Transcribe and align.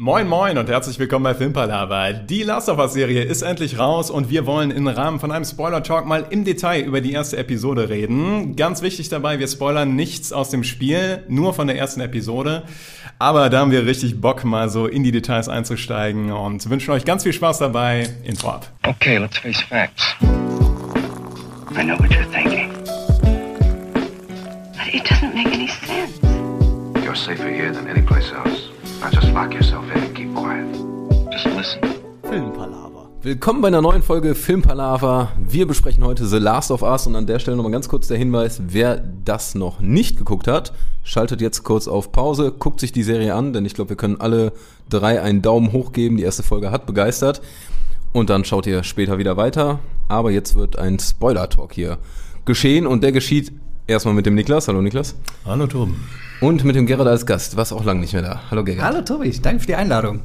Moin 0.00 0.28
moin 0.28 0.56
und 0.58 0.68
herzlich 0.68 0.96
willkommen 1.00 1.24
bei 1.24 1.34
Filmpalava. 1.34 2.12
Die 2.12 2.44
Last 2.44 2.68
of 2.68 2.78
Us 2.78 2.92
Serie 2.92 3.24
ist 3.24 3.42
endlich 3.42 3.80
raus 3.80 4.12
und 4.12 4.30
wir 4.30 4.46
wollen 4.46 4.70
im 4.70 4.86
Rahmen 4.86 5.18
von 5.18 5.32
einem 5.32 5.44
Spoiler 5.44 5.82
Talk 5.82 6.06
mal 6.06 6.24
im 6.30 6.44
Detail 6.44 6.82
über 6.84 7.00
die 7.00 7.10
erste 7.10 7.36
Episode 7.36 7.88
reden. 7.88 8.54
Ganz 8.54 8.80
wichtig 8.80 9.08
dabei, 9.08 9.40
wir 9.40 9.48
spoilern 9.48 9.96
nichts 9.96 10.32
aus 10.32 10.50
dem 10.50 10.62
Spiel, 10.62 11.24
nur 11.26 11.52
von 11.52 11.66
der 11.66 11.76
ersten 11.76 12.00
Episode. 12.00 12.62
Aber 13.18 13.50
da 13.50 13.58
haben 13.58 13.72
wir 13.72 13.86
richtig 13.86 14.20
Bock 14.20 14.44
mal 14.44 14.68
so 14.68 14.86
in 14.86 15.02
die 15.02 15.10
Details 15.10 15.48
einzusteigen 15.48 16.30
und 16.30 16.70
wünschen 16.70 16.92
euch 16.92 17.04
ganz 17.04 17.24
viel 17.24 17.32
Spaß 17.32 17.58
dabei. 17.58 18.08
Intro 18.22 18.50
ab. 18.50 18.68
Okay, 18.86 19.18
let's 19.18 19.36
face 19.36 19.60
facts. 19.62 20.14
I 21.76 21.82
know 21.82 21.98
what 21.98 22.08
you're 22.12 22.24
thinking. 22.30 22.70
But 24.76 24.94
it 24.94 25.02
doesn't 25.02 25.34
make 25.34 25.52
any 25.52 25.66
sense. 25.66 26.20
You're 27.02 27.16
safer 27.16 27.50
here 27.50 27.72
than 27.72 27.88
any 27.88 28.02
place 28.02 28.32
else. 28.32 28.57
Now 29.00 29.10
just 29.10 29.32
lock 29.32 29.54
yourself 29.54 29.84
in 29.94 30.02
and 30.02 30.14
keep 30.14 30.34
quiet. 30.34 30.66
Just 31.30 31.46
listen. 31.56 31.80
Filmpalaver. 32.24 33.08
Willkommen 33.22 33.60
bei 33.60 33.68
einer 33.68 33.80
neuen 33.80 34.02
Folge 34.02 34.34
Filmpalaver. 34.34 35.30
Wir 35.38 35.68
besprechen 35.68 36.02
heute 36.02 36.26
The 36.26 36.38
Last 36.38 36.72
of 36.72 36.82
Us 36.82 37.06
und 37.06 37.14
an 37.14 37.26
der 37.26 37.38
Stelle 37.38 37.56
nochmal 37.56 37.70
ganz 37.70 37.88
kurz 37.88 38.08
der 38.08 38.18
Hinweis, 38.18 38.60
wer 38.66 38.96
das 39.24 39.54
noch 39.54 39.78
nicht 39.78 40.18
geguckt 40.18 40.48
hat, 40.48 40.72
schaltet 41.04 41.40
jetzt 41.40 41.62
kurz 41.62 41.86
auf 41.86 42.10
Pause, 42.10 42.50
guckt 42.50 42.80
sich 42.80 42.90
die 42.90 43.04
Serie 43.04 43.36
an, 43.36 43.52
denn 43.52 43.64
ich 43.64 43.74
glaube, 43.74 43.90
wir 43.90 43.96
können 43.96 44.20
alle 44.20 44.52
drei 44.88 45.22
einen 45.22 45.42
Daumen 45.42 45.70
hoch 45.72 45.92
geben. 45.92 46.16
Die 46.16 46.24
erste 46.24 46.42
Folge 46.42 46.72
hat 46.72 46.84
begeistert. 46.86 47.40
Und 48.12 48.30
dann 48.30 48.44
schaut 48.44 48.66
ihr 48.66 48.82
später 48.82 49.18
wieder 49.18 49.36
weiter. 49.36 49.78
Aber 50.08 50.32
jetzt 50.32 50.56
wird 50.56 50.76
ein 50.76 50.98
Spoiler-Talk 50.98 51.72
hier 51.72 51.98
geschehen 52.44 52.84
und 52.84 53.04
der 53.04 53.12
geschieht 53.12 53.52
erstmal 53.86 54.14
mit 54.14 54.26
dem 54.26 54.34
Niklas. 54.34 54.66
Hallo 54.66 54.82
Niklas. 54.82 55.14
Hallo 55.44 55.68
Toben. 55.68 56.04
Und 56.40 56.62
mit 56.62 56.76
dem 56.76 56.86
Gerrit 56.86 57.06
als 57.08 57.26
Gast. 57.26 57.56
Warst 57.56 57.72
auch 57.72 57.84
lange 57.84 58.00
nicht 58.00 58.12
mehr 58.12 58.22
da. 58.22 58.42
Hallo 58.50 58.62
Gerrit. 58.62 58.80
Hallo 58.80 59.02
Tobi, 59.02 59.30
danke 59.42 59.60
für 59.60 59.66
die 59.66 59.74
Einladung. 59.74 60.20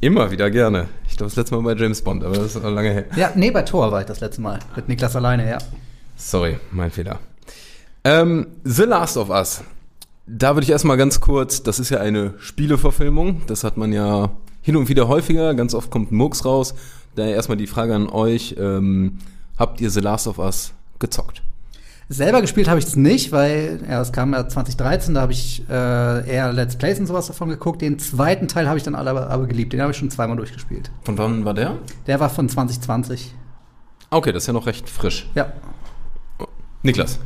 Immer 0.00 0.30
wieder 0.30 0.50
gerne. 0.50 0.88
Ich 1.08 1.16
glaube, 1.18 1.28
das 1.28 1.36
letzte 1.36 1.54
Mal 1.54 1.62
bei 1.62 1.80
James 1.80 2.00
Bond, 2.00 2.24
aber 2.24 2.36
das 2.36 2.56
ist 2.56 2.64
auch 2.64 2.70
lange 2.70 2.90
her. 2.90 3.04
Ja, 3.16 3.32
nee, 3.34 3.50
bei 3.50 3.62
Thor 3.62 3.92
war 3.92 4.00
ich 4.00 4.06
das 4.06 4.20
letzte 4.20 4.40
Mal. 4.40 4.58
Mit 4.74 4.88
Niklas 4.88 5.14
alleine, 5.14 5.48
ja. 5.48 5.58
Sorry, 6.16 6.58
mein 6.70 6.90
Fehler. 6.90 7.20
Ähm, 8.02 8.46
The 8.64 8.84
Last 8.84 9.18
of 9.18 9.28
Us. 9.28 9.62
Da 10.26 10.56
würde 10.56 10.64
ich 10.64 10.70
erstmal 10.70 10.96
ganz 10.96 11.20
kurz, 11.20 11.62
das 11.62 11.78
ist 11.78 11.90
ja 11.90 12.00
eine 12.00 12.32
Spieleverfilmung. 12.38 13.42
Das 13.46 13.62
hat 13.62 13.76
man 13.76 13.92
ja 13.92 14.30
hin 14.62 14.76
und 14.76 14.88
wieder 14.88 15.06
häufiger. 15.06 15.54
Ganz 15.54 15.74
oft 15.74 15.90
kommt 15.90 16.12
ein 16.12 16.16
Murks 16.16 16.46
raus. 16.46 16.74
Daher 17.14 17.34
erstmal 17.34 17.58
die 17.58 17.66
Frage 17.66 17.94
an 17.94 18.08
euch. 18.08 18.56
Ähm, 18.58 19.18
habt 19.58 19.82
ihr 19.82 19.90
The 19.90 20.00
Last 20.00 20.26
of 20.26 20.38
Us 20.38 20.72
gezockt? 20.98 21.42
Selber 22.08 22.40
gespielt 22.40 22.68
habe 22.68 22.78
ich 22.78 22.86
es 22.86 22.96
nicht, 22.96 23.32
weil 23.32 23.80
ja, 23.88 24.00
es 24.00 24.12
kam 24.12 24.32
ja 24.32 24.46
2013, 24.46 25.14
da 25.14 25.22
habe 25.22 25.32
ich 25.32 25.62
äh, 25.68 26.28
eher 26.28 26.52
Let's 26.52 26.76
Plays 26.76 26.98
und 26.98 27.06
sowas 27.06 27.26
davon 27.26 27.48
geguckt. 27.48 27.80
Den 27.80 27.98
zweiten 27.98 28.48
Teil 28.48 28.68
habe 28.68 28.76
ich 28.76 28.84
dann 28.84 28.94
aber, 28.94 29.30
aber 29.30 29.46
geliebt. 29.46 29.72
Den 29.72 29.80
habe 29.80 29.92
ich 29.92 29.96
schon 29.96 30.10
zweimal 30.10 30.36
durchgespielt. 30.36 30.90
Von 31.04 31.16
wann 31.18 31.44
war 31.44 31.54
der? 31.54 31.78
Der 32.06 32.20
war 32.20 32.28
von 32.28 32.48
2020. 32.48 33.34
Okay, 34.10 34.32
das 34.32 34.42
ist 34.42 34.46
ja 34.48 34.52
noch 34.52 34.66
recht 34.66 34.88
frisch. 34.88 35.26
Ja. 35.34 35.52
Niklas. 36.82 37.18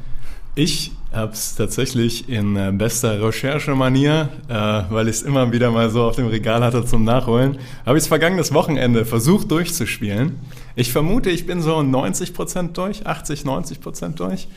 Ich 0.54 0.92
habe 1.16 1.32
es 1.32 1.54
tatsächlich 1.54 2.28
in 2.28 2.56
äh, 2.56 2.70
bester 2.72 3.20
Recherchemanier, 3.20 4.28
äh, 4.48 4.52
weil 4.52 5.08
ich 5.08 5.16
es 5.16 5.22
immer 5.22 5.52
wieder 5.52 5.70
mal 5.70 5.90
so 5.90 6.04
auf 6.04 6.16
dem 6.16 6.26
Regal 6.26 6.62
hatte 6.62 6.84
zum 6.84 7.04
Nachholen, 7.04 7.58
habe 7.84 7.98
ich 7.98 8.04
es 8.04 8.08
vergangenes 8.08 8.52
Wochenende 8.52 9.04
versucht 9.04 9.50
durchzuspielen. 9.50 10.38
Ich 10.76 10.92
vermute, 10.92 11.30
ich 11.30 11.46
bin 11.46 11.60
so 11.62 11.76
90% 11.78 12.72
durch, 12.72 13.06
80, 13.06 13.42
90% 13.42 14.14
durch. 14.14 14.48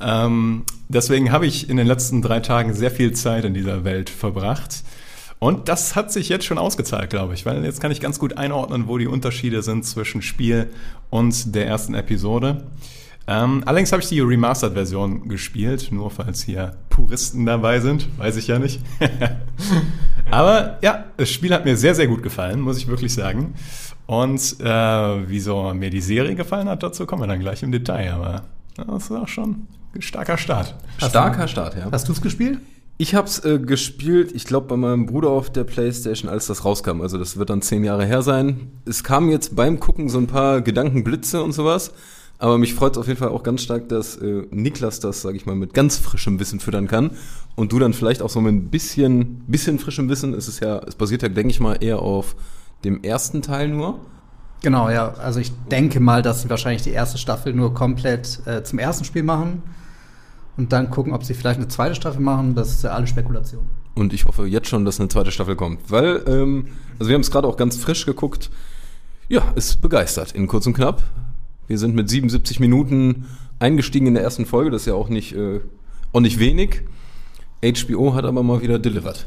Ähm, 0.00 0.64
deswegen 0.88 1.32
habe 1.32 1.46
ich 1.46 1.68
in 1.68 1.76
den 1.76 1.86
letzten 1.86 2.22
drei 2.22 2.40
Tagen 2.40 2.74
sehr 2.74 2.90
viel 2.90 3.12
Zeit 3.12 3.44
in 3.44 3.54
dieser 3.54 3.84
Welt 3.84 4.10
verbracht. 4.10 4.84
Und 5.38 5.68
das 5.68 5.94
hat 5.94 6.12
sich 6.12 6.28
jetzt 6.28 6.44
schon 6.44 6.58
ausgezahlt, 6.58 7.10
glaube 7.10 7.34
ich, 7.34 7.44
weil 7.44 7.64
jetzt 7.64 7.80
kann 7.80 7.90
ich 7.90 8.00
ganz 8.00 8.18
gut 8.18 8.38
einordnen, 8.38 8.88
wo 8.88 8.98
die 8.98 9.06
Unterschiede 9.06 9.62
sind 9.62 9.84
zwischen 9.84 10.22
Spiel 10.22 10.70
und 11.10 11.54
der 11.54 11.66
ersten 11.66 11.94
Episode. 11.94 12.64
Ähm, 13.26 13.62
allerdings 13.64 13.90
habe 13.92 14.02
ich 14.02 14.08
die 14.08 14.20
Remastered-Version 14.20 15.28
gespielt, 15.28 15.88
nur 15.90 16.10
falls 16.10 16.42
hier 16.42 16.76
Puristen 16.90 17.46
dabei 17.46 17.80
sind, 17.80 18.08
weiß 18.18 18.36
ich 18.36 18.48
ja 18.48 18.58
nicht. 18.58 18.80
Aber 20.30 20.78
ja, 20.82 21.04
das 21.16 21.30
Spiel 21.30 21.54
hat 21.54 21.64
mir 21.64 21.76
sehr, 21.76 21.94
sehr 21.94 22.06
gut 22.06 22.22
gefallen, 22.22 22.60
muss 22.60 22.76
ich 22.76 22.86
wirklich 22.86 23.14
sagen. 23.14 23.54
Und 24.06 24.60
äh, 24.60 25.28
wieso 25.28 25.72
mir 25.72 25.90
die 25.90 26.02
Serie 26.02 26.34
gefallen 26.34 26.68
hat, 26.68 26.82
dazu 26.82 27.06
kommen 27.06 27.22
wir 27.22 27.26
dann 27.26 27.40
gleich 27.40 27.62
im 27.62 27.72
Detail. 27.72 28.12
Aber 28.12 28.42
das 28.76 29.04
ist 29.04 29.12
auch 29.12 29.28
schon 29.28 29.68
ein 29.94 30.02
starker 30.02 30.36
Start. 30.36 30.74
Starker 30.98 31.48
Start, 31.48 31.76
ja. 31.76 31.88
Hast 31.90 32.08
du 32.08 32.12
es 32.12 32.20
gespielt? 32.20 32.58
Ich 32.96 33.14
habe 33.14 33.26
es 33.26 33.44
äh, 33.44 33.58
gespielt, 33.58 34.32
ich 34.32 34.44
glaube, 34.44 34.68
bei 34.68 34.76
meinem 34.76 35.06
Bruder 35.06 35.30
auf 35.30 35.50
der 35.50 35.64
Playstation, 35.64 36.30
als 36.30 36.46
das 36.46 36.64
rauskam. 36.64 37.00
Also 37.00 37.18
das 37.18 37.36
wird 37.36 37.50
dann 37.50 37.60
zehn 37.60 37.82
Jahre 37.82 38.04
her 38.04 38.22
sein. 38.22 38.70
Es 38.84 39.02
kamen 39.02 39.30
jetzt 39.30 39.56
beim 39.56 39.80
Gucken 39.80 40.08
so 40.08 40.18
ein 40.18 40.28
paar 40.28 40.60
Gedankenblitze 40.60 41.42
und 41.42 41.52
sowas. 41.52 41.92
Aber 42.38 42.58
mich 42.58 42.74
freut 42.74 42.92
es 42.92 42.98
auf 42.98 43.06
jeden 43.06 43.18
Fall 43.18 43.28
auch 43.28 43.42
ganz 43.42 43.62
stark, 43.62 43.88
dass 43.88 44.16
äh, 44.16 44.46
Niklas 44.50 45.00
das, 45.00 45.22
sage 45.22 45.36
ich 45.36 45.46
mal, 45.46 45.54
mit 45.54 45.72
ganz 45.72 45.98
frischem 45.98 46.40
Wissen 46.40 46.60
füttern 46.60 46.88
kann. 46.88 47.12
Und 47.54 47.72
du 47.72 47.78
dann 47.78 47.92
vielleicht 47.92 48.22
auch 48.22 48.30
so 48.30 48.40
mit 48.40 48.52
ein 48.52 48.68
bisschen, 48.70 49.44
bisschen 49.46 49.78
frischem 49.78 50.08
Wissen. 50.08 50.34
Es 50.34 50.48
ist 50.48 50.60
ja, 50.60 50.78
es 50.80 50.96
basiert 50.96 51.22
ja, 51.22 51.28
denke 51.28 51.50
ich 51.50 51.60
mal, 51.60 51.76
eher 51.80 52.00
auf 52.00 52.34
dem 52.84 53.02
ersten 53.02 53.40
Teil 53.40 53.68
nur. 53.68 54.00
Genau, 54.62 54.90
ja. 54.90 55.14
Also 55.14 55.40
ich 55.40 55.52
denke 55.70 56.00
mal, 56.00 56.22
dass 56.22 56.42
sie 56.42 56.50
wahrscheinlich 56.50 56.82
die 56.82 56.90
erste 56.90 57.18
Staffel 57.18 57.52
nur 57.52 57.72
komplett 57.74 58.40
äh, 58.46 58.62
zum 58.64 58.78
ersten 58.78 59.04
Spiel 59.04 59.22
machen. 59.22 59.62
Und 60.56 60.72
dann 60.72 60.90
gucken, 60.90 61.12
ob 61.12 61.24
sie 61.24 61.34
vielleicht 61.34 61.58
eine 61.58 61.68
zweite 61.68 61.94
Staffel 61.94 62.20
machen. 62.20 62.54
Das 62.54 62.70
ist 62.70 62.82
ja 62.82 62.90
alle 62.90 63.06
Spekulation. 63.06 63.66
Und 63.94 64.12
ich 64.12 64.24
hoffe 64.24 64.46
jetzt 64.46 64.68
schon, 64.68 64.84
dass 64.84 64.98
eine 64.98 65.08
zweite 65.08 65.30
Staffel 65.30 65.56
kommt. 65.56 65.90
Weil, 65.90 66.22
ähm, 66.26 66.68
also 66.98 67.08
wir 67.08 67.14
haben 67.14 67.22
es 67.22 67.30
gerade 67.30 67.46
auch 67.46 67.56
ganz 67.56 67.76
frisch 67.76 68.06
geguckt. 68.06 68.50
Ja, 69.28 69.52
ist 69.54 69.80
begeistert, 69.80 70.32
in 70.32 70.46
kurz 70.46 70.66
und 70.66 70.74
knapp. 70.74 71.02
Wir 71.66 71.78
sind 71.78 71.94
mit 71.94 72.08
77 72.08 72.60
Minuten 72.60 73.26
eingestiegen 73.58 74.06
in 74.06 74.14
der 74.14 74.22
ersten 74.22 74.46
Folge. 74.46 74.70
Das 74.70 74.82
ist 74.82 74.86
ja 74.86 74.94
auch 74.94 75.08
nicht, 75.08 75.34
äh, 75.34 75.60
auch 76.12 76.20
nicht 76.20 76.38
wenig. 76.38 76.82
HBO 77.62 78.14
hat 78.14 78.24
aber 78.24 78.42
mal 78.42 78.60
wieder 78.62 78.78
delivered. 78.78 79.26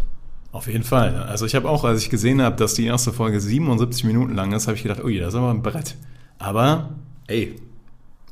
Auf 0.51 0.67
jeden 0.67 0.83
Fall. 0.83 1.15
Also 1.23 1.45
ich 1.45 1.55
habe 1.55 1.69
auch, 1.69 1.83
als 1.83 2.01
ich 2.01 2.09
gesehen 2.09 2.41
habe, 2.41 2.55
dass 2.55 2.73
die 2.73 2.85
erste 2.85 3.11
Folge 3.11 3.39
77 3.39 4.03
Minuten 4.05 4.35
lang 4.35 4.53
ist, 4.53 4.67
habe 4.67 4.77
ich 4.77 4.83
gedacht, 4.83 5.03
ui, 5.03 5.17
das 5.17 5.29
ist 5.29 5.35
aber 5.35 5.51
ein 5.51 5.61
Brett. 5.61 5.95
Aber, 6.39 6.95
ey, 7.27 7.55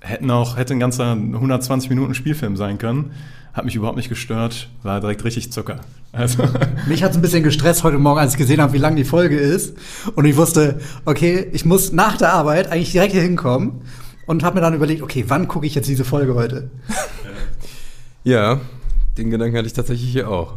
hätten 0.05 0.29
auch, 0.31 0.57
hätte 0.57 0.73
ein 0.73 0.79
ganzer 0.79 1.11
120 1.11 1.89
Minuten 1.89 2.13
Spielfilm 2.13 2.55
sein 2.55 2.77
können. 2.77 3.11
Hat 3.53 3.65
mich 3.65 3.75
überhaupt 3.75 3.97
nicht 3.97 4.09
gestört, 4.09 4.69
war 4.83 4.99
direkt 4.99 5.23
richtig 5.23 5.51
Zucker. 5.51 5.79
Also. 6.11 6.43
Mich 6.87 7.03
hat 7.03 7.11
es 7.11 7.17
ein 7.17 7.21
bisschen 7.21 7.43
gestresst 7.43 7.83
heute 7.83 7.97
Morgen, 7.97 8.19
als 8.19 8.33
ich 8.33 8.37
gesehen 8.37 8.61
habe, 8.61 8.73
wie 8.73 8.77
lang 8.77 8.95
die 8.95 9.05
Folge 9.05 9.37
ist. 9.37 9.77
Und 10.15 10.25
ich 10.25 10.35
wusste, 10.35 10.79
okay, 11.05 11.47
ich 11.53 11.63
muss 11.63 11.93
nach 11.93 12.17
der 12.17 12.33
Arbeit 12.33 12.69
eigentlich 12.69 12.91
direkt 12.91 13.13
hier 13.13 13.21
hinkommen. 13.21 13.81
Und 14.27 14.43
habe 14.43 14.55
mir 14.55 14.61
dann 14.61 14.73
überlegt, 14.73 15.03
okay, 15.03 15.23
wann 15.27 15.47
gucke 15.47 15.67
ich 15.67 15.75
jetzt 15.75 15.87
diese 15.87 16.03
Folge 16.03 16.35
heute? 16.35 16.69
Ja, 18.27 18.59
den 19.19 19.29
Gedanken 19.29 19.55
hatte 19.55 19.67
ich 19.67 19.73
tatsächlich 19.73 20.09
hier 20.11 20.31
auch. 20.31 20.55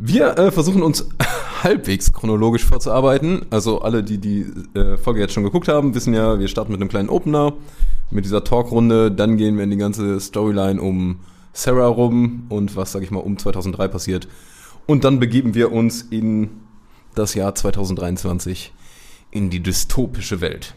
Wir 0.00 0.38
äh, 0.38 0.52
versuchen 0.52 0.82
uns 0.82 1.08
halbwegs 1.64 2.12
chronologisch 2.12 2.64
vorzuarbeiten. 2.64 3.46
Also 3.50 3.80
alle, 3.80 4.04
die 4.04 4.18
die 4.18 4.46
äh, 4.74 4.96
Folge 4.96 5.18
jetzt 5.18 5.32
schon 5.32 5.42
geguckt 5.42 5.66
haben, 5.66 5.92
wissen 5.94 6.14
ja, 6.14 6.38
wir 6.38 6.46
starten 6.46 6.70
mit 6.70 6.80
einem 6.80 6.88
kleinen 6.88 7.08
Opener, 7.08 7.54
mit 8.12 8.24
dieser 8.24 8.44
Talkrunde. 8.44 9.10
Dann 9.10 9.36
gehen 9.36 9.56
wir 9.56 9.64
in 9.64 9.70
die 9.70 9.76
ganze 9.76 10.20
Storyline 10.20 10.80
um 10.80 11.18
Sarah 11.52 11.88
rum 11.88 12.44
und 12.48 12.76
was, 12.76 12.92
sag 12.92 13.02
ich 13.02 13.10
mal, 13.10 13.18
um 13.18 13.38
2003 13.38 13.88
passiert. 13.88 14.28
Und 14.86 15.02
dann 15.02 15.18
begeben 15.18 15.54
wir 15.54 15.72
uns 15.72 16.02
in 16.02 16.50
das 17.16 17.34
Jahr 17.34 17.56
2023 17.56 18.72
in 19.32 19.50
die 19.50 19.60
dystopische 19.60 20.40
Welt. 20.40 20.74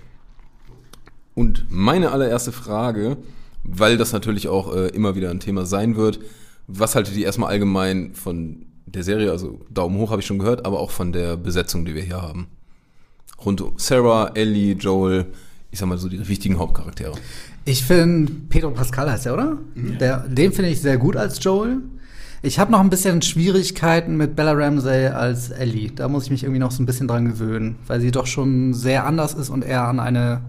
Und 1.36 1.68
meine 1.70 2.12
allererste 2.12 2.52
Frage, 2.52 3.18
weil 3.64 3.98
das 3.98 4.14
natürlich 4.14 4.48
auch 4.48 4.76
äh, 4.76 4.88
immer 4.88 5.14
wieder 5.14 5.30
ein 5.30 5.40
Thema 5.40 5.68
sein 5.68 5.96
wird, 5.96 6.20
was 6.66 6.96
haltet 6.96 7.16
ihr 7.16 7.26
erstmal 7.26 7.52
allgemein 7.52 8.16
von 8.16 8.66
der 8.94 9.04
Serie, 9.04 9.32
also 9.32 9.60
Daumen 9.70 9.98
hoch 9.98 10.12
habe 10.12 10.22
ich 10.22 10.28
schon 10.28 10.40
gehört, 10.40 10.66
aber 10.66 10.80
auch 10.80 10.92
von 10.92 11.12
der 11.12 11.38
Besetzung, 11.38 11.86
die 11.86 11.96
wir 11.96 12.04
hier 12.04 12.22
haben. 12.22 12.48
Rund 13.44 13.62
um 13.62 13.74
Sarah, 13.78 14.32
Ellie, 14.36 14.74
Joel, 14.74 15.28
ich 15.72 15.80
sag 15.80 15.88
mal 15.88 15.98
so 15.98 16.10
die 16.10 16.28
wichtigen 16.28 16.60
Hauptcharaktere. 16.60 17.14
Ich 17.66 17.84
finde, 17.84 18.32
Pedro 18.50 18.72
Pascal 18.72 19.10
heißt 19.10 19.28
er, 19.28 19.34
oder? 19.34 19.58
Der, 19.76 20.28
den 20.28 20.52
finde 20.52 20.70
ich 20.72 20.82
sehr 20.82 20.98
gut 20.98 21.16
als 21.16 21.44
Joel. 21.44 21.78
Ich 22.44 22.58
habe 22.58 22.72
noch 22.72 22.80
ein 22.80 22.90
bisschen 22.90 23.22
Schwierigkeiten 23.22 24.18
mit 24.18 24.36
Bella 24.36 24.54
Ramsey 24.54 25.08
als 25.08 25.52
Ellie. 25.52 25.92
Da 25.92 26.08
muss 26.08 26.26
ich 26.26 26.32
mich 26.32 26.44
irgendwie 26.44 26.60
noch 26.60 26.72
so 26.72 26.82
ein 26.82 26.88
bisschen 26.88 27.08
dran 27.08 27.26
gewöhnen, 27.26 27.76
weil 27.86 28.02
sie 28.02 28.10
doch 28.10 28.26
schon 28.26 28.74
sehr 28.74 29.06
anders 29.06 29.36
ist 29.36 29.50
und 29.50 29.64
eher 29.64 29.88
an 29.88 30.00
eine, 30.00 30.42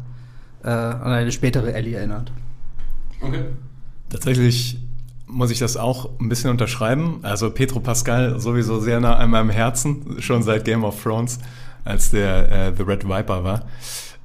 äh, 0.64 0.69
an 0.69 1.12
eine 1.12 1.32
spätere 1.32 1.75
Ellie 1.75 1.96
erinnert. 1.96 2.32
Okay. 3.20 3.44
Tatsächlich 4.08 4.78
muss 5.32 5.50
ich 5.50 5.58
das 5.58 5.76
auch 5.76 6.11
ein 6.20 6.29
bisschen 6.29 6.50
unterschreiben. 6.50 7.20
Also 7.23 7.50
Petro 7.50 7.81
Pascal 7.81 8.38
sowieso 8.38 8.79
sehr 8.81 9.00
nah 9.00 9.17
an 9.17 9.31
meinem 9.31 9.50
Herzen, 9.50 10.17
schon 10.20 10.43
seit 10.43 10.64
Game 10.64 10.84
of 10.84 11.02
Thrones, 11.02 11.38
als 11.84 12.11
der 12.11 12.52
äh, 12.52 12.73
The 12.76 12.82
Red 12.82 13.05
Viper 13.05 13.43
war. 13.43 13.67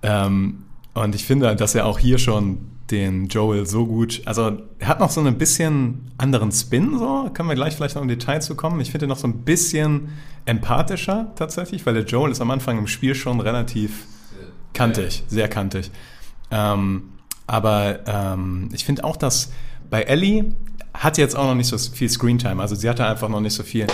Ähm, 0.04 0.64
und 0.94 1.16
ich 1.16 1.26
finde, 1.26 1.56
dass 1.56 1.76
er 1.76 1.86
auch 1.86 2.00
hier 2.00 2.18
schon 2.18 2.58
den 2.92 3.28
Joel 3.28 3.66
so 3.66 3.86
gut. 3.86 4.22
Also 4.26 4.58
er 4.80 4.88
hat 4.88 5.00
noch 5.00 5.10
so 5.10 5.22
ein 5.22 5.38
bisschen 5.38 6.12
anderen 6.18 6.52
Spin, 6.52 6.98
so 6.98 7.30
können 7.34 7.50
wir 7.50 7.56
gleich 7.56 7.76
vielleicht 7.76 7.96
noch 7.96 8.02
im 8.02 8.08
Detail 8.08 8.42
zu 8.42 8.56
kommen. 8.56 8.80
Ich 8.80 8.92
finde 8.92 9.06
ihn 9.06 9.10
noch 9.10 9.18
so 9.18 9.28
ein 9.28 9.44
bisschen 9.44 10.10
empathischer 10.46 11.32
tatsächlich, 11.36 11.86
weil 11.86 11.94
der 11.94 12.06
Joel 12.06 12.32
ist 12.32 12.42
am 12.42 12.52
Anfang 12.52 12.78
im 12.78 12.88
Spiel 12.88 13.16
schon 13.16 13.42
relativ 13.42 14.06
kantig, 14.74 15.24
sehr 15.28 15.50
kantig. 15.50 15.92
Ähm, 16.52 17.10
aber 17.46 18.00
ähm, 18.06 18.70
ich 18.74 18.86
finde 18.86 19.04
auch, 19.04 19.18
dass 19.18 19.52
bei 19.90 20.04
Ellie 20.04 20.54
hat 20.98 21.18
jetzt 21.18 21.36
auch 21.36 21.46
noch 21.46 21.56
nicht 21.56 21.68
so 21.68 21.78
viel 21.78 22.10
Screentime. 22.10 22.62
Also 22.62 22.76
sie 22.76 22.90
hatte 22.90 23.06
einfach 23.06 23.30
noch 23.30 23.40
nicht 23.42 23.54
so 23.54 23.64
viel 23.64 23.88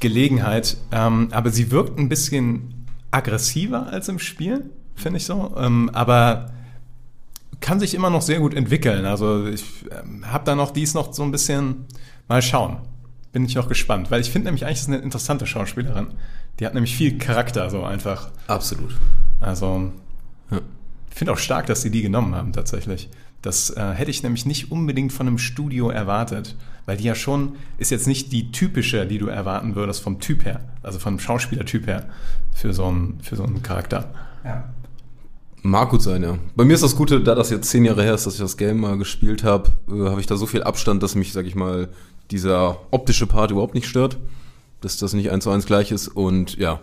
Gelegenheit. 0.00 0.76
Ähm, 0.92 1.28
aber 1.32 1.50
sie 1.50 1.70
wirkt 1.70 1.98
ein 1.98 2.08
bisschen 2.08 2.86
aggressiver 3.10 3.88
als 3.88 4.08
im 4.08 4.18
Spiel, 4.18 4.64
finde 4.94 5.18
ich 5.18 5.24
so. 5.24 5.54
Ähm, 5.58 5.90
aber 5.92 6.52
kann 7.60 7.80
sich 7.80 7.94
immer 7.94 8.08
noch 8.10 8.22
sehr 8.22 8.38
gut 8.40 8.54
entwickeln. 8.54 9.04
Also 9.04 9.46
ich 9.46 9.64
ähm, 9.90 10.24
habe 10.30 10.44
da 10.44 10.54
noch 10.54 10.70
dies 10.70 10.94
noch 10.94 11.12
so 11.12 11.22
ein 11.22 11.30
bisschen 11.30 11.84
mal 12.28 12.40
schauen. 12.42 12.78
Bin 13.32 13.44
ich 13.44 13.54
noch 13.54 13.68
gespannt, 13.68 14.10
weil 14.10 14.20
ich 14.20 14.30
finde 14.30 14.46
nämlich 14.46 14.64
eigentlich 14.64 14.80
ist 14.80 14.88
eine 14.88 14.98
interessante 14.98 15.46
Schauspielerin. 15.46 16.08
Die 16.58 16.66
hat 16.66 16.74
nämlich 16.74 16.96
viel 16.96 17.18
Charakter 17.18 17.70
so 17.70 17.82
einfach. 17.84 18.30
Absolut. 18.46 18.96
Also 19.40 19.92
Ja. 20.50 20.58
ich 21.10 21.16
finde 21.16 21.32
auch 21.32 21.38
stark, 21.38 21.66
dass 21.66 21.82
sie 21.82 21.90
die 21.90 22.02
genommen 22.02 22.34
haben 22.34 22.52
tatsächlich. 22.52 23.08
Das 23.42 23.70
äh, 23.70 23.92
hätte 23.92 24.10
ich 24.10 24.22
nämlich 24.22 24.44
nicht 24.44 24.70
unbedingt 24.70 25.12
von 25.12 25.26
einem 25.26 25.38
Studio 25.38 25.88
erwartet, 25.88 26.56
weil 26.86 26.98
die 26.98 27.04
ja 27.04 27.14
schon 27.14 27.56
ist 27.78 27.90
jetzt 27.90 28.06
nicht 28.06 28.32
die 28.32 28.52
typische, 28.52 29.06
die 29.06 29.18
du 29.18 29.28
erwarten 29.28 29.74
würdest 29.74 30.02
vom 30.02 30.20
Typ 30.20 30.44
her, 30.44 30.60
also 30.82 30.98
vom 30.98 31.18
Schauspielertyp 31.18 31.86
her 31.86 32.06
für 32.52 32.72
so 32.74 32.86
einen 32.86 33.18
für 33.22 33.36
so 33.36 33.44
einen 33.44 33.62
Charakter. 33.62 34.12
Ja. 34.44 34.64
Mag 35.62 35.90
gut 35.90 36.02
sein, 36.02 36.22
ja. 36.22 36.38
Bei 36.56 36.64
mir 36.64 36.74
ist 36.74 36.82
das 36.82 36.96
Gute, 36.96 37.20
da 37.20 37.34
das 37.34 37.50
jetzt 37.50 37.68
zehn 37.68 37.84
Jahre 37.84 38.02
her 38.02 38.14
ist, 38.14 38.26
dass 38.26 38.34
ich 38.34 38.40
das 38.40 38.56
Game 38.56 38.80
mal 38.80 38.96
gespielt 38.96 39.44
habe, 39.44 39.72
äh, 39.88 40.08
habe 40.08 40.20
ich 40.20 40.26
da 40.26 40.36
so 40.36 40.46
viel 40.46 40.62
Abstand, 40.62 41.02
dass 41.02 41.14
mich, 41.14 41.32
sag 41.32 41.46
ich 41.46 41.54
mal, 41.54 41.88
dieser 42.30 42.78
optische 42.90 43.26
Part 43.26 43.50
überhaupt 43.50 43.74
nicht 43.74 43.86
stört. 43.86 44.18
Dass 44.80 44.96
das 44.96 45.12
nicht 45.12 45.30
eins 45.30 45.44
zu 45.44 45.50
eins 45.50 45.66
gleich 45.66 45.92
ist. 45.92 46.08
Und 46.08 46.56
ja, 46.56 46.80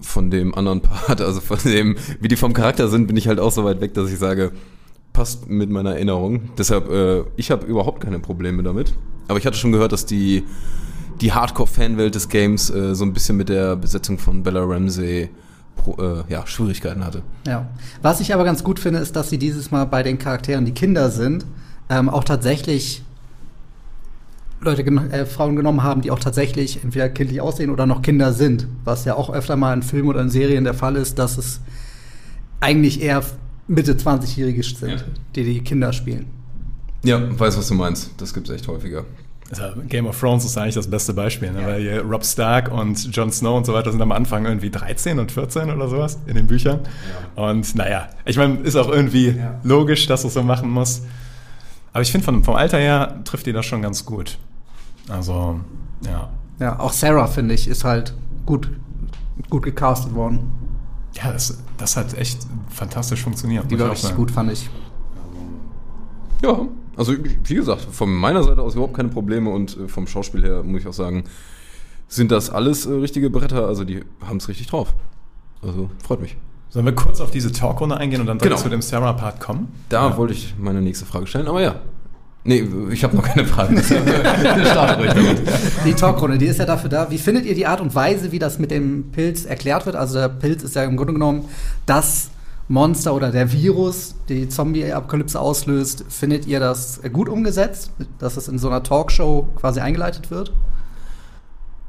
von 0.00 0.30
dem 0.30 0.54
anderen 0.54 0.80
Part, 0.82 1.20
also 1.20 1.40
von 1.40 1.58
dem, 1.64 1.96
wie 2.20 2.28
die 2.28 2.36
vom 2.36 2.52
Charakter 2.52 2.88
sind, 2.88 3.06
bin 3.06 3.16
ich 3.16 3.28
halt 3.28 3.38
auch 3.38 3.52
so 3.52 3.64
weit 3.64 3.80
weg, 3.80 3.94
dass 3.94 4.10
ich 4.10 4.18
sage, 4.18 4.50
passt 5.12 5.48
mit 5.48 5.70
meiner 5.70 5.94
Erinnerung. 5.94 6.50
Deshalb, 6.56 6.90
äh, 6.90 7.24
ich 7.36 7.50
habe 7.50 7.66
überhaupt 7.66 8.02
keine 8.02 8.18
Probleme 8.18 8.62
damit. 8.62 8.94
Aber 9.28 9.38
ich 9.38 9.46
hatte 9.46 9.56
schon 9.56 9.72
gehört, 9.72 9.92
dass 9.92 10.06
die, 10.06 10.44
die 11.20 11.32
Hardcore-Fanwelt 11.32 12.14
des 12.14 12.28
Games 12.28 12.70
äh, 12.70 12.94
so 12.94 13.04
ein 13.04 13.12
bisschen 13.12 13.36
mit 13.36 13.48
der 13.48 13.76
Besetzung 13.76 14.18
von 14.18 14.42
Bella 14.42 14.62
Ramsey 14.64 15.30
pro, 15.76 15.96
äh, 16.02 16.24
ja, 16.28 16.46
Schwierigkeiten 16.46 17.04
hatte. 17.04 17.22
Ja. 17.46 17.66
Was 18.00 18.20
ich 18.20 18.34
aber 18.34 18.44
ganz 18.44 18.64
gut 18.64 18.80
finde, 18.80 19.00
ist, 19.00 19.16
dass 19.16 19.30
sie 19.30 19.38
dieses 19.38 19.70
Mal 19.70 19.84
bei 19.84 20.02
den 20.02 20.18
Charakteren, 20.18 20.64
die 20.64 20.72
Kinder 20.72 21.10
sind, 21.10 21.44
ähm, 21.88 22.08
auch 22.08 22.24
tatsächlich 22.24 23.02
Leute, 24.60 24.82
äh, 24.84 25.26
Frauen 25.26 25.56
genommen 25.56 25.82
haben, 25.82 26.02
die 26.02 26.10
auch 26.10 26.20
tatsächlich 26.20 26.82
entweder 26.84 27.08
kindlich 27.08 27.40
aussehen 27.40 27.70
oder 27.70 27.86
noch 27.86 28.02
Kinder 28.02 28.32
sind. 28.32 28.68
Was 28.84 29.04
ja 29.04 29.14
auch 29.14 29.30
öfter 29.30 29.56
mal 29.56 29.74
in 29.74 29.82
Filmen 29.82 30.08
oder 30.08 30.20
in 30.20 30.30
Serien 30.30 30.64
der 30.64 30.74
Fall 30.74 30.96
ist, 30.96 31.18
dass 31.18 31.36
es 31.36 31.60
eigentlich 32.60 33.02
eher 33.02 33.22
Mitte 33.72 33.94
20-Jährige 33.94 34.62
sind, 34.62 34.90
Ja. 34.90 34.96
die 35.34 35.44
die 35.44 35.60
Kinder 35.60 35.92
spielen. 35.92 36.26
Ja, 37.04 37.18
weiß, 37.38 37.56
was 37.58 37.68
du 37.68 37.74
meinst. 37.74 38.10
Das 38.18 38.32
gibt's 38.32 38.50
echt 38.50 38.68
häufiger. 38.68 39.04
Also 39.50 39.64
Game 39.88 40.06
of 40.06 40.18
Thrones 40.18 40.44
ist 40.46 40.56
eigentlich 40.56 40.76
das 40.76 40.88
beste 40.88 41.12
Beispiel, 41.12 41.52
ne? 41.52 41.66
weil 41.66 41.80
hier 41.82 42.00
Rob 42.02 42.24
Stark 42.24 42.70
und 42.72 43.14
Jon 43.14 43.30
Snow 43.30 43.56
und 43.58 43.66
so 43.66 43.74
weiter 43.74 43.90
sind 43.92 44.00
am 44.00 44.12
Anfang 44.12 44.46
irgendwie 44.46 44.70
13 44.70 45.18
und 45.18 45.30
14 45.30 45.70
oder 45.70 45.88
sowas 45.88 46.18
in 46.26 46.36
den 46.36 46.46
Büchern. 46.46 46.80
Und 47.34 47.74
naja, 47.74 48.08
ich 48.24 48.38
meine, 48.38 48.60
ist 48.60 48.76
auch 48.76 48.88
irgendwie 48.88 49.30
Ja. 49.30 49.60
logisch, 49.62 50.06
dass 50.06 50.22
du 50.22 50.28
es 50.28 50.34
so 50.34 50.42
machen 50.42 50.70
musst. 50.70 51.04
Aber 51.92 52.00
ich 52.00 52.10
finde, 52.10 52.24
vom, 52.24 52.42
vom 52.44 52.54
Alter 52.54 52.78
her 52.78 53.20
trifft 53.24 53.44
die 53.46 53.52
das 53.52 53.66
schon 53.66 53.82
ganz 53.82 54.06
gut. 54.06 54.38
Also, 55.08 55.60
ja. 56.06 56.30
Ja, 56.58 56.78
auch 56.78 56.92
Sarah, 56.92 57.26
finde 57.26 57.54
ich, 57.54 57.68
ist 57.68 57.84
halt 57.84 58.14
gut, 58.46 58.70
gut 59.50 59.64
gecastet 59.64 60.14
worden. 60.14 60.50
Ja, 61.14 61.32
das, 61.32 61.58
das 61.76 61.96
hat 61.96 62.14
echt 62.14 62.46
fantastisch 62.70 63.22
funktioniert. 63.22 63.70
Die 63.70 63.78
war 63.78 63.90
richtig 63.90 64.08
sagen. 64.08 64.16
gut, 64.16 64.30
fand 64.30 64.50
ich. 64.52 64.68
Ja, 66.42 66.66
also 66.96 67.14
wie 67.44 67.54
gesagt, 67.54 67.82
von 67.90 68.12
meiner 68.12 68.42
Seite 68.42 68.60
aus 68.62 68.74
überhaupt 68.74 68.94
keine 68.94 69.08
Probleme 69.08 69.50
und 69.50 69.76
äh, 69.76 69.88
vom 69.88 70.06
Schauspiel 70.06 70.42
her 70.42 70.62
muss 70.62 70.80
ich 70.80 70.86
auch 70.88 70.92
sagen, 70.92 71.24
sind 72.08 72.32
das 72.32 72.50
alles 72.50 72.84
äh, 72.86 72.92
richtige 72.92 73.30
Bretter, 73.30 73.66
also 73.66 73.84
die 73.84 74.02
haben 74.26 74.38
es 74.38 74.48
richtig 74.48 74.66
drauf. 74.66 74.94
Also 75.62 75.88
freut 76.02 76.20
mich. 76.20 76.36
Sollen 76.70 76.86
wir 76.86 76.94
kurz 76.94 77.20
auf 77.20 77.30
diese 77.30 77.52
Talkrunde 77.52 77.96
eingehen 77.96 78.20
und 78.22 78.26
dann 78.26 78.38
direkt 78.38 78.54
Genau. 78.56 78.62
zu 78.62 78.70
dem 78.70 78.82
Sarah-Part 78.82 79.40
kommen? 79.40 79.68
Da 79.90 80.08
Ja. 80.10 80.16
wollte 80.16 80.32
ich 80.32 80.54
meine 80.58 80.80
nächste 80.82 81.04
Frage 81.06 81.26
stellen, 81.26 81.46
aber 81.46 81.60
ja. 81.62 81.76
Nee, 82.44 82.66
ich 82.90 83.04
habe 83.04 83.16
noch 83.16 83.22
keine 83.22 83.46
Frage. 83.46 83.80
Die 85.84 85.94
Talkrunde, 85.94 86.38
die 86.38 86.46
ist 86.46 86.58
ja 86.58 86.66
dafür 86.66 86.90
da. 86.90 87.10
Wie 87.10 87.18
findet 87.18 87.44
ihr 87.44 87.54
die 87.54 87.66
Art 87.66 87.80
und 87.80 87.94
Weise, 87.94 88.32
wie 88.32 88.40
das 88.40 88.58
mit 88.58 88.72
dem 88.72 89.12
Pilz 89.12 89.44
erklärt 89.44 89.86
wird? 89.86 89.94
Also 89.94 90.18
der 90.18 90.28
Pilz 90.28 90.64
ist 90.64 90.74
ja 90.74 90.82
im 90.82 90.96
Grunde 90.96 91.12
genommen 91.12 91.48
das 91.86 92.30
Monster 92.68 93.14
oder 93.14 93.30
der 93.30 93.52
Virus, 93.52 94.16
der 94.28 94.36
die 94.36 94.48
Zombie-Apokalypse 94.48 95.38
auslöst. 95.38 96.04
Findet 96.08 96.46
ihr 96.46 96.58
das 96.58 97.00
gut 97.12 97.28
umgesetzt, 97.28 97.92
dass 98.18 98.36
es 98.36 98.48
in 98.48 98.58
so 98.58 98.68
einer 98.68 98.82
Talkshow 98.82 99.48
quasi 99.56 99.80
eingeleitet 99.80 100.30
wird? 100.30 100.52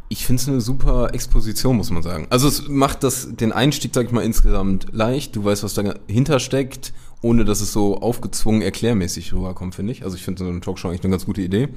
Ich 0.10 0.28
finde 0.28 0.42
es 0.42 0.48
eine 0.48 0.62
super 0.62 1.14
Exposition, 1.14 1.78
muss 1.78 1.90
man 1.90 2.04
sagen. 2.04 2.28
Also 2.30 2.48
es 2.48 2.68
macht 2.68 3.04
das, 3.04 3.30
den 3.32 3.52
Einstieg, 3.52 3.96
sag 3.96 4.06
ich 4.06 4.12
mal, 4.12 4.22
insgesamt 4.22 4.88
leicht. 4.92 5.36
Du 5.36 5.44
weißt, 5.44 5.64
was 5.64 5.74
dahinter 5.74 6.40
steckt, 6.40 6.94
ohne 7.24 7.46
dass 7.46 7.62
es 7.62 7.72
so 7.72 7.98
aufgezwungen 7.98 8.62
erklärmäßig 8.62 9.34
rüberkommt, 9.34 9.76
finde 9.76 9.94
ich. 9.94 10.04
Also 10.04 10.16
ich 10.16 10.24
finde 10.24 10.44
so 10.44 10.50
eine 10.50 10.60
Talkshow 10.60 10.90
eigentlich 10.90 11.04
eine 11.04 11.12
ganz 11.12 11.26
gute 11.26 11.42
Idee. 11.42 11.70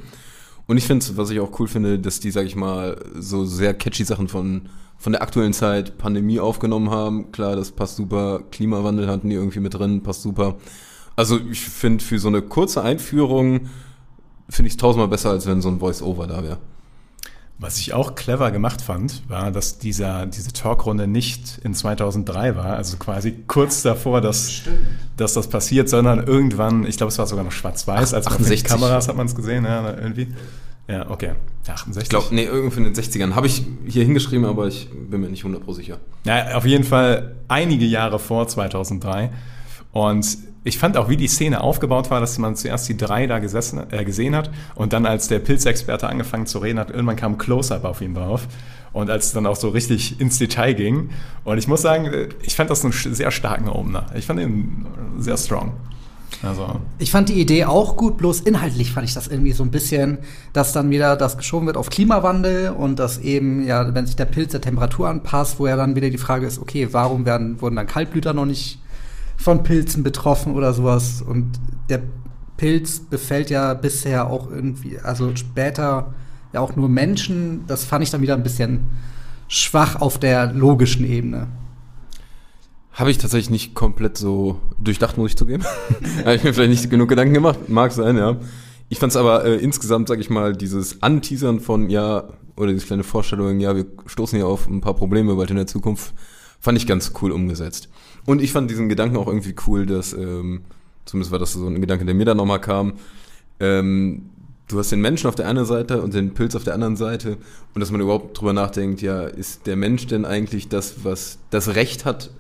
Und 0.66 0.76
ich 0.76 0.84
finde, 0.84 1.06
was 1.16 1.30
ich 1.30 1.38
auch 1.38 1.58
cool 1.60 1.68
finde, 1.68 2.00
dass 2.00 2.18
die, 2.18 2.32
sag 2.32 2.44
ich 2.44 2.56
mal, 2.56 3.00
so 3.14 3.44
sehr 3.44 3.72
catchy 3.72 4.04
Sachen 4.04 4.26
von, 4.26 4.62
von 4.98 5.12
der 5.12 5.22
aktuellen 5.22 5.52
Zeit, 5.52 5.98
Pandemie 5.98 6.40
aufgenommen 6.40 6.90
haben. 6.90 7.30
Klar, 7.30 7.54
das 7.54 7.70
passt 7.70 7.96
super. 7.96 8.42
Klimawandel 8.50 9.06
hatten 9.06 9.30
die 9.30 9.36
irgendwie 9.36 9.60
mit 9.60 9.74
drin, 9.74 10.02
passt 10.02 10.22
super. 10.22 10.56
Also 11.14 11.38
ich 11.50 11.60
finde, 11.60 12.02
für 12.02 12.18
so 12.18 12.28
eine 12.28 12.42
kurze 12.42 12.82
Einführung 12.82 13.68
finde 14.50 14.66
ich 14.66 14.74
es 14.74 14.78
tausendmal 14.78 15.08
besser, 15.08 15.30
als 15.30 15.46
wenn 15.46 15.62
so 15.62 15.68
ein 15.68 15.78
Voice-Over 15.78 16.26
da 16.26 16.42
wäre. 16.42 16.58
Was 17.58 17.78
ich 17.78 17.94
auch 17.94 18.14
clever 18.14 18.50
gemacht 18.50 18.82
fand, 18.82 19.22
war, 19.28 19.50
dass 19.50 19.78
dieser, 19.78 20.26
diese 20.26 20.52
Talkrunde 20.52 21.06
nicht 21.06 21.58
in 21.64 21.72
2003 21.72 22.54
war, 22.54 22.76
also 22.76 22.98
quasi 22.98 23.32
kurz 23.46 23.80
davor, 23.80 24.20
dass, 24.20 24.62
dass 25.16 25.32
das 25.32 25.48
passiert, 25.48 25.88
sondern 25.88 26.26
irgendwann, 26.26 26.86
ich 26.86 26.98
glaube, 26.98 27.10
es 27.10 27.18
war 27.18 27.26
sogar 27.26 27.44
noch 27.44 27.52
schwarz-weiß, 27.52 28.12
als 28.12 28.26
man 28.26 28.34
den 28.34 28.44
68. 28.44 28.64
Kameras 28.64 29.08
hat 29.08 29.16
man 29.16 29.26
es 29.26 29.34
gesehen, 29.34 29.64
ja, 29.64 29.96
irgendwie. 29.96 30.28
Ja, 30.88 31.10
okay. 31.10 31.32
Ja, 31.66 31.74
68. 31.74 32.02
Ich 32.02 32.08
glaube, 32.10 32.26
nee, 32.34 32.44
irgendwie 32.44 32.78
in 32.78 32.84
den 32.84 32.94
60ern. 32.94 33.34
Habe 33.34 33.46
ich 33.46 33.64
hier 33.86 34.04
hingeschrieben, 34.04 34.44
aber 34.44 34.68
ich 34.68 34.88
bin 34.90 35.20
mir 35.20 35.28
nicht 35.28 35.44
100% 35.44 35.74
sicher. 35.74 35.98
Ja, 36.24 36.56
auf 36.56 36.66
jeden 36.66 36.84
Fall 36.84 37.36
einige 37.48 37.86
Jahre 37.86 38.18
vor 38.18 38.46
2003. 38.46 39.30
Und 39.92 40.38
ich 40.66 40.78
fand 40.78 40.96
auch, 40.96 41.08
wie 41.08 41.16
die 41.16 41.28
Szene 41.28 41.60
aufgebaut 41.60 42.10
war, 42.10 42.20
dass 42.20 42.38
man 42.38 42.56
zuerst 42.56 42.88
die 42.88 42.96
drei 42.96 43.26
da 43.26 43.38
gesessen, 43.38 43.82
äh, 43.90 44.04
gesehen 44.04 44.34
hat 44.34 44.50
und 44.74 44.92
dann, 44.92 45.06
als 45.06 45.28
der 45.28 45.38
Pilzexperte 45.38 46.08
angefangen 46.08 46.46
zu 46.46 46.58
reden 46.58 46.80
hat, 46.80 46.90
irgendwann 46.90 47.16
kam 47.16 47.38
Close-Up 47.38 47.84
auf 47.84 48.00
ihn 48.00 48.14
drauf. 48.14 48.48
Und 48.92 49.10
als 49.10 49.26
es 49.26 49.32
dann 49.32 49.46
auch 49.46 49.56
so 49.56 49.68
richtig 49.68 50.20
ins 50.22 50.38
Detail 50.38 50.72
ging. 50.72 51.10
Und 51.44 51.58
ich 51.58 51.68
muss 51.68 51.82
sagen, 51.82 52.06
äh, 52.06 52.28
ich 52.42 52.56
fand 52.56 52.70
das 52.70 52.82
einen 52.82 52.92
sehr 52.92 53.30
starken 53.30 53.68
Opener. 53.68 54.06
Ich 54.14 54.26
fand 54.26 54.40
ihn 54.40 54.86
sehr 55.18 55.36
strong. 55.36 55.74
Also, 56.42 56.80
Ich 56.98 57.10
fand 57.10 57.28
die 57.28 57.40
Idee 57.40 57.66
auch 57.66 57.96
gut, 57.96 58.16
bloß 58.16 58.40
inhaltlich 58.40 58.92
fand 58.92 59.06
ich 59.06 59.14
das 59.14 59.28
irgendwie 59.28 59.52
so 59.52 59.62
ein 59.62 59.70
bisschen, 59.70 60.18
dass 60.52 60.72
dann 60.72 60.90
wieder 60.90 61.16
das 61.16 61.36
geschoben 61.38 61.66
wird 61.66 61.76
auf 61.76 61.90
Klimawandel 61.90 62.70
und 62.70 62.98
dass 62.98 63.18
eben, 63.18 63.64
ja, 63.64 63.94
wenn 63.94 64.06
sich 64.06 64.16
der 64.16 64.24
Pilz 64.24 64.52
der 64.52 64.60
Temperatur 64.60 65.08
anpasst, 65.08 65.58
wo 65.58 65.66
ja 65.66 65.76
dann 65.76 65.94
wieder 65.94 66.10
die 66.10 66.18
Frage 66.18 66.46
ist, 66.46 66.58
okay, 66.58 66.88
warum 66.90 67.24
werden, 67.24 67.60
wurden 67.60 67.76
dann 67.76 67.86
Kaltblüter 67.86 68.32
noch 68.32 68.46
nicht 68.46 68.80
von 69.36 69.62
Pilzen 69.62 70.02
betroffen 70.02 70.54
oder 70.54 70.72
sowas? 70.72 71.22
Und 71.22 71.52
der 71.88 72.02
Pilz 72.56 73.00
befällt 73.00 73.50
ja 73.50 73.74
bisher 73.74 74.30
auch 74.30 74.50
irgendwie, 74.50 74.98
also 74.98 75.34
später 75.36 76.14
ja 76.52 76.60
auch 76.60 76.76
nur 76.76 76.88
Menschen. 76.88 77.64
Das 77.66 77.84
fand 77.84 78.02
ich 78.02 78.10
dann 78.10 78.22
wieder 78.22 78.34
ein 78.34 78.42
bisschen 78.42 78.84
schwach 79.48 80.00
auf 80.00 80.18
der 80.18 80.52
logischen 80.52 81.06
Ebene. 81.06 81.48
Habe 82.92 83.10
ich 83.10 83.18
tatsächlich 83.18 83.50
nicht 83.50 83.74
komplett 83.74 84.16
so 84.16 84.58
durchdacht, 84.78 85.18
muss 85.18 85.32
ich 85.32 85.36
zugeben. 85.36 85.64
Habe 86.20 86.34
ich 86.34 86.44
mir 86.44 86.54
vielleicht 86.54 86.70
nicht 86.70 86.90
genug 86.90 87.10
Gedanken 87.10 87.34
gemacht. 87.34 87.68
Mag 87.68 87.92
sein, 87.92 88.16
ja. 88.16 88.36
Ich 88.88 88.98
fand 88.98 89.10
es 89.10 89.16
aber 89.16 89.44
äh, 89.44 89.56
insgesamt, 89.56 90.08
sag 90.08 90.18
ich 90.18 90.30
mal, 90.30 90.56
dieses 90.56 91.02
Anteasern 91.02 91.60
von, 91.60 91.90
ja, 91.90 92.24
oder 92.56 92.72
diese 92.72 92.86
kleine 92.86 93.04
Vorstellung, 93.04 93.60
ja, 93.60 93.76
wir 93.76 93.84
stoßen 94.06 94.38
hier 94.38 94.46
auf 94.46 94.66
ein 94.66 94.80
paar 94.80 94.94
Probleme 94.94 95.34
bald 95.34 95.50
in 95.50 95.56
der 95.56 95.66
Zukunft, 95.66 96.14
fand 96.58 96.78
ich 96.78 96.86
ganz 96.86 97.12
cool 97.20 97.32
umgesetzt. 97.32 97.90
Und 98.26 98.42
ich 98.42 98.52
fand 98.52 98.70
diesen 98.70 98.88
Gedanken 98.88 99.16
auch 99.16 99.28
irgendwie 99.28 99.54
cool, 99.66 99.86
dass, 99.86 100.12
ähm, 100.12 100.62
zumindest 101.04 101.32
war 101.32 101.38
das 101.38 101.52
so 101.52 101.66
ein 101.66 101.80
Gedanke, 101.80 102.04
der 102.04 102.14
mir 102.14 102.24
dann 102.24 102.36
nochmal 102.36 102.60
kam, 102.60 102.94
ähm, 103.60 104.30
du 104.68 104.78
hast 104.78 104.90
den 104.90 105.00
Menschen 105.00 105.28
auf 105.28 105.34
der 105.34 105.48
einen 105.48 105.64
Seite 105.64 106.02
und 106.02 106.12
den 106.12 106.34
Pilz 106.34 106.54
auf 106.54 106.64
der 106.64 106.74
anderen 106.74 106.96
Seite 106.96 107.36
und 107.74 107.80
dass 107.80 107.90
man 107.90 108.00
überhaupt 108.00 108.38
drüber 108.38 108.52
nachdenkt, 108.52 109.00
ja, 109.00 109.22
ist 109.22 109.66
der 109.66 109.76
Mensch 109.76 110.06
denn 110.06 110.24
eigentlich 110.24 110.68
das, 110.68 111.04
was 111.04 111.38
das 111.50 111.74
Recht 111.74 112.04
hat, 112.04 112.30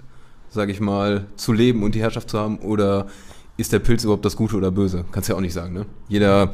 sage 0.50 0.72
ich 0.72 0.80
mal, 0.80 1.26
zu 1.36 1.52
leben 1.52 1.82
und 1.82 1.94
die 1.94 2.00
Herrschaft 2.00 2.30
zu 2.30 2.38
haben 2.38 2.58
oder 2.58 3.06
ist 3.56 3.72
der 3.72 3.78
Pilz 3.78 4.04
überhaupt 4.04 4.24
das 4.24 4.36
Gute 4.36 4.56
oder 4.56 4.70
Böse? 4.70 5.04
Kannst 5.12 5.28
ja 5.28 5.36
auch 5.36 5.40
nicht 5.40 5.54
sagen, 5.54 5.72
ne? 5.72 5.86
Jeder, 6.08 6.52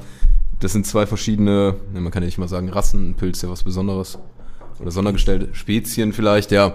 das 0.60 0.72
sind 0.72 0.86
zwei 0.86 1.06
verschiedene, 1.06 1.74
ne, 1.92 2.00
man 2.00 2.12
kann 2.12 2.22
ja 2.22 2.26
nicht 2.26 2.38
mal 2.38 2.48
sagen 2.48 2.68
Rassen, 2.68 3.10
ein 3.10 3.14
Pilz 3.14 3.38
ist 3.38 3.42
ja 3.42 3.50
was 3.50 3.64
Besonderes. 3.64 4.18
Oder 4.78 4.90
sondergestellte 4.90 5.54
Spezien 5.54 6.12
vielleicht, 6.12 6.50
ja. 6.50 6.74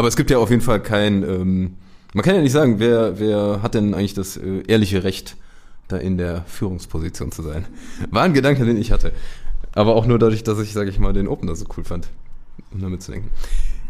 Aber 0.00 0.08
es 0.08 0.16
gibt 0.16 0.30
ja 0.30 0.38
auf 0.38 0.48
jeden 0.48 0.62
Fall 0.62 0.80
kein, 0.80 1.22
ähm, 1.24 1.74
man 2.14 2.24
kann 2.24 2.34
ja 2.34 2.40
nicht 2.40 2.52
sagen, 2.52 2.78
wer, 2.78 3.20
wer 3.20 3.60
hat 3.62 3.74
denn 3.74 3.92
eigentlich 3.92 4.14
das 4.14 4.38
äh, 4.38 4.62
ehrliche 4.66 5.04
Recht, 5.04 5.36
da 5.88 5.98
in 5.98 6.16
der 6.16 6.42
Führungsposition 6.46 7.32
zu 7.32 7.42
sein? 7.42 7.66
War 8.10 8.22
ein 8.22 8.32
Gedanke, 8.32 8.64
den 8.64 8.78
ich 8.78 8.92
hatte. 8.92 9.12
Aber 9.74 9.94
auch 9.96 10.06
nur 10.06 10.18
dadurch, 10.18 10.42
dass 10.42 10.58
ich, 10.58 10.72
sage 10.72 10.88
ich 10.88 10.98
mal, 10.98 11.12
den 11.12 11.28
Opener 11.28 11.54
so 11.54 11.66
cool 11.76 11.84
fand. 11.84 12.08
Um 12.72 12.80
damit 12.80 13.02
zu 13.02 13.12
denken. 13.12 13.28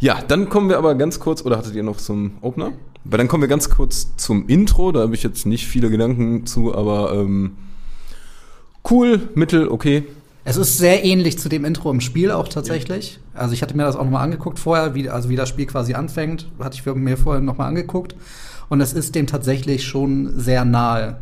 Ja, 0.01 0.21
dann 0.21 0.49
kommen 0.49 0.69
wir 0.69 0.79
aber 0.79 0.97
ganz 0.97 1.21
kurz, 1.21 1.45
oder 1.45 1.57
hattet 1.57 1.77
ihr 1.77 1.85
noch 1.85 1.99
zum 1.99 2.33
Opener? 2.41 2.73
Weil 3.05 3.19
dann 3.19 3.29
kommen 3.29 3.45
wir 3.45 3.49
ganz 3.49 3.71
kurz 3.71 4.17
zum 4.17 4.49
Intro, 4.49 4.91
da 4.91 5.03
habe 5.03 5.15
ich 5.15 5.23
jetzt 5.23 5.47
nicht 5.47 5.69
viele 5.69 5.91
Gedanken 5.91 6.45
zu, 6.45 6.75
aber 6.75 7.13
ähm, 7.13 7.57
cool, 8.91 9.29
mittel, 9.37 9.69
okay. 9.69 10.07
Es 10.45 10.57
ist 10.57 10.79
sehr 10.79 11.05
ähnlich 11.05 11.39
zu 11.39 11.49
dem 11.49 11.65
Intro 11.65 11.91
im 11.91 12.01
Spiel 12.01 12.31
auch 12.31 12.49
tatsächlich. 12.49 13.19
Also 13.35 13.53
ich 13.53 13.63
hatte 13.63 13.77
mir 13.77 13.85
das 13.85 13.97
auch 13.97 14.05
nochmal 14.05 14.25
angeguckt 14.25 14.59
vorher, 14.59 14.95
wie, 14.95 15.09
also 15.09 15.29
wie 15.29 15.37
das 15.37 15.49
Spiel 15.49 15.67
quasi 15.67 15.95
anfängt, 15.95 16.47
hatte 16.59 16.77
ich 16.77 16.95
mir 16.95 17.17
vorher 17.17 17.43
nochmal 17.43 17.69
angeguckt. 17.69 18.15
Und 18.69 18.81
es 18.81 18.93
ist 18.93 19.15
dem 19.15 19.27
tatsächlich 19.27 19.85
schon 19.85 20.39
sehr 20.39 20.65
nahe. 20.65 21.19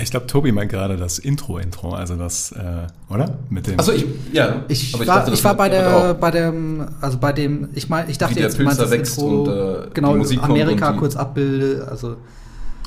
Ich 0.00 0.10
glaube, 0.10 0.26
Tobi 0.26 0.52
meint 0.52 0.70
gerade 0.70 0.96
das 0.96 1.18
Intro-Intro, 1.18 1.92
also 1.92 2.14
das, 2.14 2.52
äh, 2.52 2.86
oder? 3.12 3.38
Mit 3.50 3.66
dem. 3.66 3.80
Achso, 3.80 3.90
ich, 3.90 4.06
ja. 4.32 4.62
Ich, 4.68 4.94
aber 4.94 5.06
war, 5.06 5.18
dachte, 5.18 5.34
ich 5.34 5.42
war 5.42 5.56
bei 5.56 5.68
der, 5.68 6.14
bei 6.14 6.30
dem, 6.30 6.86
also 7.00 7.18
bei 7.18 7.32
dem, 7.32 7.68
ich 7.74 7.88
meine, 7.88 8.08
ich 8.08 8.16
dachte 8.16 8.38
jetzt, 8.38 8.58
du 8.58 8.62
meinst 8.62 8.80
das 8.80 8.92
Intro, 8.92 9.42
und, 9.42 9.48
äh, 9.48 9.90
genau, 9.92 10.12
die 10.12 10.18
Musik 10.18 10.38
kommt 10.38 10.52
Amerika 10.52 10.92
kurz 10.92 11.16
abbilde, 11.16 11.88
also 11.90 12.16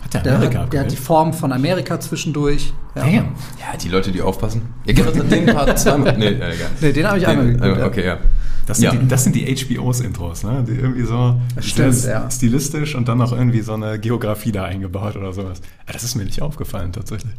hat 0.03 0.13
der 0.13 0.21
der, 0.23 0.35
Amerika 0.35 0.59
hat, 0.59 0.73
der 0.73 0.81
hat 0.81 0.91
die? 0.91 0.95
Form 0.97 1.33
von 1.33 1.51
Amerika 1.51 1.99
zwischendurch. 1.99 2.73
Ja. 2.95 3.03
Damn. 3.03 3.13
Ja, 3.59 3.77
die 3.81 3.89
Leute, 3.89 4.11
die 4.11 4.21
aufpassen. 4.21 4.61
Ja, 4.85 4.93
Gerrit 4.93 5.17
hat 5.17 5.31
den 5.31 5.45
Part 5.45 5.79
zweimal. 5.79 6.17
Nee, 6.17 6.31
ja, 6.31 6.49
egal. 6.49 6.69
Nee, 6.81 6.91
den 6.93 7.07
habe 7.07 7.17
ich 7.17 7.27
einmal 7.27 7.45
Den- 7.47 7.57
geguckt. 7.57 7.77
äh, 7.77 7.79
ja. 7.81 7.87
Okay, 7.87 8.05
ja. 8.05 8.17
Das 8.65 8.77
sind, 8.77 8.85
Ja. 8.85 8.91
die, 8.99 9.07
das 9.07 9.23
sind 9.23 9.35
die 9.35 9.45
HBOs-Intros, 9.55 10.43
ne? 10.43 10.63
Die 10.67 10.73
irgendwie 10.73 11.03
so 11.03 11.35
Stimmt, 11.59 11.95
sehr 11.95 12.11
ja. 12.13 12.31
stilistisch 12.31 12.95
und 12.95 13.07
dann 13.07 13.17
noch 13.17 13.31
irgendwie 13.31 13.61
so 13.61 13.73
eine 13.73 13.97
Geografie 13.99 14.51
da 14.51 14.63
eingebaut 14.65 15.15
oder 15.15 15.33
sowas. 15.33 15.61
Ja, 15.87 15.93
das 15.93 16.03
ist 16.03 16.15
mir 16.15 16.23
nicht 16.25 16.41
aufgefallen 16.41 16.93
tatsächlich. 16.93 17.33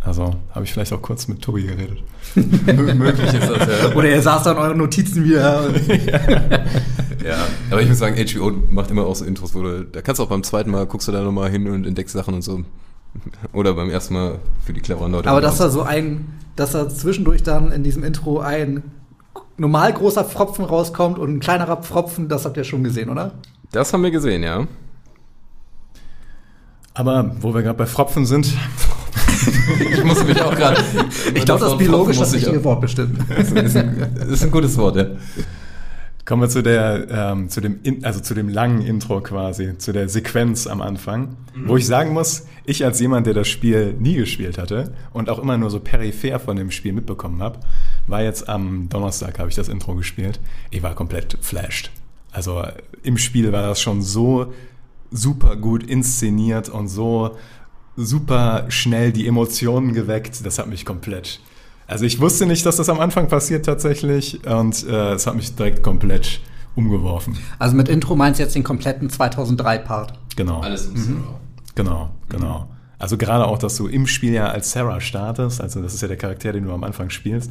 Also 0.00 0.34
habe 0.54 0.64
ich 0.64 0.72
vielleicht 0.72 0.92
auch 0.92 1.02
kurz 1.02 1.28
mit 1.28 1.42
Tobi 1.42 1.64
geredet. 1.64 1.98
Mö- 2.36 2.94
Möglich 2.94 3.32
ist 3.34 3.48
das, 3.50 3.66
ja. 3.82 3.94
Oder 3.96 4.08
ihr 4.10 4.22
saß 4.22 4.44
da 4.44 4.52
in 4.52 4.58
euren 4.58 4.78
Notizen 4.78 5.24
wieder. 5.24 5.68
Ja, 7.24 7.36
aber 7.70 7.82
ich 7.82 7.88
muss 7.88 7.98
sagen, 7.98 8.16
HBO 8.16 8.52
macht 8.70 8.90
immer 8.90 9.06
auch 9.06 9.16
so 9.16 9.24
Intros, 9.24 9.54
wo 9.54 9.62
du, 9.62 9.84
da 9.84 10.00
kannst 10.00 10.18
du 10.18 10.22
auch 10.22 10.28
beim 10.28 10.42
zweiten 10.42 10.70
Mal, 10.70 10.86
guckst 10.86 11.08
du 11.08 11.12
da 11.12 11.22
nochmal 11.22 11.50
hin 11.50 11.68
und 11.68 11.86
entdeckst 11.86 12.14
Sachen 12.14 12.34
und 12.34 12.42
so. 12.42 12.60
Oder 13.52 13.74
beim 13.74 13.90
ersten 13.90 14.14
Mal 14.14 14.38
für 14.64 14.72
die 14.72 14.80
cleveren 14.80 15.12
Leute. 15.12 15.28
Aber 15.28 15.40
dass 15.40 15.58
da 15.58 15.68
so 15.68 15.82
ein, 15.82 16.26
dass 16.56 16.72
da 16.72 16.88
zwischendurch 16.88 17.42
dann 17.42 17.72
in 17.72 17.82
diesem 17.82 18.04
Intro 18.04 18.38
ein 18.40 18.82
normal 19.56 19.92
großer 19.92 20.24
Pfropfen 20.24 20.64
rauskommt 20.64 21.18
und 21.18 21.34
ein 21.34 21.40
kleinerer 21.40 21.78
Pfropfen, 21.78 22.28
das 22.28 22.44
habt 22.44 22.56
ihr 22.56 22.64
schon 22.64 22.84
gesehen, 22.84 23.10
oder? 23.10 23.32
Das 23.72 23.92
haben 23.92 24.02
wir 24.04 24.10
gesehen, 24.12 24.42
ja. 24.42 24.66
Aber 26.98 27.30
wo 27.40 27.54
wir 27.54 27.62
gerade 27.62 27.78
bei 27.78 27.86
Fropfen 27.86 28.26
sind, 28.26 28.52
Ich 29.92 30.04
muss 30.04 30.24
mich 30.24 30.40
auch 30.42 30.54
gerade. 30.54 30.82
Ich 31.32 31.44
glaube, 31.44 31.60
das 31.60 31.72
ist 31.72 31.78
biologisch 31.78 32.18
das 32.18 32.34
richtige 32.34 32.62
Wort 32.64 32.80
bestimmt. 32.80 33.18
Das 33.28 33.52
ist, 33.52 33.76
ein, 33.76 34.14
das 34.16 34.28
ist 34.28 34.42
ein 34.42 34.50
gutes 34.50 34.76
Wort, 34.76 34.96
ja. 34.96 35.06
kommen 36.24 36.42
wir 36.42 36.48
zu 36.48 36.60
der, 36.60 37.06
ähm, 37.08 37.48
zu 37.48 37.60
dem, 37.60 37.78
in, 37.84 38.04
also 38.04 38.18
zu 38.18 38.34
dem 38.34 38.48
langen 38.48 38.82
Intro 38.82 39.20
quasi, 39.20 39.78
zu 39.78 39.92
der 39.92 40.08
Sequenz 40.08 40.66
am 40.66 40.82
Anfang, 40.82 41.36
wo 41.66 41.76
ich 41.76 41.86
sagen 41.86 42.12
muss, 42.12 42.46
ich 42.64 42.84
als 42.84 42.98
jemand, 42.98 43.26
der 43.28 43.34
das 43.34 43.46
Spiel 43.46 43.94
nie 43.94 44.16
gespielt 44.16 44.58
hatte 44.58 44.92
und 45.12 45.30
auch 45.30 45.38
immer 45.38 45.56
nur 45.56 45.70
so 45.70 45.78
peripher 45.78 46.40
von 46.40 46.56
dem 46.56 46.72
Spiel 46.72 46.92
mitbekommen 46.92 47.40
habe, 47.42 47.60
war 48.08 48.22
jetzt 48.22 48.48
am 48.48 48.88
Donnerstag 48.88 49.38
habe 49.38 49.48
ich 49.48 49.54
das 49.54 49.68
Intro 49.68 49.94
gespielt. 49.94 50.40
Ich 50.70 50.82
war 50.82 50.96
komplett 50.96 51.38
flashed. 51.40 51.92
Also 52.32 52.64
im 53.04 53.18
Spiel 53.18 53.52
war 53.52 53.62
das 53.62 53.80
schon 53.80 54.02
so 54.02 54.52
super 55.10 55.56
gut 55.56 55.82
inszeniert 55.82 56.68
und 56.68 56.88
so 56.88 57.36
super 57.96 58.66
schnell 58.68 59.12
die 59.12 59.26
Emotionen 59.26 59.92
geweckt. 59.92 60.44
Das 60.46 60.58
hat 60.58 60.68
mich 60.68 60.84
komplett. 60.84 61.40
Also 61.86 62.04
ich 62.04 62.20
wusste 62.20 62.46
nicht, 62.46 62.64
dass 62.66 62.76
das 62.76 62.88
am 62.88 63.00
Anfang 63.00 63.28
passiert 63.28 63.64
tatsächlich 63.66 64.46
und 64.46 64.86
äh, 64.86 65.14
es 65.14 65.26
hat 65.26 65.34
mich 65.34 65.54
direkt 65.56 65.82
komplett 65.82 66.40
umgeworfen. 66.74 67.36
Also 67.58 67.74
mit 67.74 67.88
Intro 67.88 68.14
meinst 68.14 68.38
du 68.38 68.44
jetzt 68.44 68.54
den 68.54 68.62
kompletten 68.62 69.08
2003-Part. 69.08 70.12
Genau. 70.36 70.60
Alles 70.60 70.86
im 70.86 70.96
Server. 70.96 71.40
Genau, 71.74 72.10
genau. 72.28 72.68
Also 72.98 73.16
gerade 73.16 73.46
auch, 73.46 73.58
dass 73.58 73.76
du 73.76 73.86
im 73.86 74.06
Spiel 74.06 74.34
ja 74.34 74.48
als 74.48 74.72
Sarah 74.72 75.00
startest, 75.00 75.60
also 75.60 75.80
das 75.80 75.94
ist 75.94 76.02
ja 76.02 76.08
der 76.08 76.16
Charakter, 76.16 76.52
den 76.52 76.64
du 76.64 76.72
am 76.72 76.84
Anfang 76.84 77.10
spielst. 77.10 77.50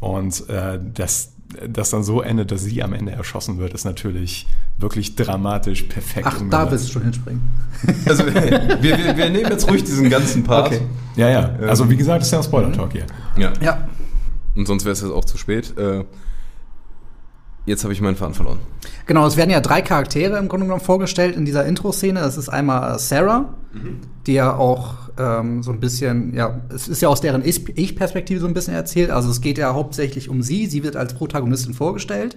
Und 0.00 0.48
äh, 0.48 0.78
dass 0.94 1.32
das 1.68 1.90
dann 1.90 2.02
so 2.02 2.22
endet, 2.22 2.50
dass 2.50 2.62
sie 2.62 2.82
am 2.82 2.92
Ende 2.92 3.12
erschossen 3.12 3.58
wird, 3.58 3.74
ist 3.74 3.84
natürlich 3.84 4.46
wirklich 4.78 5.16
dramatisch 5.16 5.82
perfekt. 5.82 6.26
Ach, 6.28 6.40
da 6.50 6.70
willst 6.70 6.88
du 6.88 6.92
schon 6.92 7.02
hinspringen. 7.02 7.42
Also 8.06 8.24
wir, 8.26 8.78
wir, 8.80 9.16
wir 9.16 9.30
nehmen 9.30 9.50
jetzt 9.50 9.68
ruhig 9.68 9.82
diesen 9.82 10.08
ganzen 10.08 10.44
Part. 10.44 10.68
Okay. 10.68 10.82
Ja, 11.16 11.28
ja. 11.28 11.50
Also 11.66 11.90
wie 11.90 11.96
gesagt, 11.96 12.20
das 12.20 12.28
ist 12.28 12.32
ja 12.32 12.38
ein 12.38 12.44
Spoiler-Talk 12.44 12.92
hier. 12.92 13.06
Ja. 13.36 13.52
Ja. 13.60 13.88
Und 14.54 14.66
sonst 14.66 14.84
wäre 14.84 14.92
es 14.92 15.00
jetzt 15.00 15.10
auch 15.10 15.24
zu 15.24 15.36
spät. 15.36 15.76
Äh, 15.76 16.04
jetzt 17.66 17.84
habe 17.84 17.92
ich 17.92 18.00
meinen 18.00 18.16
Faden 18.16 18.34
verloren. 18.34 18.58
Genau, 19.06 19.26
es 19.26 19.36
werden 19.36 19.50
ja 19.50 19.60
drei 19.60 19.82
Charaktere 19.82 20.38
im 20.38 20.48
Grunde 20.48 20.66
genommen 20.66 20.80
vorgestellt 20.82 21.36
in 21.36 21.44
dieser 21.44 21.64
Intro-Szene. 21.66 22.20
Das 22.20 22.36
ist 22.36 22.48
einmal 22.48 22.98
Sarah, 22.98 23.54
die 24.26 24.34
ja 24.34 24.54
auch 24.56 24.94
ähm, 25.18 25.62
so 25.62 25.72
ein 25.72 25.80
bisschen, 25.80 26.34
ja, 26.34 26.60
es 26.74 26.88
ist 26.88 27.02
ja 27.02 27.08
aus 27.08 27.20
deren 27.20 27.44
Ich- 27.44 27.76
Ich-Perspektive 27.76 28.40
so 28.40 28.46
ein 28.46 28.54
bisschen 28.54 28.74
erzählt. 28.74 29.10
Also 29.10 29.30
es 29.30 29.40
geht 29.40 29.58
ja 29.58 29.74
hauptsächlich 29.74 30.28
um 30.28 30.42
sie. 30.42 30.66
Sie 30.66 30.82
wird 30.82 30.96
als 30.96 31.14
Protagonistin 31.14 31.74
vorgestellt. 31.74 32.36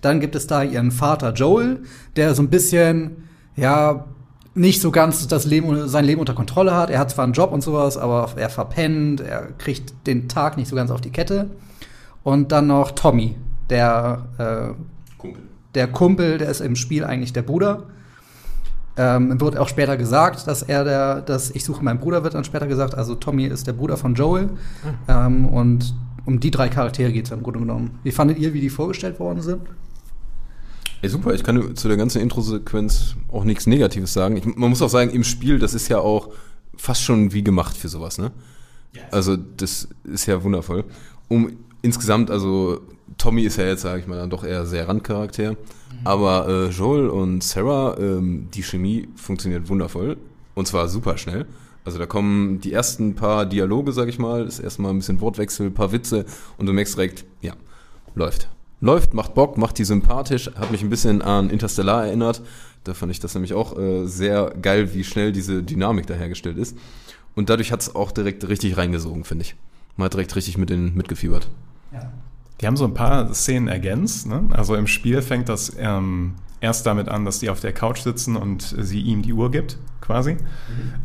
Dann 0.00 0.20
gibt 0.20 0.34
es 0.34 0.46
da 0.46 0.62
ihren 0.62 0.90
Vater 0.90 1.32
Joel, 1.32 1.80
der 2.16 2.34
so 2.34 2.42
ein 2.42 2.50
bisschen, 2.50 3.28
ja, 3.56 4.04
nicht 4.54 4.82
so 4.82 4.90
ganz 4.90 5.26
das 5.28 5.46
Leben, 5.46 5.88
sein 5.88 6.04
Leben 6.04 6.20
unter 6.20 6.34
Kontrolle 6.34 6.74
hat. 6.74 6.90
Er 6.90 6.98
hat 6.98 7.10
zwar 7.10 7.24
einen 7.24 7.32
Job 7.32 7.52
und 7.52 7.62
sowas, 7.62 7.96
aber 7.96 8.28
er 8.36 8.50
verpennt, 8.50 9.20
er 9.22 9.48
kriegt 9.56 9.94
den 10.06 10.28
Tag 10.28 10.56
nicht 10.58 10.68
so 10.68 10.76
ganz 10.76 10.90
auf 10.90 11.00
die 11.00 11.10
Kette. 11.10 11.50
Und 12.22 12.52
dann 12.52 12.66
noch 12.66 12.90
Tommy, 12.90 13.36
der 13.72 14.26
äh, 14.38 15.18
Kumpel. 15.18 15.42
der 15.74 15.88
Kumpel, 15.88 16.38
der 16.38 16.50
ist 16.50 16.60
im 16.60 16.76
Spiel 16.76 17.04
eigentlich 17.04 17.32
der 17.32 17.42
Bruder. 17.42 17.84
Ähm, 18.94 19.40
wird 19.40 19.56
auch 19.56 19.68
später 19.68 19.96
gesagt, 19.96 20.46
dass 20.46 20.62
er 20.62 20.84
der, 20.84 21.22
dass 21.22 21.50
ich 21.50 21.64
suche 21.64 21.82
meinen 21.82 21.98
Bruder, 21.98 22.22
wird 22.24 22.34
dann 22.34 22.44
später 22.44 22.66
gesagt. 22.66 22.94
Also 22.94 23.14
Tommy 23.14 23.46
ist 23.46 23.66
der 23.66 23.72
Bruder 23.72 23.96
von 23.96 24.14
Joel. 24.14 24.50
Ähm, 25.08 25.46
und 25.46 25.94
um 26.26 26.38
die 26.38 26.50
drei 26.50 26.68
Charaktere 26.68 27.10
geht 27.10 27.24
es 27.24 27.32
im 27.32 27.42
Grunde 27.42 27.60
genommen. 27.60 27.98
Wie 28.02 28.12
fandet 28.12 28.38
ihr, 28.38 28.52
wie 28.52 28.60
die 28.60 28.68
vorgestellt 28.68 29.18
worden 29.18 29.40
sind? 29.40 29.62
Ey, 31.00 31.08
super, 31.08 31.32
ich 31.32 31.42
kann 31.42 31.74
zu 31.74 31.88
der 31.88 31.96
ganzen 31.96 32.20
Intro-Sequenz 32.20 33.16
auch 33.28 33.44
nichts 33.44 33.66
Negatives 33.66 34.12
sagen. 34.12 34.36
Ich, 34.36 34.44
man 34.44 34.68
muss 34.68 34.82
auch 34.82 34.90
sagen, 34.90 35.10
im 35.10 35.24
Spiel, 35.24 35.58
das 35.58 35.72
ist 35.72 35.88
ja 35.88 35.98
auch 35.98 36.28
fast 36.76 37.02
schon 37.02 37.32
wie 37.32 37.42
gemacht 37.42 37.76
für 37.76 37.88
sowas, 37.88 38.18
ne? 38.18 38.30
Also, 39.10 39.36
das 39.36 39.88
ist 40.04 40.26
ja 40.26 40.42
wundervoll. 40.44 40.84
Um 41.28 41.52
insgesamt, 41.82 42.30
also, 42.30 42.80
Tommy 43.18 43.42
ist 43.42 43.58
ja 43.58 43.66
jetzt, 43.66 43.82
sage 43.82 44.00
ich 44.00 44.06
mal, 44.06 44.16
dann 44.16 44.30
doch 44.30 44.44
eher 44.44 44.66
sehr 44.66 44.88
Randcharakter. 44.88 45.56
Aber 46.04 46.48
äh, 46.48 46.68
Joel 46.70 47.08
und 47.08 47.44
Sarah, 47.44 47.96
ähm, 47.98 48.48
die 48.52 48.62
Chemie 48.62 49.08
funktioniert 49.16 49.68
wundervoll. 49.68 50.16
Und 50.54 50.66
zwar 50.66 50.88
super 50.88 51.16
schnell. 51.18 51.46
Also 51.84 51.98
da 51.98 52.06
kommen 52.06 52.60
die 52.60 52.72
ersten 52.72 53.14
paar 53.14 53.46
Dialoge, 53.46 53.92
sag 53.92 54.08
ich 54.08 54.18
mal, 54.18 54.46
ist 54.46 54.60
erstmal 54.60 54.92
ein 54.92 54.98
bisschen 54.98 55.20
Wortwechsel, 55.20 55.70
paar 55.70 55.90
Witze 55.92 56.24
und 56.56 56.66
du 56.66 56.72
merkst 56.72 56.96
direkt, 56.96 57.24
ja, 57.40 57.54
läuft. 58.14 58.48
Läuft, 58.80 59.14
macht 59.14 59.34
Bock, 59.34 59.58
macht 59.58 59.78
die 59.78 59.84
sympathisch, 59.84 60.50
hat 60.54 60.70
mich 60.70 60.82
ein 60.82 60.90
bisschen 60.90 61.22
an 61.22 61.50
Interstellar 61.50 62.06
erinnert. 62.06 62.42
Da 62.84 62.94
fand 62.94 63.12
ich 63.12 63.20
das 63.20 63.34
nämlich 63.34 63.54
auch 63.54 63.78
äh, 63.78 64.06
sehr 64.06 64.54
geil, 64.60 64.92
wie 64.94 65.04
schnell 65.04 65.32
diese 65.32 65.62
Dynamik 65.62 66.06
da 66.06 66.14
hergestellt 66.14 66.58
ist. 66.58 66.76
Und 67.34 67.48
dadurch 67.48 67.72
hat 67.72 67.80
es 67.80 67.94
auch 67.94 68.12
direkt 68.12 68.46
richtig 68.48 68.76
reingesogen, 68.76 69.24
finde 69.24 69.44
ich. 69.44 69.54
Man 69.96 70.06
hat 70.06 70.14
direkt 70.14 70.34
richtig 70.36 70.58
mit 70.58 70.70
den 70.70 70.94
mitgefiebert. 70.94 71.48
Die 72.60 72.66
haben 72.66 72.76
so 72.76 72.84
ein 72.84 72.94
paar 72.94 73.32
Szenen 73.34 73.68
ergänzt. 73.68 74.26
Ne? 74.26 74.48
Also 74.52 74.76
im 74.76 74.86
Spiel 74.86 75.20
fängt 75.20 75.48
das 75.48 75.72
ähm, 75.78 76.34
erst 76.60 76.86
damit 76.86 77.08
an, 77.08 77.24
dass 77.24 77.40
die 77.40 77.50
auf 77.50 77.60
der 77.60 77.72
Couch 77.72 78.00
sitzen 78.00 78.36
und 78.36 78.74
sie 78.78 79.00
ihm 79.00 79.22
die 79.22 79.32
Uhr 79.32 79.50
gibt, 79.50 79.78
quasi. 80.00 80.36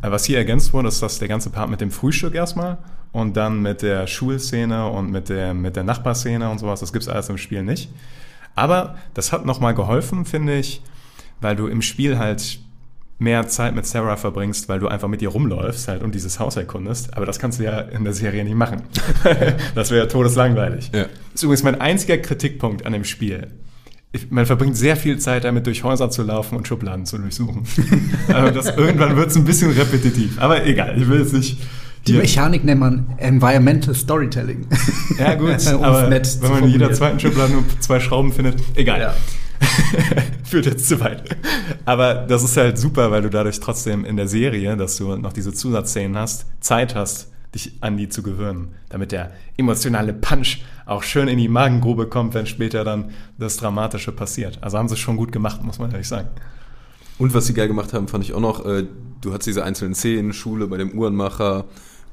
Äh, 0.02 0.12
Was 0.12 0.26
hier 0.26 0.38
ergänzt 0.38 0.72
wurde, 0.74 0.88
ist, 0.88 1.02
dass 1.02 1.20
der 1.20 1.28
ganze 1.28 1.50
Part 1.50 1.70
mit 1.70 1.82
dem 1.82 1.92
Frühstück 1.92 2.36
erstmal 2.36 2.78
und 3.12 3.36
dann 3.36 3.62
mit 3.62 3.82
der 3.82 4.06
Schulszene 4.06 4.88
und 4.88 5.10
mit 5.10 5.30
der, 5.30 5.54
mit 5.54 5.76
der 5.76 5.84
Nachbarszene 5.84 6.50
und 6.50 6.60
sowas, 6.60 6.80
das 6.80 6.94
gibt's 6.94 7.08
alles 7.08 7.30
im 7.30 7.38
Spiel 7.38 7.64
nicht. 7.64 7.92
Aber 8.54 8.96
das 9.14 9.32
hat 9.32 9.46
nochmal 9.46 9.74
geholfen, 9.74 10.26
finde 10.26 10.58
ich, 10.58 10.84
weil 11.42 11.56
du 11.56 11.68
im 11.68 11.82
Spiel 11.82 12.18
halt 12.20 12.60
mehr 13.20 13.48
Zeit 13.48 13.76
mit 13.76 13.86
Sarah 13.86 14.16
verbringst, 14.16 14.70
weil 14.70 14.80
du 14.80 14.88
einfach 14.88 15.08
mit 15.08 15.22
ihr 15.22 15.30
rumläufst 15.30 15.88
halt 15.88 16.04
und 16.04 16.14
dieses 16.14 16.40
Haus 16.40 16.56
erkundest. 16.56 17.16
Aber 17.16 17.26
das 17.26 17.40
kannst 17.40 17.60
du 17.60 17.64
ja 17.64 17.80
in 17.80 18.04
der 18.04 18.14
Serie 18.14 18.44
nicht 18.44 18.56
machen. 18.56 18.84
das 19.76 19.90
wäre 19.90 20.02
ja 20.02 20.06
todeslangweilig. 20.06 20.92
Ja. 20.94 21.04
Das 21.04 21.12
ist 21.36 21.44
übrigens 21.44 21.64
mein 21.64 21.82
einziger 21.82 22.18
Kritikpunkt 22.18 22.86
an 22.86 22.94
dem 22.94 23.04
Spiel. 23.04 23.48
ich, 24.12 24.30
man 24.30 24.46
verbringt 24.46 24.78
sehr 24.78 24.96
viel 24.96 25.18
Zeit 25.18 25.46
damit, 25.46 25.66
durch 25.66 25.84
Häuser 25.84 26.10
zu 26.12 26.24
laufen 26.24 26.56
und 26.58 26.68
Schubladen 26.68 27.06
zu 27.06 27.18
durchsuchen. 27.18 27.64
also 28.28 28.54
das, 28.54 28.78
irgendwann 28.78 29.16
wird 29.16 29.32
es 29.32 29.36
ein 29.36 29.46
bisschen 29.46 29.72
repetitiv. 29.72 30.40
Aber 30.40 30.66
egal, 30.66 31.00
ich 31.02 31.08
will 31.08 31.20
jetzt 31.20 31.34
nicht. 31.34 31.58
Die 32.06 32.14
Mechanik 32.14 32.64
nennt 32.64 32.80
man 32.80 33.14
Environmental 33.18 33.94
Storytelling. 33.94 34.68
Ja, 35.18 35.34
gut, 35.34 35.66
aber 35.68 36.12
wenn 36.12 36.52
man 36.52 36.64
in 36.66 36.70
jeder 36.70 36.94
zweiten 36.94 37.20
Schublade 37.20 37.52
nur 37.52 37.64
zwei 37.80 38.00
Schrauben 38.00 38.32
findet, 38.32 38.62
egal. 38.76 39.00
Ja. 39.00 39.16
Führt 40.48 40.66
jetzt 40.66 40.88
zu 40.88 41.00
weit. 41.02 41.24
Aber 41.84 42.14
das 42.14 42.42
ist 42.42 42.56
halt 42.56 42.78
super, 42.78 43.12
weil 43.12 43.22
du 43.22 43.30
dadurch 43.30 43.60
trotzdem 43.60 44.06
in 44.06 44.16
der 44.16 44.30
Serie, 44.30 44.78
dass 44.78 44.96
du 44.96 45.18
noch 45.18 45.34
diese 45.34 45.54
Zusatzszenen 45.54 46.18
hast, 46.18 46.46
Zeit 46.62 46.96
hast, 46.96 47.30
dich 47.54 47.74
an 47.82 47.98
die 47.98 48.08
zu 48.08 48.24
gewöhnen, 48.24 48.70
damit 48.88 49.12
der 49.12 49.32
emotionale 49.58 50.14
Punch 50.14 50.60
auch 50.86 51.04
schön 51.04 51.28
in 51.28 51.38
die 51.38 51.50
Magengrube 51.50 52.08
kommt, 52.08 52.34
wenn 52.34 52.46
später 52.46 52.86
dann 52.86 53.12
das 53.38 53.58
Dramatische 53.58 54.14
passiert. 54.14 54.60
Also 54.62 54.78
haben 54.78 54.88
sie 54.88 54.94
es 54.94 55.00
schon 55.02 55.18
gut 55.18 55.34
gemacht, 55.34 55.64
muss 55.64 55.80
man 55.80 55.92
ehrlich 55.92 56.08
sagen. 56.08 56.30
Und 57.18 57.34
was 57.34 57.48
sie 57.48 57.54
geil 57.54 57.68
gemacht 57.68 57.92
haben, 57.94 58.08
fand 58.08 58.24
ich 58.24 58.34
auch 58.34 58.40
noch, 58.40 58.66
äh, 58.66 58.86
du 59.20 59.34
hast 59.34 59.46
diese 59.46 59.66
einzelnen 59.66 59.96
Szenen, 59.96 60.32
Schule, 60.32 60.68
bei 60.68 60.78
dem 60.78 60.98
Uhrenmacher 60.98 61.66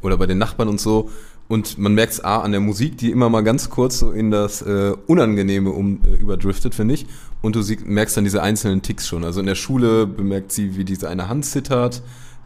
oder 0.02 0.16
bei 0.16 0.26
den 0.26 0.38
Nachbarn 0.38 0.68
und 0.68 0.80
so. 0.80 1.10
Und 1.46 1.78
man 1.78 1.94
merkt 1.94 2.14
es 2.14 2.24
A 2.24 2.40
an 2.40 2.52
der 2.52 2.60
Musik, 2.60 2.96
die 2.96 3.10
immer 3.10 3.28
mal 3.28 3.42
ganz 3.42 3.68
kurz 3.68 3.98
so 3.98 4.10
in 4.10 4.30
das 4.30 4.62
äh, 4.62 4.94
Unangenehme 5.06 5.70
um, 5.70 6.00
äh, 6.04 6.14
überdriftet, 6.14 6.74
finde 6.74 6.94
ich. 6.94 7.06
Und 7.44 7.56
du 7.56 7.62
merkst 7.84 8.16
dann 8.16 8.24
diese 8.24 8.42
einzelnen 8.42 8.80
Ticks 8.80 9.06
schon. 9.06 9.22
Also 9.22 9.40
in 9.40 9.44
der 9.44 9.54
Schule 9.54 10.06
bemerkt 10.06 10.50
sie, 10.50 10.78
wie 10.78 10.84
diese 10.84 11.10
eine 11.10 11.28
Hand 11.28 11.44
zittert. 11.44 12.00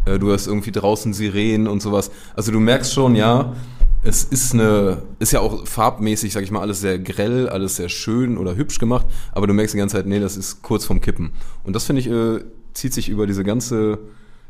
Äh, 0.07 0.19
du 0.19 0.33
hast 0.33 0.49
irgendwie 0.49 0.73
draußen 0.73 1.14
Sirenen 1.14 1.69
und 1.69 1.81
sowas. 1.81 2.11
Also 2.35 2.50
du 2.50 2.59
merkst 2.59 2.93
schon, 2.93 3.14
ja, 3.14 3.55
es 4.02 4.25
ist 4.25 4.55
eine, 4.55 5.02
ist 5.21 5.31
ja 5.31 5.38
auch 5.38 5.64
farbmäßig, 5.69 6.33
sag 6.33 6.43
ich 6.43 6.50
mal, 6.50 6.62
alles 6.62 6.81
sehr 6.81 6.99
grell, 6.99 7.49
alles 7.49 7.76
sehr 7.76 7.88
schön 7.88 8.37
oder 8.37 8.57
hübsch 8.57 8.81
gemacht, 8.81 9.07
aber 9.31 9.47
du 9.47 9.55
merkst 9.55 9.73
die 9.73 9.78
ganze 9.78 9.95
Zeit, 9.95 10.07
nee, 10.07 10.19
das 10.19 10.37
ist 10.37 10.62
kurz 10.62 10.85
vorm 10.85 11.00
Kippen. 11.00 11.31
Und 11.62 11.76
das 11.76 11.85
finde 11.85 12.00
ich, 12.00 12.11
äh, 12.11 12.45
zieht 12.75 12.93
sich 12.93 13.09
über 13.09 13.28
diese 13.28 13.45
ganze 13.45 14.00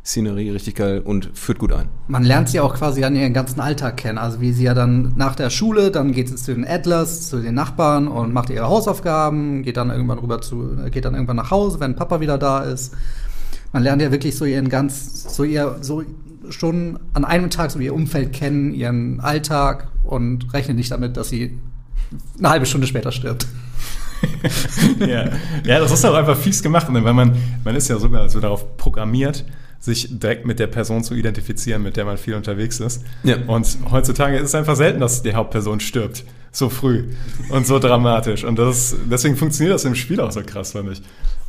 Szenerie 0.09 0.49
richtig 0.49 0.77
geil 0.77 1.03
und 1.05 1.31
führt 1.35 1.59
gut 1.59 1.71
ein. 1.71 1.89
Man 2.07 2.25
lernt 2.25 2.49
sie 2.49 2.61
auch 2.61 2.75
quasi 2.75 3.05
an 3.05 3.15
ihren 3.15 3.35
ganzen 3.35 3.61
Alltag 3.61 3.99
kennen. 3.99 4.17
Also 4.17 4.41
wie 4.41 4.53
sie 4.53 4.65
ja 4.65 4.73
dann 4.73 5.13
nach 5.17 5.37
der 5.37 5.51
Schule, 5.51 5.91
dann 5.91 6.13
geht 6.13 6.31
sie 6.31 6.37
zu 6.37 6.55
den 6.55 6.67
Atlas, 6.67 7.29
zu 7.29 7.43
den 7.43 7.55
Nachbarn 7.55 8.09
und 8.09 8.33
macht 8.33 8.49
ihre 8.49 8.67
Hausaufgaben, 8.67 9.63
geht 9.63 9.77
dann 9.77 9.91
irgendwann 9.91 10.19
rüber 10.19 10.41
zu, 10.41 10.79
geht 10.91 11.05
dann 11.05 11.13
irgendwann 11.13 11.37
nach 11.37 11.51
Hause, 11.51 11.79
wenn 11.81 11.95
Papa 11.95 12.21
wieder 12.21 12.39
da 12.39 12.61
ist. 12.61 12.95
Man 13.75 13.83
lernt 13.83 14.01
ja 14.01 14.11
wirklich 14.11 14.35
so 14.35 14.47
ihren 14.47 14.71
ganz, 14.71 15.35
so 15.35 15.45
ihr, 15.45 15.77
so 15.83 16.03
schon 16.49 16.99
an 17.13 17.27
einem 17.27 17.51
Tag 17.51 17.71
so 17.71 17.79
ihr 17.79 17.93
Umfeld 17.93 18.33
kennen, 18.33 18.73
ihren 18.73 19.21
Alltag 19.21 19.89
und 20.05 20.55
rechnet 20.55 20.79
nicht 20.79 20.91
damit, 20.91 21.19
dass 21.19 21.29
sie 21.29 21.59
eine 22.39 22.49
halbe 22.49 22.65
Stunde 22.65 22.87
später 22.87 23.13
stirbt. 23.13 23.47
ja. 25.01 25.27
ja, 25.65 25.79
das 25.79 25.93
ist 25.93 26.05
auch 26.07 26.15
einfach 26.15 26.37
fies 26.39 26.63
gemacht, 26.63 26.87
weil 26.91 27.13
man, 27.13 27.37
man 27.63 27.77
ist 27.77 27.89
ja 27.89 27.99
sogar 27.99 28.31
so 28.31 28.41
darauf 28.41 28.79
programmiert, 28.79 29.45
sich 29.81 30.19
direkt 30.19 30.45
mit 30.45 30.59
der 30.59 30.67
Person 30.67 31.05
zu 31.05 31.15
identifizieren, 31.15 31.83
mit 31.83 31.97
der 31.97 32.05
man 32.05 32.19
viel 32.19 32.35
unterwegs 32.35 32.81
ist. 32.81 33.03
Ja. 33.23 33.37
Und 33.47 33.79
heutzutage 33.91 34.37
ist 34.37 34.49
es 34.49 34.55
einfach 34.55 34.77
selten, 34.77 35.01
dass 35.01 35.23
die 35.23 35.35
Hauptperson 35.35 35.81
stirbt. 35.81 36.25
So 36.51 36.71
früh 36.71 37.05
und 37.51 37.67
so 37.67 37.79
dramatisch. 37.79 38.43
Und 38.43 38.59
das, 38.59 38.97
deswegen 39.09 39.37
funktioniert 39.37 39.75
das 39.75 39.85
im 39.85 39.95
Spiel 39.95 40.19
auch 40.21 40.33
so 40.33 40.41
krass, 40.43 40.73
fand 40.73 40.91
ich. 40.93 41.03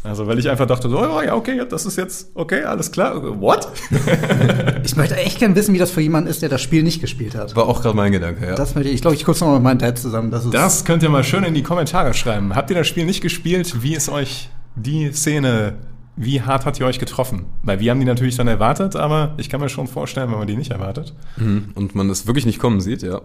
Also, 0.03 0.27
weil 0.27 0.39
ich 0.39 0.49
einfach 0.49 0.65
dachte, 0.65 0.89
so, 0.89 0.97
oh, 0.99 1.21
ja, 1.21 1.35
okay, 1.35 1.61
das 1.69 1.85
ist 1.85 1.97
jetzt, 1.97 2.31
okay, 2.33 2.63
alles 2.63 2.91
klar. 2.91 3.21
What? 3.41 3.67
Ich 4.83 4.95
möchte 4.95 5.15
echt 5.17 5.39
gern 5.39 5.55
wissen, 5.55 5.73
wie 5.73 5.77
das 5.77 5.91
für 5.91 6.01
jemanden 6.01 6.29
ist, 6.29 6.41
der 6.41 6.49
das 6.49 6.61
Spiel 6.61 6.83
nicht 6.83 7.01
gespielt 7.01 7.35
hat. 7.35 7.55
War 7.55 7.67
auch 7.67 7.81
gerade 7.81 7.95
mein 7.95 8.11
Gedanke, 8.11 8.45
ja. 8.45 8.55
Das 8.55 8.75
möchte 8.75 8.89
ich, 8.89 8.95
ich 8.95 9.01
glaube, 9.01 9.15
ich 9.15 9.25
gucke 9.25 9.39
noch 9.43 9.53
mit 9.53 9.61
meinem 9.61 9.77
Dad 9.77 9.97
zusammen. 9.97 10.31
Das 10.31 10.45
ist 10.45 10.53
Das 10.53 10.85
könnt 10.85 11.03
ihr 11.03 11.09
mal 11.09 11.23
schön 11.23 11.43
in 11.43 11.53
die 11.53 11.63
Kommentare 11.63 12.13
schreiben. 12.13 12.55
Habt 12.55 12.69
ihr 12.69 12.75
das 12.75 12.87
Spiel 12.87 13.05
nicht 13.05 13.21
gespielt? 13.21 13.83
Wie 13.83 13.93
ist 13.93 14.09
euch 14.09 14.49
die 14.75 15.11
Szene, 15.11 15.75
wie 16.19 16.41
hart 16.41 16.65
hat 16.65 16.79
ihr 16.79 16.85
euch 16.85 16.99
getroffen? 16.99 17.45
Weil 17.63 17.79
wir 17.79 17.91
haben 17.91 17.99
die 17.99 18.05
natürlich 18.05 18.35
dann 18.35 18.49
erwartet, 18.49 18.97
aber 18.97 19.33
ich 19.37 19.49
kann 19.49 19.61
mir 19.61 19.69
schon 19.69 19.87
vorstellen, 19.87 20.29
wenn 20.29 20.37
man 20.37 20.47
die 20.47 20.57
nicht 20.57 20.71
erwartet. 20.71 21.15
Mhm. 21.37 21.69
Und 21.75 21.95
man 21.95 22.09
es 22.09 22.27
wirklich 22.27 22.45
nicht 22.45 22.59
kommen 22.59 22.81
sieht, 22.81 23.03
ja. 23.03 23.21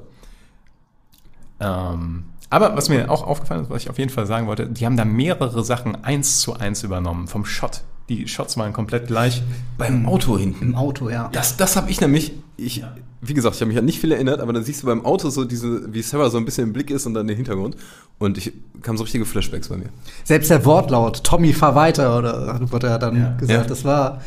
Ähm, 1.58 2.24
aber 2.50 2.76
was 2.76 2.88
mir 2.88 3.10
auch 3.10 3.26
aufgefallen 3.26 3.62
ist, 3.62 3.70
was 3.70 3.82
ich 3.82 3.90
auf 3.90 3.98
jeden 3.98 4.10
Fall 4.10 4.26
sagen 4.26 4.46
wollte, 4.46 4.68
die 4.68 4.86
haben 4.86 4.96
da 4.96 5.04
mehrere 5.04 5.64
Sachen 5.64 6.04
eins 6.04 6.38
zu 6.38 6.54
eins 6.54 6.84
übernommen 6.84 7.26
vom 7.26 7.44
Shot. 7.44 7.82
Die 8.08 8.28
Shots 8.28 8.56
waren 8.58 8.72
komplett 8.72 9.08
gleich. 9.08 9.42
Beim 9.76 10.06
Auto 10.06 10.38
hinten. 10.38 10.62
im 10.62 10.74
Auto, 10.76 11.10
ja. 11.10 11.30
Das, 11.32 11.56
das 11.56 11.74
habe 11.74 11.90
ich 11.90 12.00
nämlich, 12.00 12.32
ich, 12.56 12.82
wie 13.20 13.34
gesagt, 13.34 13.54
ich 13.56 13.60
habe 13.60 13.68
mich 13.70 13.78
an 13.78 13.84
nicht 13.84 14.00
viel 14.00 14.12
erinnert, 14.12 14.40
aber 14.40 14.52
dann 14.52 14.62
siehst 14.64 14.82
du 14.82 14.86
beim 14.86 15.04
Auto 15.04 15.28
so 15.30 15.44
diese, 15.44 15.92
wie 15.92 16.02
Sarah 16.02 16.30
so 16.30 16.38
ein 16.38 16.44
bisschen 16.44 16.64
im 16.68 16.72
Blick 16.72 16.90
ist 16.90 17.06
und 17.06 17.14
dann 17.14 17.26
den 17.26 17.36
Hintergrund. 17.36 17.76
Und 18.18 18.38
ich 18.38 18.52
kam 18.82 18.96
so 18.96 19.02
richtige 19.02 19.24
Flashbacks 19.24 19.68
bei 19.68 19.76
mir. 19.76 19.88
Selbst 20.24 20.50
der 20.50 20.64
Wortlaut, 20.64 21.24
Tommy, 21.24 21.52
fahr 21.52 21.74
weiter, 21.74 22.18
oder 22.18 22.60
wurde 22.70 22.86
ja 22.88 22.98
dann 22.98 23.16
Ja. 23.16 23.30
gesagt, 23.36 23.62
Ja. 23.62 23.64
das 23.68 23.84
war 23.84 24.20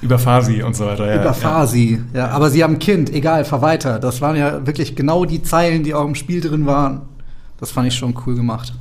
Über 0.00 0.18
Farsi 0.18 0.62
und 0.62 0.74
so 0.74 0.84
weiter. 0.86 1.06
Ja, 1.06 1.20
überfahr 1.20 1.66
sie. 1.66 2.02
Ja, 2.12 2.28
aber 2.30 2.50
sie 2.50 2.62
haben 2.64 2.74
ein 2.74 2.78
Kind, 2.80 3.10
egal, 3.12 3.44
fahr 3.44 3.62
weiter. 3.62 3.98
Das 4.00 4.20
waren 4.20 4.36
ja 4.36 4.66
wirklich 4.66 4.96
genau 4.96 5.24
die 5.24 5.42
Zeilen, 5.42 5.84
die 5.84 5.94
auch 5.94 6.04
im 6.04 6.14
Spiel 6.16 6.40
drin 6.40 6.66
waren. 6.66 7.02
Das 7.58 7.70
fand 7.70 7.86
ich 7.86 7.94
schon 7.94 8.12
cool 8.26 8.34
gemacht. 8.34 8.72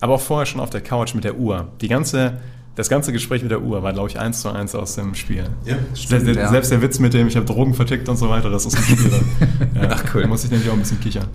Aber 0.00 0.14
auch 0.14 0.20
vorher 0.20 0.46
schon 0.46 0.60
auf 0.62 0.70
der 0.70 0.80
Couch 0.80 1.14
mit 1.14 1.24
der 1.24 1.36
Uhr. 1.36 1.68
Die 1.82 1.88
ganze, 1.88 2.38
das 2.74 2.88
ganze 2.88 3.12
Gespräch 3.12 3.42
mit 3.42 3.50
der 3.50 3.62
Uhr 3.62 3.82
war, 3.82 3.92
glaube 3.92 4.08
ich, 4.08 4.18
eins 4.18 4.40
zu 4.40 4.48
eins 4.48 4.74
aus 4.74 4.94
dem 4.94 5.14
Spiel. 5.14 5.44
Ja, 5.64 5.76
Selbst, 5.94 6.26
ja. 6.28 6.48
selbst 6.48 6.70
der 6.70 6.80
Witz 6.82 6.98
mit 6.98 7.12
dem, 7.12 7.28
ich 7.28 7.36
habe 7.36 7.46
Drogen 7.46 7.74
vertickt 7.74 8.08
und 8.08 8.16
so 8.16 8.28
weiter, 8.30 8.50
das 8.50 8.64
ist 8.66 8.76
ein 8.76 8.82
Spiel. 8.82 9.10
ja, 9.74 9.88
Ach, 9.90 10.04
cool. 10.14 10.22
Da 10.22 10.28
muss 10.28 10.44
ich 10.44 10.50
nämlich 10.50 10.68
auch 10.68 10.74
ein 10.74 10.80
bisschen 10.80 11.00
kichern. 11.00 11.26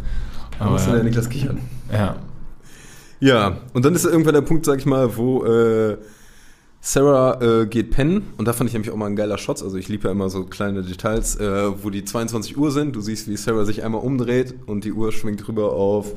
Da 0.58 0.66
Aber, 0.66 0.72
musste 0.74 0.92
der 0.92 1.04
Niklas 1.04 1.30
kichern. 1.30 1.60
ja. 1.92 2.18
Ja, 3.20 3.58
und 3.74 3.84
dann 3.84 3.96
ist 3.96 4.06
irgendwann 4.06 4.36
der 4.36 4.42
Punkt, 4.42 4.64
sag 4.64 4.78
ich 4.78 4.86
mal, 4.86 5.18
wo 5.18 5.44
äh, 5.44 5.98
Sarah 6.82 7.42
äh, 7.42 7.66
geht 7.66 7.90
pennen. 7.90 8.22
Und 8.38 8.48
da 8.48 8.54
fand 8.54 8.70
ich 8.70 8.74
nämlich 8.74 8.92
auch 8.92 8.96
mal 8.96 9.08
ein 9.08 9.16
geiler 9.16 9.40
Shot. 9.40 9.64
Also 9.64 9.76
ich 9.78 9.88
liebe 9.88 10.06
ja 10.06 10.12
immer 10.12 10.30
so 10.30 10.44
kleine 10.44 10.84
Details, 10.84 11.36
äh, 11.38 11.84
wo 11.84 11.90
die 11.90 12.06
22 12.06 12.58
Uhr 12.58 12.72
sind. 12.72 12.96
Du 12.96 13.02
siehst, 13.02 13.28
wie 13.28 13.36
Sarah 13.36 13.66
sich 13.66 13.84
einmal 13.84 14.02
umdreht 14.02 14.54
und 14.68 14.84
die 14.84 14.92
Uhr 14.94 15.12
schwingt 15.12 15.48
rüber 15.48 15.74
auf 15.74 16.14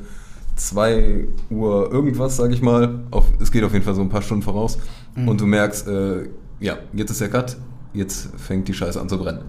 2 0.61 1.27
Uhr 1.51 1.91
irgendwas, 1.91 2.37
sag 2.37 2.51
ich 2.53 2.61
mal. 2.61 3.01
Auf, 3.11 3.25
es 3.41 3.51
geht 3.51 3.65
auf 3.65 3.73
jeden 3.73 3.85
Fall 3.85 3.95
so 3.95 4.03
ein 4.03 4.09
paar 4.09 4.23
Stunden 4.23 4.43
voraus. 4.43 4.79
Und 5.27 5.41
du 5.41 5.47
merkst, 5.47 5.89
äh, 5.89 6.29
ja, 6.61 6.79
jetzt 6.93 7.11
ist 7.11 7.21
der 7.21 7.29
Cut, 7.29 7.57
jetzt 7.93 8.29
fängt 8.37 8.69
die 8.69 8.75
Scheiße 8.75 9.01
an 9.01 9.09
zu 9.09 9.19
brennen. 9.19 9.41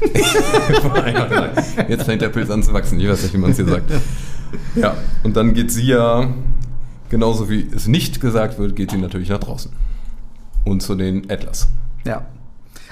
jetzt 1.88 2.02
fängt 2.02 2.20
der 2.20 2.28
Pilz 2.28 2.50
an 2.50 2.62
zu 2.62 2.72
wachsen. 2.72 3.00
Ich 3.00 3.08
weiß 3.08 3.22
nicht, 3.22 3.34
wie 3.34 3.38
man 3.38 3.52
es 3.52 3.56
hier 3.56 3.66
sagt. 3.66 3.90
Ja, 4.74 4.96
und 5.22 5.36
dann 5.36 5.54
geht 5.54 5.70
sie 5.70 5.86
ja, 5.86 6.28
genauso 7.08 7.48
wie 7.48 7.66
es 7.74 7.86
nicht 7.86 8.20
gesagt 8.20 8.58
wird, 8.58 8.76
geht 8.76 8.90
sie 8.90 8.98
natürlich 8.98 9.28
nach 9.28 9.38
draußen. 9.38 9.70
Und 10.64 10.82
zu 10.82 10.94
den 10.94 11.30
Atlas. 11.30 11.68
Ja. 12.04 12.26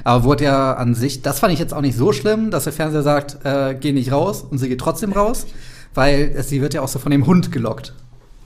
Aber 0.03 0.25
wurde 0.25 0.45
ja 0.45 0.75
an 0.75 0.95
sich, 0.95 1.23
das 1.23 1.41
fand 1.41 1.53
ich 1.53 1.59
jetzt 1.59 1.73
auch 1.73 1.81
nicht 1.81 1.97
so 1.97 2.13
schlimm, 2.13 2.51
dass 2.51 2.65
der 2.65 2.73
Fernseher 2.73 3.03
sagt, 3.03 3.45
äh, 3.45 3.77
geh 3.79 3.93
nicht 3.93 4.13
raus 4.13 4.45
und 4.49 4.59
sie 4.59 4.69
geht 4.69 4.81
trotzdem 4.81 5.13
raus, 5.13 5.47
weil 5.95 6.43
sie 6.43 6.61
wird 6.61 6.75
ja 6.75 6.83
auch 6.83 6.89
so 6.89 6.99
von 6.99 7.11
dem 7.11 7.27
Hund 7.27 7.53
gelockt. 7.53 7.95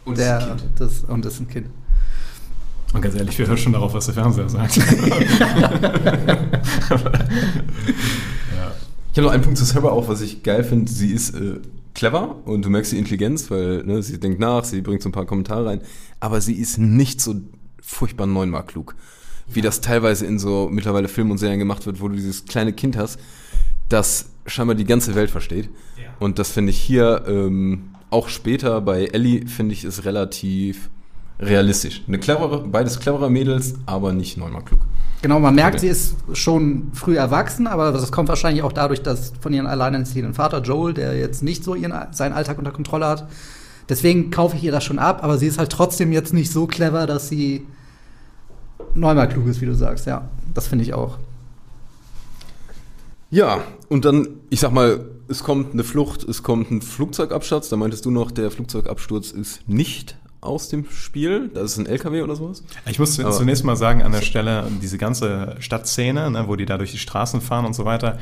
Und 0.05 0.19
der, 0.19 0.39
das 0.39 0.49
Kind. 0.49 0.63
Das, 0.79 1.05
und 1.05 1.25
das 1.25 1.35
ist 1.35 1.41
ein 1.41 1.49
Kind. 1.49 1.67
Und 2.95 3.03
ganz 3.03 3.15
ehrlich, 3.15 3.39
wir 3.39 3.47
hören 3.47 3.59
schon 3.59 3.73
darauf, 3.73 3.93
was 3.93 4.07
der 4.07 4.15
Fernseher 4.15 4.49
sagt. 4.49 4.79
Ich 9.11 9.21
habe 9.21 9.27
noch 9.27 9.35
einen 9.35 9.43
Punkt 9.43 9.59
zu 9.59 9.65
Sarah 9.65 9.89
auch, 9.89 10.07
was 10.07 10.21
ich 10.21 10.45
geil 10.45 10.63
finde. 10.63 10.93
Sie 10.93 11.11
ist 11.11 11.35
äh, 11.35 11.59
clever 11.93 12.37
und 12.45 12.65
du 12.65 12.71
merkst 12.71 12.93
die 12.93 12.99
Intelligenz, 12.99 13.51
weil 13.51 13.83
ne, 13.85 14.01
sie 14.01 14.21
denkt 14.21 14.39
nach, 14.39 14.63
sie 14.65 14.81
bringt 14.81 15.03
so 15.03 15.09
ein 15.09 15.13
paar 15.13 15.27
Kommentare 15.27 15.67
rein. 15.67 15.81
Aber 16.21 16.41
sie 16.41 16.55
ist 16.55 16.79
nicht 16.79 17.21
so 17.21 17.35
furchtbar 17.83 18.29
neunmal 18.29 18.65
klug. 18.65 18.95
Wie 19.49 19.61
das 19.61 19.81
teilweise 19.81 20.25
in 20.25 20.39
so 20.39 20.69
mittlerweile 20.71 21.09
Filmen 21.09 21.33
und 21.33 21.39
Serien 21.39 21.59
gemacht 21.59 21.85
wird, 21.85 22.01
wo 22.01 22.07
du 22.07 22.15
dieses 22.15 22.45
kleine 22.45 22.73
Kind 22.73 22.97
hast, 22.97 23.19
das 23.89 24.27
scheinbar 24.47 24.77
die 24.77 24.85
ganze 24.85 25.17
Welt 25.17 25.31
versteht. 25.31 25.69
Und 26.19 26.39
das 26.39 26.51
finde 26.51 26.71
ich 26.71 26.79
hier 26.81 27.25
ähm, 27.27 27.91
auch 28.11 28.29
später 28.29 28.81
bei 28.81 29.07
Ellie, 29.07 29.47
finde 29.47 29.73
ich, 29.75 29.85
ist 29.85 30.05
relativ 30.05 30.91
realistisch. 31.41 32.03
Eine 32.09 32.19
clevere, 32.19 32.67
beides 32.67 32.99
clevere 32.99 33.31
Mädels, 33.31 33.75
aber 33.87 34.13
nicht 34.13 34.37
neunmal 34.37 34.65
klug. 34.65 34.81
Genau, 35.23 35.41
man 35.41 35.55
merkt, 35.55 35.77
Okay. 35.79 35.87
sie 35.87 35.89
ist 35.89 36.15
schon 36.33 36.91
früh 36.95 37.17
erwachsen, 37.17 37.67
aber 37.67 37.93
das 37.93 38.11
kommt 38.13 38.29
wahrscheinlich 38.29 38.63
auch 38.63 38.73
dadurch, 38.73 39.03
dass 39.03 39.33
von 39.41 39.53
ihrem 39.53 39.67
alleinerziehenden 39.67 40.35
Vater 40.35 40.63
Joel, 40.63 40.95
der 40.95 41.17
jetzt 41.19 41.43
nicht 41.43 41.65
so 41.65 41.75
ihren, 41.75 41.93
seinen 42.13 42.33
Alltag 42.33 42.59
unter 42.59 42.71
Kontrolle 42.71 43.07
hat. 43.07 43.29
Deswegen 43.89 44.31
kaufe 44.31 44.57
ich 44.57 44.65
ihr 44.65 44.73
das 44.73 44.85
schon 44.85 44.99
ab, 44.99 45.25
aber 45.25 45.39
sie 45.39 45.47
ist 45.47 45.59
halt 45.59 45.71
trotzdem 45.71 46.13
jetzt 46.13 46.35
nicht 46.35 46.53
so 46.53 46.67
clever, 46.67 47.07
dass 47.07 47.29
sie 47.29 47.67
neunmal 48.95 49.29
klug 49.29 49.47
ist, 49.49 49.61
wie 49.61 49.67
du 49.67 49.75
sagst. 49.75 50.07
Ja, 50.07 50.29
das 50.55 50.67
finde 50.69 50.85
ich 50.85 50.95
auch. 50.95 51.19
Ja, 53.31 53.61
und 53.89 54.05
dann, 54.05 54.29
ich 54.51 54.61
sag 54.61 54.73
mal, 54.73 55.05
es 55.29 55.43
kommt 55.45 55.73
eine 55.73 55.85
Flucht, 55.85 56.25
es 56.25 56.43
kommt 56.43 56.71
ein 56.71 56.83
Flugzeugabsturz. 56.83 57.69
Da 57.69 57.77
meintest 57.77 58.05
du 58.05 58.11
noch, 58.11 58.31
der 58.31 58.51
Flugzeugabsturz 58.51 59.31
ist 59.31 59.69
nicht 59.69 60.17
aus 60.41 60.69
dem 60.69 60.87
Spiel. 60.91 61.51
Das 61.53 61.73
ist 61.73 61.79
ein 61.79 61.87
LKW 61.87 62.23
oder 62.23 62.37
sowas. 62.37 62.63
Ich 62.87 62.99
muss 62.99 63.19
Aber- 63.21 63.31
zunächst 63.33 63.65
mal 63.65 63.77
sagen, 63.77 64.03
an 64.03 64.13
der 64.13 64.23
Stelle, 64.23 64.65
diese 64.81 64.99
ganze 64.99 65.57
Stadtszene, 65.59 66.31
ne, 66.31 66.45
wo 66.47 66.57
die 66.57 66.67
da 66.67 66.79
durch 66.79 66.93
die 66.93 66.99
Straßen 66.99 67.41
fahren 67.41 67.65
und 67.65 67.75
so 67.75 67.85
weiter, 67.85 68.19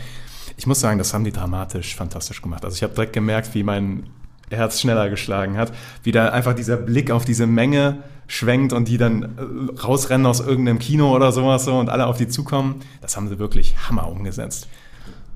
ich 0.57 0.66
muss 0.66 0.81
sagen, 0.81 0.99
das 0.99 1.12
haben 1.12 1.25
die 1.25 1.33
dramatisch 1.33 1.95
fantastisch 1.95 2.40
gemacht. 2.40 2.64
Also 2.64 2.77
ich 2.77 2.83
habe 2.83 2.95
direkt 2.95 3.12
gemerkt, 3.12 3.55
wie 3.55 3.62
mein 3.62 4.05
Herz 4.51 4.81
schneller 4.81 5.11
geschlagen 5.11 5.57
hat. 5.59 5.73
Wie 6.03 6.12
da 6.12 6.29
einfach 6.31 6.55
dieser 6.55 6.77
Blick 6.77 7.11
auf 7.11 7.25
diese 7.25 7.47
Menge 7.47 7.99
schwenkt 8.29 8.73
und 8.73 8.88
die 8.88 8.97
dann 8.97 9.23
äh, 9.23 9.81
rausrennen 9.81 10.27
aus 10.27 10.40
irgendeinem 10.40 10.79
Kino 10.79 11.14
oder 11.14 11.33
sowas 11.33 11.64
so 11.64 11.79
und 11.79 11.90
alle 11.90 12.07
auf 12.07 12.16
die 12.16 12.29
zukommen. 12.29 12.77
Das 13.01 13.16
haben 13.16 13.29
sie 13.29 13.38
wirklich 13.38 13.75
Hammer 13.88 14.09
umgesetzt. 14.09 14.69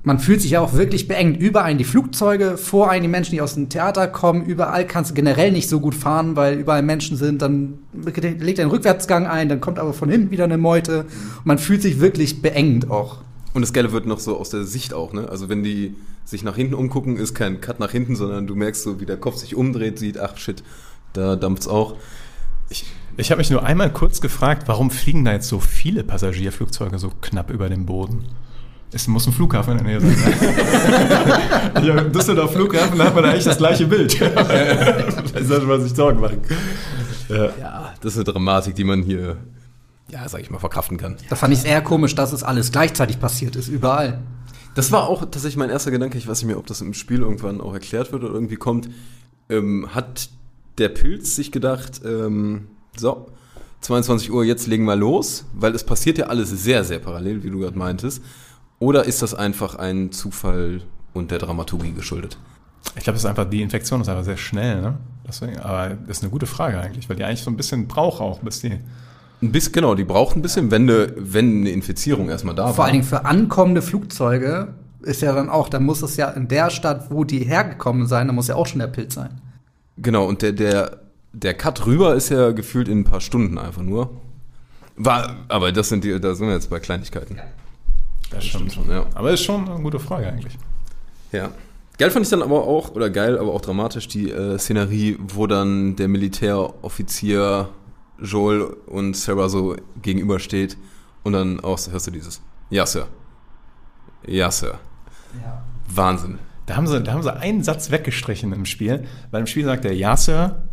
Man 0.03 0.19
fühlt 0.19 0.41
sich 0.41 0.51
ja 0.51 0.61
auch 0.61 0.73
wirklich 0.73 1.07
beengt. 1.07 1.39
Überall 1.39 1.75
die 1.75 1.83
Flugzeuge, 1.83 2.57
vor 2.57 2.89
einen 2.89 3.03
die 3.03 3.09
Menschen, 3.09 3.33
die 3.33 3.41
aus 3.41 3.53
dem 3.53 3.69
Theater 3.69 4.07
kommen. 4.07 4.43
Überall 4.43 4.87
kannst 4.87 5.11
du 5.11 5.15
generell 5.15 5.51
nicht 5.51 5.69
so 5.69 5.79
gut 5.79 5.93
fahren, 5.93 6.35
weil 6.35 6.57
überall 6.57 6.81
Menschen 6.81 7.17
sind. 7.17 7.41
Dann 7.41 7.79
legt 7.93 8.57
er 8.59 8.63
einen 8.63 8.71
Rückwärtsgang 8.71 9.27
ein, 9.27 9.47
dann 9.47 9.61
kommt 9.61 9.77
aber 9.77 9.93
von 9.93 10.09
hinten 10.09 10.31
wieder 10.31 10.45
eine 10.45 10.57
Meute. 10.57 11.01
Und 11.01 11.45
man 11.45 11.59
fühlt 11.59 11.83
sich 11.83 11.99
wirklich 11.99 12.41
beengt 12.41 12.89
auch. 12.89 13.19
Und 13.53 13.61
das 13.61 13.73
Geile 13.73 13.91
wird 13.91 14.05
noch 14.05 14.19
so 14.19 14.37
aus 14.37 14.49
der 14.49 14.63
Sicht 14.63 14.93
auch, 14.93 15.13
ne? 15.13 15.29
Also 15.29 15.49
wenn 15.49 15.61
die 15.63 15.95
sich 16.25 16.43
nach 16.43 16.55
hinten 16.55 16.73
umgucken, 16.73 17.17
ist 17.17 17.35
kein 17.35 17.61
Cut 17.61 17.79
nach 17.79 17.91
hinten, 17.91 18.15
sondern 18.15 18.47
du 18.47 18.55
merkst 18.55 18.83
so, 18.83 18.99
wie 19.01 19.05
der 19.05 19.17
Kopf 19.17 19.35
sich 19.35 19.55
umdreht, 19.55 19.99
sieht, 19.99 20.17
ach 20.17 20.37
shit, 20.37 20.63
da 21.13 21.35
dampft's 21.35 21.67
auch. 21.67 21.97
Ich, 22.69 22.85
ich 23.17 23.29
habe 23.31 23.39
mich 23.39 23.51
nur 23.51 23.63
einmal 23.63 23.91
kurz 23.91 24.21
gefragt, 24.21 24.63
warum 24.67 24.89
fliegen 24.89 25.25
da 25.25 25.33
jetzt 25.33 25.49
so 25.49 25.59
viele 25.59 26.03
Passagierflugzeuge 26.03 26.97
so 26.97 27.11
knapp 27.21 27.51
über 27.51 27.69
dem 27.69 27.85
Boden? 27.85 28.23
Es 28.93 29.07
muss 29.07 29.25
ein 29.25 29.31
Flughafen 29.31 29.77
in 29.77 29.85
der 29.85 29.99
Nähe 29.99 30.01
sein. 30.01 31.83
ja, 31.85 32.03
Düsseldorf 32.03 32.51
Flughafen, 32.51 32.97
da 32.97 33.05
hat 33.05 33.15
man 33.15 33.23
eigentlich 33.23 33.45
das 33.45 33.57
gleiche 33.57 33.87
Bild. 33.87 34.19
da 34.21 35.43
sollte 35.43 35.65
man 35.65 35.81
sich 35.81 35.93
Sorgen 35.93 36.19
machen. 36.19 36.41
Ja. 37.29 37.45
ja, 37.57 37.93
das 38.01 38.13
ist 38.13 38.17
eine 38.17 38.25
Dramatik, 38.25 38.75
die 38.75 38.83
man 38.83 39.01
hier, 39.01 39.37
ja, 40.09 40.27
sag 40.27 40.41
ich 40.41 40.49
mal, 40.49 40.59
verkraften 40.59 40.97
kann. 40.97 41.15
Da 41.29 41.37
fand 41.37 41.53
ich 41.53 41.59
es 41.59 41.65
eher 41.65 41.81
komisch, 41.81 42.15
dass 42.15 42.33
es 42.33 42.43
alles 42.43 42.73
gleichzeitig 42.73 43.19
passiert 43.19 43.55
ist, 43.55 43.69
überall. 43.69 44.19
Das 44.75 44.91
war 44.91 45.07
auch 45.07 45.21
tatsächlich 45.21 45.57
mein 45.57 45.69
erster 45.69 45.91
Gedanke. 45.91 46.17
Ich 46.17 46.27
weiß 46.27 46.41
nicht 46.41 46.47
mehr, 46.47 46.57
ob 46.57 46.67
das 46.67 46.81
im 46.81 46.93
Spiel 46.93 47.21
irgendwann 47.21 47.61
auch 47.61 47.73
erklärt 47.73 48.11
wird 48.11 48.23
oder 48.23 48.33
irgendwie 48.33 48.57
kommt. 48.57 48.89
Ähm, 49.49 49.87
hat 49.93 50.29
der 50.77 50.89
Pilz 50.89 51.35
sich 51.35 51.51
gedacht, 51.53 52.01
ähm, 52.05 52.67
so, 52.97 53.27
22 53.81 54.31
Uhr, 54.31 54.43
jetzt 54.43 54.67
legen 54.67 54.85
wir 54.85 54.95
los, 54.95 55.45
weil 55.53 55.73
es 55.75 55.83
passiert 55.83 56.17
ja 56.17 56.27
alles 56.27 56.49
sehr, 56.49 56.83
sehr 56.83 56.99
parallel, 56.99 57.43
wie 57.43 57.49
du 57.49 57.59
gerade 57.59 57.77
meintest. 57.77 58.21
Oder 58.81 59.05
ist 59.05 59.21
das 59.21 59.35
einfach 59.35 59.75
ein 59.75 60.11
Zufall 60.11 60.81
und 61.13 61.29
der 61.29 61.37
Dramaturgie 61.37 61.91
geschuldet? 61.91 62.39
Ich 62.95 63.03
glaube, 63.03 63.13
das 63.13 63.23
ist 63.23 63.29
einfach, 63.29 63.47
die 63.47 63.61
Infektion 63.61 64.01
ist 64.01 64.09
einfach 64.09 64.23
sehr 64.23 64.37
schnell, 64.37 64.81
ne? 64.81 64.97
Deswegen, 65.27 65.59
aber 65.59 65.95
das 66.07 66.17
ist 66.17 66.23
eine 66.23 66.31
gute 66.31 66.47
Frage 66.47 66.79
eigentlich, 66.79 67.07
weil 67.07 67.15
die 67.15 67.23
eigentlich 67.23 67.43
so 67.43 67.51
ein 67.51 67.57
bisschen 67.57 67.87
braucht 67.87 68.19
auch, 68.19 68.39
bis 68.39 68.61
die. 68.61 68.79
Ein 69.43 69.51
bisschen, 69.51 69.73
genau, 69.73 69.93
die 69.93 70.03
braucht 70.03 70.35
ein 70.35 70.41
bisschen, 70.41 70.71
wenn 70.71 70.89
eine, 70.89 71.13
wenn 71.15 71.59
eine 71.59 71.69
Infizierung 71.69 72.29
erstmal 72.29 72.55
da 72.55 72.65
war. 72.65 72.73
Vor 72.73 72.85
allen 72.85 72.93
Dingen 72.93 73.03
für 73.03 73.23
ankommende 73.23 73.83
Flugzeuge 73.83 74.69
ist 75.03 75.21
ja 75.21 75.31
dann 75.31 75.49
auch, 75.49 75.69
da 75.69 75.79
muss 75.79 76.01
es 76.01 76.17
ja 76.17 76.29
in 76.31 76.47
der 76.47 76.71
Stadt, 76.71 77.11
wo 77.11 77.23
die 77.23 77.45
hergekommen 77.45 78.07
sein, 78.07 78.25
da 78.25 78.33
muss 78.33 78.47
ja 78.47 78.55
auch 78.55 78.65
schon 78.65 78.79
der 78.79 78.87
Pilz 78.87 79.13
sein. 79.13 79.41
Genau, 79.97 80.25
und 80.25 80.41
der, 80.41 80.53
der, 80.53 81.01
der 81.33 81.53
Cut 81.53 81.85
rüber 81.85 82.15
ist 82.15 82.29
ja 82.29 82.49
gefühlt 82.49 82.87
in 82.87 83.01
ein 83.01 83.03
paar 83.03 83.21
Stunden 83.21 83.59
einfach 83.59 83.83
nur. 83.83 84.09
War, 84.95 85.35
aber 85.49 85.71
das 85.71 85.89
sind 85.89 86.03
die, 86.03 86.19
da 86.19 86.33
sind 86.33 86.47
wir 86.47 86.55
jetzt 86.55 86.71
bei 86.71 86.79
Kleinigkeiten. 86.79 87.35
Ja. 87.35 87.43
Das 88.31 88.45
stimmt 88.45 88.73
schon, 88.73 88.89
ja. 88.89 89.05
Aber 89.13 89.31
ist 89.31 89.43
schon 89.43 89.69
eine 89.69 89.81
gute 89.81 89.99
Frage 89.99 90.27
eigentlich. 90.27 90.57
Ja. 91.31 91.51
Geil 91.97 92.09
fand 92.09 92.25
ich 92.25 92.29
dann 92.31 92.41
aber 92.41 92.65
auch, 92.65 92.95
oder 92.95 93.09
geil, 93.09 93.37
aber 93.37 93.53
auch 93.53 93.61
dramatisch, 93.61 94.07
die 94.07 94.31
äh, 94.31 94.57
Szenerie, 94.57 95.17
wo 95.19 95.45
dann 95.45 95.95
der 95.95 96.07
Militäroffizier 96.07 97.69
Joel 98.19 98.63
und 98.87 99.15
Sarah 99.15 99.49
so 99.49 99.75
gegenübersteht 100.01 100.77
und 101.23 101.33
dann 101.33 101.59
auch 101.59 101.79
hörst 101.91 102.07
du 102.07 102.11
dieses 102.11 102.41
Ja, 102.69 102.85
Sir. 102.85 103.07
Ja, 104.25 104.49
Sir. 104.49 104.79
Ja. 105.41 105.63
Wahnsinn. 105.87 106.39
Da 106.65 106.75
haben, 106.77 106.87
sie, 106.87 107.01
da 107.01 107.13
haben 107.13 107.23
sie 107.23 107.35
einen 107.35 107.63
Satz 107.63 107.91
weggestrichen 107.91 108.53
im 108.53 108.65
Spiel, 108.65 109.05
weil 109.31 109.41
im 109.41 109.47
Spiel 109.47 109.65
sagt 109.65 109.83
er 109.85 109.93
Ja, 109.93 110.15
Sir, 110.15 110.63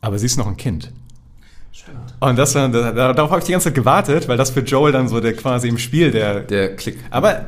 aber 0.00 0.18
sie 0.18 0.26
ist 0.26 0.36
noch 0.36 0.46
ein 0.46 0.56
Kind. 0.56 0.92
Stimmt. 1.72 2.14
Und 2.20 2.38
das, 2.38 2.52
das, 2.52 2.70
darauf 2.70 3.30
habe 3.30 3.40
ich 3.40 3.46
die 3.46 3.52
ganze 3.52 3.68
Zeit 3.68 3.74
gewartet, 3.74 4.28
weil 4.28 4.36
das 4.36 4.50
für 4.50 4.60
Joel 4.60 4.92
dann 4.92 5.08
so 5.08 5.20
der 5.20 5.34
quasi 5.34 5.68
im 5.68 5.78
Spiel 5.78 6.10
der. 6.10 6.40
Der 6.40 6.76
Klick. 6.76 6.98
Aber 7.10 7.46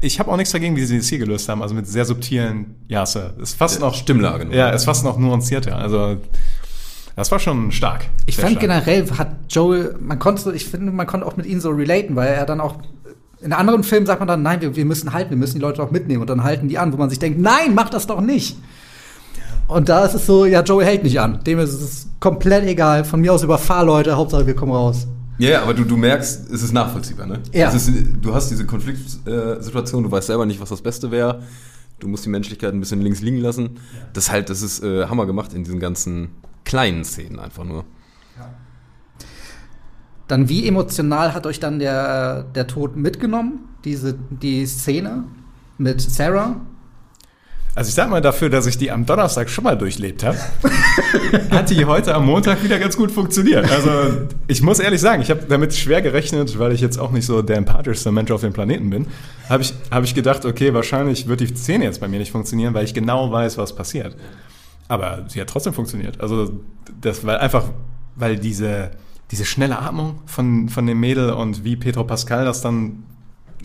ich 0.00 0.18
habe 0.18 0.30
auch 0.30 0.36
nichts 0.36 0.52
dagegen, 0.52 0.74
wie 0.76 0.84
sie 0.84 0.98
das 0.98 1.08
hier 1.08 1.18
gelöst 1.18 1.48
haben, 1.48 1.62
also 1.62 1.74
mit 1.74 1.86
sehr 1.86 2.04
subtilen 2.04 2.76
Ja, 2.88 3.04
Sir. 3.04 3.34
Ist 3.40 3.54
fast 3.54 3.76
der 3.80 3.86
noch. 3.86 3.94
Stimmlage. 3.94 4.46
Noch. 4.46 4.54
Ja, 4.54 4.70
ist 4.70 4.84
fast 4.84 5.04
noch 5.04 5.18
nuancierter. 5.18 5.76
Also. 5.76 6.16
Das 7.14 7.32
war 7.32 7.40
schon 7.40 7.72
stark. 7.72 8.04
Ich 8.26 8.36
fand 8.36 8.50
stark. 8.50 8.60
generell 8.60 9.10
hat 9.10 9.36
Joel, 9.50 9.96
man 10.00 10.20
konnte, 10.20 10.52
ich 10.52 10.66
finde, 10.66 10.92
man 10.92 11.06
konnte 11.06 11.26
auch 11.26 11.36
mit 11.36 11.46
ihm 11.46 11.60
so 11.60 11.70
relaten, 11.70 12.14
weil 12.14 12.28
er 12.28 12.46
dann 12.46 12.60
auch 12.60 12.76
in 13.40 13.52
anderen 13.52 13.82
Filmen 13.82 14.06
sagt 14.06 14.20
man 14.20 14.28
dann, 14.28 14.42
nein, 14.42 14.60
wir, 14.60 14.76
wir 14.76 14.84
müssen 14.84 15.12
halten, 15.12 15.30
wir 15.30 15.36
müssen 15.36 15.56
die 15.56 15.60
Leute 15.60 15.82
auch 15.82 15.90
mitnehmen 15.90 16.20
und 16.20 16.30
dann 16.30 16.44
halten 16.44 16.68
die 16.68 16.78
an, 16.78 16.92
wo 16.92 16.96
man 16.96 17.10
sich 17.10 17.18
denkt, 17.18 17.40
nein, 17.40 17.74
mach 17.74 17.90
das 17.90 18.06
doch 18.06 18.20
nicht. 18.20 18.56
Und 19.68 19.90
da 19.90 20.04
ist 20.06 20.14
es 20.14 20.26
so, 20.26 20.46
ja, 20.46 20.62
Joey 20.62 20.84
hält 20.84 21.04
nicht 21.04 21.20
an. 21.20 21.44
Dem 21.44 21.58
ist 21.58 21.74
es 21.74 22.08
komplett 22.20 22.64
egal. 22.64 23.04
Von 23.04 23.20
mir 23.20 23.34
aus 23.34 23.42
überfahr 23.42 23.84
Leute, 23.84 24.16
Hauptsache 24.16 24.46
wir 24.46 24.56
kommen 24.56 24.72
raus. 24.72 25.06
Ja, 25.36 25.50
yeah, 25.50 25.62
aber 25.62 25.74
du, 25.74 25.84
du 25.84 25.96
merkst, 25.96 26.50
es 26.50 26.62
ist 26.62 26.72
nachvollziehbar, 26.72 27.26
ne? 27.26 27.40
Ja. 27.52 27.70
Ist, 27.70 27.88
du 28.20 28.34
hast 28.34 28.50
diese 28.50 28.66
Konfliktsituation, 28.66 30.02
du 30.02 30.10
weißt 30.10 30.26
selber 30.26 30.46
nicht, 30.46 30.60
was 30.60 30.70
das 30.70 30.82
Beste 30.82 31.12
wäre. 31.12 31.42
Du 32.00 32.08
musst 32.08 32.24
die 32.24 32.28
Menschlichkeit 32.28 32.72
ein 32.72 32.80
bisschen 32.80 33.02
links 33.02 33.20
liegen 33.20 33.38
lassen. 33.38 33.76
Ja. 33.76 34.06
Das 34.14 34.32
halt, 34.32 34.50
das 34.50 34.62
ist 34.62 34.82
äh, 34.82 35.06
Hammer 35.06 35.26
gemacht 35.26 35.52
in 35.52 35.62
diesen 35.62 35.78
ganzen 35.78 36.30
kleinen 36.64 37.04
Szenen 37.04 37.38
einfach 37.38 37.64
nur. 37.64 37.84
Ja. 38.36 38.50
Dann 40.26 40.48
wie 40.48 40.66
emotional 40.66 41.34
hat 41.34 41.46
euch 41.46 41.60
dann 41.60 41.78
der, 41.78 42.42
der 42.42 42.66
Tod 42.66 42.96
mitgenommen? 42.96 43.60
Diese, 43.84 44.14
die 44.30 44.66
Szene 44.66 45.24
mit 45.76 46.00
Sarah? 46.00 46.56
Also 47.78 47.90
ich 47.90 47.94
sag 47.94 48.10
mal 48.10 48.20
dafür, 48.20 48.50
dass 48.50 48.66
ich 48.66 48.76
die 48.76 48.90
am 48.90 49.06
Donnerstag 49.06 49.48
schon 49.48 49.62
mal 49.62 49.78
durchlebt 49.78 50.24
habe, 50.24 50.36
hat 51.52 51.70
die 51.70 51.84
heute 51.84 52.12
am 52.12 52.26
Montag 52.26 52.64
wieder 52.64 52.76
ganz 52.80 52.96
gut 52.96 53.12
funktioniert. 53.12 53.70
Also 53.70 54.26
ich 54.48 54.62
muss 54.62 54.80
ehrlich 54.80 55.00
sagen, 55.00 55.22
ich 55.22 55.30
habe 55.30 55.44
damit 55.48 55.72
schwer 55.76 56.02
gerechnet, 56.02 56.58
weil 56.58 56.72
ich 56.72 56.80
jetzt 56.80 56.98
auch 56.98 57.12
nicht 57.12 57.24
so 57.24 57.40
der 57.40 57.56
empathischste 57.56 58.10
Mensch 58.10 58.32
auf 58.32 58.40
dem 58.40 58.52
Planeten 58.52 58.90
bin. 58.90 59.06
Habe 59.48 59.62
ich, 59.62 59.74
hab 59.92 60.02
ich 60.02 60.16
gedacht, 60.16 60.44
okay, 60.44 60.74
wahrscheinlich 60.74 61.28
wird 61.28 61.38
die 61.38 61.46
Szene 61.54 61.84
jetzt 61.84 62.00
bei 62.00 62.08
mir 62.08 62.18
nicht 62.18 62.32
funktionieren, 62.32 62.74
weil 62.74 62.84
ich 62.84 62.94
genau 62.94 63.30
weiß, 63.30 63.58
was 63.58 63.76
passiert. 63.76 64.16
Aber 64.88 65.26
sie 65.28 65.40
hat 65.40 65.48
trotzdem 65.48 65.72
funktioniert. 65.72 66.20
Also 66.20 66.50
das 67.00 67.24
war 67.24 67.38
einfach, 67.38 67.62
weil 68.16 68.40
diese, 68.40 68.90
diese 69.30 69.44
schnelle 69.44 69.78
Atmung 69.78 70.18
von, 70.26 70.68
von 70.68 70.84
dem 70.84 70.98
Mädel 70.98 71.30
und 71.30 71.62
wie 71.62 71.76
Petro 71.76 72.02
Pascal 72.02 72.44
das 72.44 72.60
dann, 72.60 73.04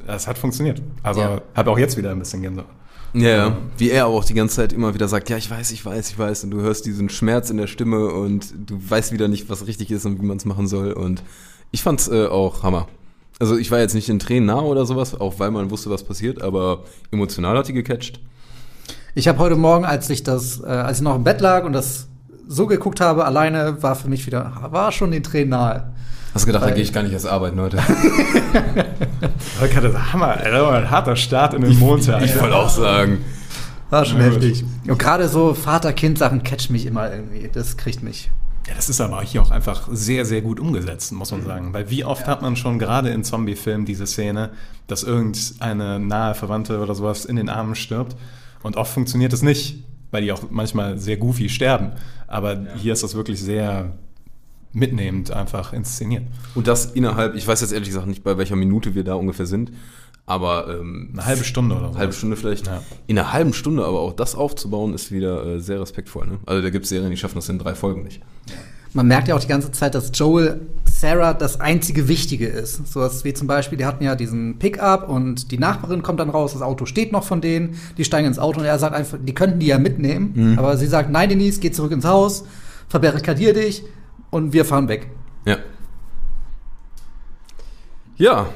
das 0.06 0.28
hat 0.28 0.38
funktioniert. 0.38 0.84
Also 1.02 1.22
ja. 1.22 1.42
habe 1.56 1.72
auch 1.72 1.80
jetzt 1.80 1.98
wieder 1.98 2.12
ein 2.12 2.20
bisschen 2.20 2.44
Gänsehaut. 2.44 2.70
Ja, 3.14 3.30
ja, 3.30 3.58
wie 3.78 3.92
er 3.92 4.08
auch 4.08 4.26
die 4.26 4.34
ganze 4.34 4.56
Zeit 4.56 4.74
immer 4.74 4.94
wieder 4.96 5.08
sagt, 5.08 5.30
ja, 5.30 5.38
ich 5.38 5.50
weiß, 5.50 5.72
ich 5.72 5.86
weiß, 5.86 6.10
ich 6.10 6.18
weiß. 6.18 6.46
Und 6.46 6.52
du 6.52 6.62
hörst 6.62 6.86
diesen 6.86 7.10
Schmerz 7.10 7.50
in 7.52 7.58
der 7.58 7.68
Stimme 7.68 8.08
und 8.08 8.54
du 8.66 8.78
weißt 8.90 9.12
wieder 9.12 9.28
nicht, 9.28 9.50
was 9.50 9.68
richtig 9.68 9.92
ist 9.92 10.06
und 10.06 10.20
wie 10.20 10.26
man 10.26 10.38
es 10.38 10.46
machen 10.46 10.68
soll. 10.68 10.94
Und 10.94 11.24
ich 11.72 11.84
fand's 11.84 12.08
äh, 12.08 12.26
auch 12.26 12.64
Hammer. 12.64 12.88
Also 13.40 13.58
ich 13.58 13.70
war 13.72 13.80
jetzt 13.80 13.94
nicht 13.94 14.10
in 14.10 14.20
Tränen 14.20 14.46
nah 14.48 14.62
oder 14.62 14.86
sowas, 14.86 15.20
auch 15.20 15.40
weil 15.40 15.52
man 15.52 15.70
wusste, 15.70 15.90
was 15.90 16.04
passiert, 16.04 16.42
aber 16.42 16.84
emotional 17.12 17.58
hat 17.58 17.68
die 17.68 17.74
gecatcht. 17.74 18.20
Ich 19.16 19.28
habe 19.28 19.38
heute 19.40 19.56
Morgen, 19.56 19.86
als 19.86 20.10
ich 20.10 20.24
das, 20.24 20.62
äh, 20.62 20.68
als 20.68 20.98
ich 20.98 21.04
noch 21.04 21.16
im 21.16 21.24
Bett 21.24 21.40
lag 21.40 21.66
und 21.66 21.74
das 21.74 22.08
so 22.48 22.66
geguckt 22.68 23.00
habe, 23.00 23.26
alleine, 23.26 23.82
war 23.82 23.96
für 23.96 24.10
mich 24.10 24.26
wieder, 24.26 24.70
war 24.72 24.92
schon 24.92 25.12
den 25.12 25.24
Tränen 25.24 25.50
nahe. 25.50 25.94
Hast 26.34 26.46
du 26.46 26.48
gedacht, 26.48 26.64
Weil, 26.64 26.72
da 26.72 26.76
gehe 26.76 26.84
ich 26.84 26.92
gar 26.92 27.04
nicht 27.04 27.14
erst 27.14 27.28
arbeiten 27.28 27.60
heute? 27.60 27.78
Heute 29.60 29.82
das 29.82 30.14
Hammer, 30.14 30.30
Alter, 30.30 30.72
ein 30.72 30.90
harter 30.90 31.16
Start 31.16 31.54
in 31.54 31.62
den 31.62 31.78
Montag. 31.78 32.24
Ich, 32.24 32.34
ich 32.34 32.42
wollte 32.42 32.56
auch 32.56 32.70
sagen. 32.70 33.24
War 33.92 34.04
schon 34.04 34.20
heftig. 34.20 34.66
Und 34.88 34.98
gerade 34.98 35.28
so 35.30 35.54
Vater-Kind-Sachen 35.54 36.42
catch 36.42 36.72
mich 36.72 36.88
immer 36.88 37.14
irgendwie. 37.14 37.48
Das 37.54 37.78
kriegt 37.78 38.02
mich. 38.02 38.32
Ja, 38.68 38.74
das 38.74 38.90
ist 38.90 39.00
aber 39.00 39.22
hier 39.22 39.44
auch 39.44 39.52
einfach 39.52 39.88
sehr, 39.92 40.26
sehr 40.26 40.42
gut 40.42 40.60
umgesetzt, 40.60 41.12
muss 41.12 41.30
man 41.30 41.44
sagen. 41.44 41.72
Weil 41.74 41.92
wie 41.92 42.04
oft 42.04 42.22
ja. 42.22 42.28
hat 42.28 42.42
man 42.42 42.56
schon 42.56 42.80
gerade 42.80 43.10
in 43.10 43.24
Zombie-Filmen 43.24 43.86
diese 43.86 44.08
Szene, 44.08 44.50
dass 44.88 45.04
irgendeine 45.04 46.00
nahe 46.00 46.34
Verwandte 46.34 46.80
oder 46.80 46.96
sowas 46.96 47.26
in 47.26 47.36
den 47.36 47.50
Armen 47.50 47.76
stirbt. 47.76 48.16
Und 48.64 48.76
oft 48.78 48.92
funktioniert 48.92 49.34
es 49.34 49.44
nicht, 49.44 49.84
weil 50.10 50.24
die 50.24 50.32
auch 50.32 50.42
manchmal 50.50 50.98
sehr 50.98 51.18
goofy 51.18 51.50
sterben. 51.50 51.92
Aber 52.26 52.54
ja. 52.54 52.62
hier 52.76 52.94
ist 52.94 53.04
das 53.04 53.14
wirklich 53.14 53.40
sehr 53.40 53.92
mitnehmend 54.74 55.32
einfach 55.32 55.72
inszeniert. 55.72 56.24
Und 56.56 56.68
das 56.68 56.88
innerhalb, 56.88 57.36
ich 57.36 57.48
weiß 57.48 57.62
jetzt 57.62 57.72
ehrlich 57.72 57.90
gesagt 57.90 58.08
nicht, 58.08 58.24
bei 58.24 58.38
welcher 58.38 58.56
Minute 58.56 58.96
wir 58.96 59.04
da 59.04 59.14
ungefähr 59.16 59.46
sind, 59.46 59.72
aber 60.26 60.68
ähm, 60.70 61.10
eine 61.14 61.26
halbe 61.26 61.44
Stunde 61.44 61.76
oder 61.76 61.86
so. 61.86 61.92
Eine 61.92 62.00
halbe 62.00 62.14
Stunde 62.14 62.36
vielleicht. 62.36 62.68
Ja. 62.68 62.82
In 63.08 63.20
einer 63.20 63.34
halben 63.34 63.54
Stunde 63.54 63.86
aber 63.86 64.00
auch 64.00 64.14
das 64.14 64.36
aufzubauen, 64.36 64.94
ist 64.94 65.12
wieder 65.12 65.46
äh, 65.46 65.60
sehr 65.60 65.82
respektvoll. 65.82 66.28
Ne? 66.28 66.40
Also 66.46 66.62
da 66.62 66.70
gibt 66.70 66.86
es 66.86 66.90
Serien, 66.90 67.12
die 67.12 67.18
schaffen 67.18 67.36
das 67.36 67.50
in 67.50 67.60
drei 67.60 67.76
Folgen 67.76 68.04
nicht. 68.04 68.22
Man 68.94 69.08
merkt 69.08 69.28
ja 69.28 69.36
auch 69.36 69.40
die 69.40 69.48
ganze 69.48 69.72
Zeit, 69.72 69.96
dass 69.96 70.12
Joel 70.14 70.62
Sarah 70.86 71.34
das 71.34 71.60
einzige 71.60 72.08
Wichtige 72.08 72.48
ist. 72.48 72.88
So 72.88 73.00
was 73.02 73.24
wie 73.24 73.34
zum 73.34 73.48
Beispiel, 73.48 73.78
die 73.78 73.86
hatten 73.86 74.04
ja 74.04 74.16
diesen 74.16 74.60
Pickup 74.60 75.10
und 75.10 75.52
die 75.52 75.58
Nachbarin 75.58 76.04
kommt 76.04 76.20
dann 76.20 76.30
raus, 76.30 76.54
das 76.54 76.62
Auto 76.62 76.86
steht 76.86 77.12
noch 77.12 77.24
von 77.24 77.42
denen, 77.42 77.76
die 77.98 78.06
steigen 78.06 78.28
ins 78.28 78.40
Auto 78.40 78.60
und 78.60 78.66
er 78.66 78.78
sagt 78.78 78.96
einfach, 78.96 79.18
die 79.22 79.34
könnten 79.34 79.60
die 79.60 79.66
ja 79.66 79.80
mitnehmen, 79.80 80.34
mhm. 80.36 80.60
aber 80.60 80.78
sie 80.78 80.86
sagt, 80.86 81.10
nein 81.10 81.28
Denise, 81.28 81.60
geh 81.60 81.72
zurück 81.72 81.92
ins 81.92 82.06
Haus, 82.06 82.46
verbarrikadier 82.88 83.54
dich, 83.54 83.84
und 84.34 84.52
wir 84.52 84.66
fahren 84.66 84.88
weg. 84.88 85.10
Ja. 85.46 85.58
Ja, 88.18 88.50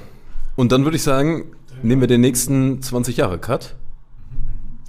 und 0.56 0.72
dann 0.72 0.84
würde 0.84 0.98
ich 0.98 1.04
sagen, 1.04 1.46
nehmen 1.84 2.02
wir 2.02 2.08
den 2.08 2.22
nächsten 2.22 2.82
20 2.82 3.18
Jahre 3.18 3.38
Cut. 3.38 3.76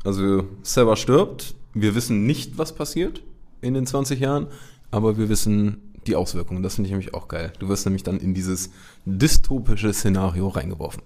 Also 0.04 0.44
Sarah 0.62 0.96
stirbt, 0.96 1.54
wir 1.74 1.94
wissen 1.94 2.26
nicht, 2.26 2.58
was 2.58 2.74
passiert 2.74 3.22
in 3.60 3.74
den 3.74 3.86
20 3.86 4.20
Jahren, 4.20 4.46
aber 4.90 5.18
wir 5.18 5.28
wissen 5.28 5.92
die 6.06 6.16
Auswirkungen. 6.16 6.62
Das 6.62 6.76
finde 6.76 6.88
ich 6.88 6.92
nämlich 6.92 7.12
auch 7.12 7.28
geil. 7.28 7.52
Du 7.58 7.68
wirst 7.68 7.84
nämlich 7.84 8.02
dann 8.02 8.18
in 8.18 8.32
dieses 8.32 8.70
dystopische 9.04 9.92
Szenario 9.92 10.48
reingeworfen. 10.48 11.02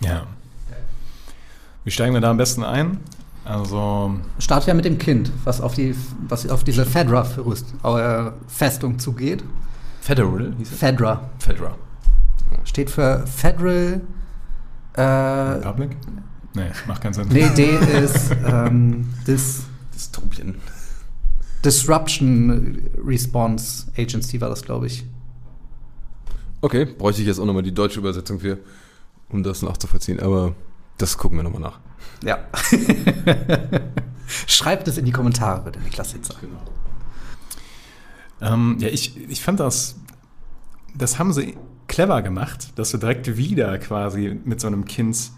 Ja. 0.00 0.26
Wie 1.84 1.90
steigen 1.90 2.14
wir 2.14 2.20
da 2.20 2.30
am 2.30 2.36
besten 2.36 2.62
ein? 2.62 2.98
Also, 3.48 4.14
Startet 4.38 4.68
ja 4.68 4.74
mit 4.74 4.84
dem 4.84 4.98
Kind, 4.98 5.32
was 5.44 5.62
auf, 5.62 5.74
die, 5.74 5.94
was 6.28 6.46
auf 6.50 6.64
diese 6.64 6.84
Fedra-Festung 6.84 8.98
zugeht. 8.98 9.42
Federal 10.02 10.54
hieß 10.58 10.70
es? 10.70 10.78
Fedra 10.78 11.30
Fedra. 11.38 11.74
steht 12.64 12.90
für 12.90 13.26
Federal. 13.26 14.02
Äh, 14.92 15.00
Republic? 15.02 15.96
Nee, 16.54 16.66
macht 16.86 17.00
keinen 17.00 17.14
Sinn. 17.14 17.28
nee, 17.30 17.48
D 17.56 17.70
ist 18.02 18.32
ähm, 18.46 19.08
Dis, 19.26 19.62
Dystopien. 19.94 20.56
Disruption 21.64 22.82
Response 23.02 23.86
Agency, 23.96 24.42
war 24.42 24.50
das, 24.50 24.60
glaube 24.62 24.88
ich. 24.88 25.06
Okay, 26.60 26.84
bräuchte 26.84 27.22
ich 27.22 27.28
jetzt 27.28 27.38
auch 27.38 27.46
nochmal 27.46 27.62
die 27.62 27.72
deutsche 27.72 28.00
Übersetzung 28.00 28.40
für, 28.40 28.58
um 29.30 29.42
das 29.42 29.62
nachzuvollziehen, 29.62 30.20
aber 30.20 30.54
das 30.98 31.16
gucken 31.16 31.38
wir 31.38 31.44
nochmal 31.44 31.62
nach. 31.62 31.80
Ja. 32.24 32.38
Schreibt 34.46 34.88
es 34.88 34.98
in 34.98 35.04
die 35.04 35.12
Kommentare, 35.12 35.62
bitte, 35.62 35.80
Niklas 35.80 36.12
Hitzer. 36.12 36.34
Ähm, 38.40 38.76
ja, 38.78 38.88
ich, 38.88 39.16
ich 39.28 39.42
fand 39.42 39.60
das, 39.60 39.96
das 40.94 41.18
haben 41.18 41.32
sie 41.32 41.56
clever 41.86 42.22
gemacht, 42.22 42.78
dass 42.78 42.90
du 42.90 42.98
direkt 42.98 43.36
wieder 43.36 43.78
quasi 43.78 44.38
mit 44.44 44.60
so 44.60 44.66
einem 44.66 44.84
Kind 44.84 45.30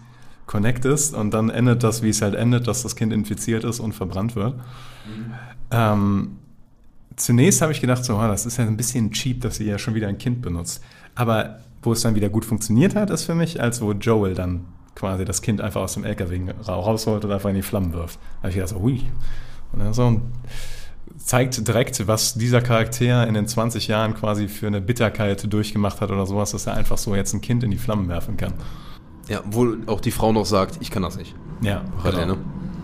connectest 0.45 1.13
und 1.15 1.33
dann 1.33 1.49
endet 1.49 1.83
das, 1.83 2.03
wie 2.03 2.09
es 2.09 2.21
halt 2.21 2.35
endet, 2.35 2.67
dass 2.67 2.83
das 2.83 2.95
Kind 2.95 3.13
infiziert 3.13 3.63
ist 3.63 3.79
und 3.79 3.93
verbrannt 3.93 4.35
wird. 4.35 4.59
Ähm, 5.71 6.37
zunächst 7.15 7.61
habe 7.61 7.71
ich 7.71 7.79
gedacht, 7.79 8.03
so, 8.03 8.17
oh, 8.17 8.27
das 8.27 8.45
ist 8.45 8.57
ja 8.57 8.65
ein 8.65 8.75
bisschen 8.75 9.11
cheap, 9.11 9.41
dass 9.41 9.55
sie 9.55 9.65
ja 9.65 9.79
schon 9.79 9.95
wieder 9.95 10.09
ein 10.09 10.17
Kind 10.17 10.41
benutzt. 10.41 10.83
Aber 11.15 11.61
wo 11.81 11.93
es 11.93 12.01
dann 12.01 12.15
wieder 12.15 12.29
gut 12.29 12.45
funktioniert 12.45 12.95
hat, 12.95 13.09
ist 13.09 13.23
für 13.23 13.35
mich, 13.35 13.61
als 13.61 13.81
wo 13.81 13.93
Joel 13.93 14.35
dann 14.35 14.65
quasi 14.95 15.25
das 15.25 15.41
Kind 15.41 15.61
einfach 15.61 15.81
aus 15.81 15.93
dem 15.93 16.03
LKW 16.03 16.41
ra- 16.63 16.73
rausholt 16.75 17.23
und 17.25 17.31
einfach 17.31 17.49
in 17.49 17.55
die 17.55 17.61
Flammen 17.61 17.93
wirft. 17.93 18.19
Da 18.19 18.37
habe 18.39 18.49
ich 18.49 18.55
gedacht, 18.55 18.69
so, 18.69 18.79
hui. 18.81 19.03
Und 19.73 19.79
dann 19.79 19.93
so 19.93 20.21
zeigt 21.17 21.67
direkt, 21.67 22.07
was 22.07 22.33
dieser 22.33 22.61
Charakter 22.61 23.27
in 23.27 23.33
den 23.33 23.47
20 23.47 23.87
Jahren 23.87 24.15
quasi 24.15 24.47
für 24.47 24.67
eine 24.67 24.81
Bitterkeit 24.81 25.51
durchgemacht 25.51 26.01
hat 26.01 26.11
oder 26.11 26.25
sowas, 26.25 26.51
dass 26.51 26.67
er 26.67 26.73
einfach 26.73 26.97
so 26.97 27.15
jetzt 27.15 27.33
ein 27.33 27.41
Kind 27.41 27.63
in 27.63 27.71
die 27.71 27.77
Flammen 27.77 28.07
werfen 28.09 28.37
kann. 28.37 28.53
Ja, 29.27 29.39
obwohl 29.45 29.79
auch 29.85 30.01
die 30.01 30.11
Frau 30.11 30.33
noch 30.33 30.45
sagt, 30.45 30.77
ich 30.81 30.91
kann 30.91 31.03
das 31.03 31.15
nicht. 31.17 31.35
Ja, 31.61 31.83
Hat 32.03 32.13
er, 32.15 32.21
genau. 32.21 32.33
ne? 32.35 32.37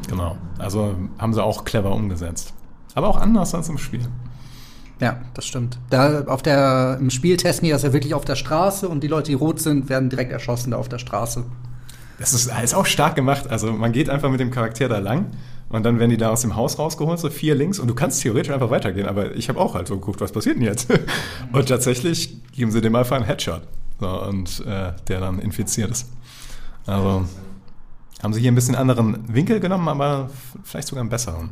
genau. 0.07 0.37
Also 0.59 0.95
haben 1.17 1.33
sie 1.33 1.43
auch 1.43 1.65
clever 1.65 1.91
umgesetzt. 1.93 2.53
Aber 2.95 3.07
auch 3.09 3.17
anders 3.17 3.53
als 3.53 3.69
im 3.69 3.77
Spiel. 3.77 4.01
Ja, 4.99 5.19
das 5.33 5.45
stimmt. 5.45 5.77
Da 5.89 6.23
auf 6.25 6.41
der, 6.41 6.97
im 6.99 7.09
Spiel 7.09 7.37
testen 7.37 7.65
die 7.65 7.71
das 7.71 7.83
ja 7.83 7.93
wirklich 7.93 8.13
auf 8.13 8.25
der 8.25 8.35
Straße 8.35 8.87
und 8.87 9.03
die 9.03 9.07
Leute, 9.07 9.29
die 9.31 9.35
rot 9.35 9.59
sind, 9.59 9.89
werden 9.89 10.09
direkt 10.09 10.31
erschossen 10.31 10.71
da 10.71 10.77
auf 10.77 10.89
der 10.89 10.97
Straße. 10.99 11.43
Das 12.19 12.33
ist, 12.33 12.51
ist 12.63 12.73
auch 12.73 12.85
stark 12.85 13.15
gemacht. 13.15 13.49
Also 13.49 13.71
man 13.71 13.91
geht 13.91 14.09
einfach 14.09 14.29
mit 14.29 14.39
dem 14.39 14.51
Charakter 14.51 14.89
da 14.89 14.99
lang 14.99 15.31
und 15.69 15.85
dann 15.85 15.99
werden 15.99 16.09
die 16.09 16.17
da 16.17 16.29
aus 16.29 16.41
dem 16.41 16.55
Haus 16.55 16.79
rausgeholt, 16.79 17.19
so 17.19 17.29
vier 17.29 17.53
links 17.53 17.79
und 17.79 17.87
du 17.87 17.95
kannst 17.95 18.21
theoretisch 18.21 18.51
einfach 18.51 18.69
weitergehen. 18.69 19.07
Aber 19.07 19.35
ich 19.35 19.49
habe 19.49 19.59
auch 19.59 19.75
halt 19.75 19.87
so 19.87 19.95
geguckt, 19.99 20.21
was 20.21 20.31
passiert 20.31 20.55
denn 20.55 20.63
jetzt? 20.63 20.87
Und 21.51 21.67
tatsächlich 21.69 22.41
geben 22.53 22.71
sie 22.71 22.81
dem 22.81 22.95
einfach 22.95 23.15
einen 23.15 23.25
Headshot. 23.25 23.61
So, 23.99 24.23
und 24.23 24.63
äh, 24.65 24.93
der 25.07 25.19
dann 25.19 25.39
infiziert 25.39 25.89
ist. 25.89 26.07
Also 26.85 27.25
haben 28.21 28.33
sie 28.33 28.41
hier 28.41 28.51
ein 28.51 28.55
bisschen 28.55 28.75
anderen 28.75 29.33
Winkel 29.33 29.59
genommen, 29.59 29.87
aber 29.87 30.29
vielleicht 30.63 30.87
sogar 30.87 31.01
einen 31.01 31.09
besseren. 31.09 31.49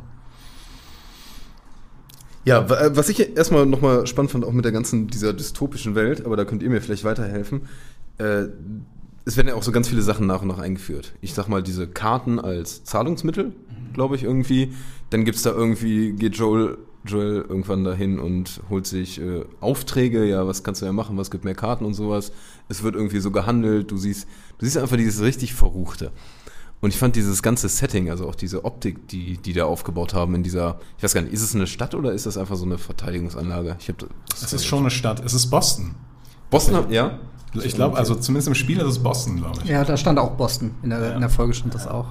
Ja, 2.44 2.60
äh, 2.60 2.96
was 2.96 3.08
ich 3.08 3.36
erstmal 3.36 3.66
nochmal 3.66 4.06
spannend 4.06 4.30
fand, 4.30 4.44
auch 4.44 4.52
mit 4.52 4.64
der 4.64 4.72
ganzen, 4.72 5.08
dieser 5.08 5.32
dystopischen 5.32 5.96
Welt, 5.96 6.24
aber 6.24 6.36
da 6.36 6.44
könnt 6.44 6.62
ihr 6.62 6.70
mir 6.70 6.80
vielleicht 6.80 7.02
weiterhelfen. 7.02 7.62
Äh, 8.18 8.44
es 9.26 9.36
werden 9.36 9.48
ja 9.48 9.54
auch 9.54 9.62
so 9.64 9.72
ganz 9.72 9.88
viele 9.88 10.02
Sachen 10.02 10.26
nach 10.26 10.42
und 10.42 10.48
nach 10.48 10.60
eingeführt. 10.60 11.12
Ich 11.20 11.34
sag 11.34 11.48
mal, 11.48 11.62
diese 11.62 11.88
Karten 11.88 12.38
als 12.38 12.84
Zahlungsmittel, 12.84 13.52
glaube 13.92 14.14
ich, 14.14 14.22
irgendwie. 14.22 14.72
Dann 15.10 15.24
gibt's 15.24 15.42
da 15.42 15.50
irgendwie, 15.50 16.12
geht 16.12 16.36
Joel, 16.36 16.78
Joel 17.04 17.44
irgendwann 17.48 17.82
dahin 17.82 18.20
und 18.20 18.60
holt 18.70 18.86
sich 18.86 19.20
äh, 19.20 19.44
Aufträge, 19.60 20.24
ja, 20.24 20.46
was 20.46 20.62
kannst 20.62 20.80
du 20.80 20.86
ja 20.86 20.92
machen, 20.92 21.16
was 21.16 21.32
gibt 21.32 21.44
mehr 21.44 21.56
Karten 21.56 21.84
und 21.84 21.94
sowas. 21.94 22.30
Es 22.68 22.84
wird 22.84 22.94
irgendwie 22.94 23.18
so 23.18 23.32
gehandelt, 23.32 23.90
du 23.90 23.96
siehst, 23.96 24.28
du 24.58 24.64
siehst 24.64 24.78
einfach 24.78 24.96
dieses 24.96 25.20
richtig 25.20 25.54
Verruchte. 25.54 26.12
Und 26.80 26.90
ich 26.90 26.98
fand 26.98 27.16
dieses 27.16 27.42
ganze 27.42 27.68
Setting, 27.68 28.10
also 28.10 28.28
auch 28.28 28.34
diese 28.36 28.64
Optik, 28.64 29.08
die 29.08 29.38
die 29.38 29.54
da 29.54 29.64
aufgebaut 29.64 30.14
haben 30.14 30.36
in 30.36 30.44
dieser, 30.44 30.78
ich 30.98 31.02
weiß 31.02 31.14
gar 31.14 31.22
nicht, 31.22 31.32
ist 31.32 31.42
es 31.42 31.54
eine 31.54 31.66
Stadt 31.66 31.96
oder 31.96 32.12
ist 32.12 32.26
das 32.26 32.36
einfach 32.36 32.56
so 32.56 32.64
eine 32.64 32.78
Verteidigungsanlage? 32.78 33.76
Ich 33.80 33.88
hab, 33.88 33.98
das 33.98 34.42
Es 34.42 34.52
ist 34.52 34.66
schon 34.66 34.80
eine 34.80 34.90
Stadt. 34.90 35.24
Es 35.24 35.34
ist 35.34 35.50
Boston. 35.50 35.96
Boston, 36.50 36.90
ja? 36.90 37.18
Ich 37.64 37.74
glaube, 37.74 37.96
also 37.96 38.14
zumindest 38.14 38.48
im 38.48 38.54
Spiel 38.54 38.78
ist 38.78 38.86
es 38.86 38.98
Boston, 38.98 39.36
glaube 39.36 39.60
ich. 39.64 39.70
Ja, 39.70 39.84
da 39.84 39.96
stand 39.96 40.18
auch 40.18 40.32
Boston. 40.32 40.72
In 40.82 40.90
der, 40.90 41.14
in 41.14 41.20
der 41.20 41.30
Folge 41.30 41.54
stand 41.54 41.74
das 41.74 41.86
auch. 41.86 42.06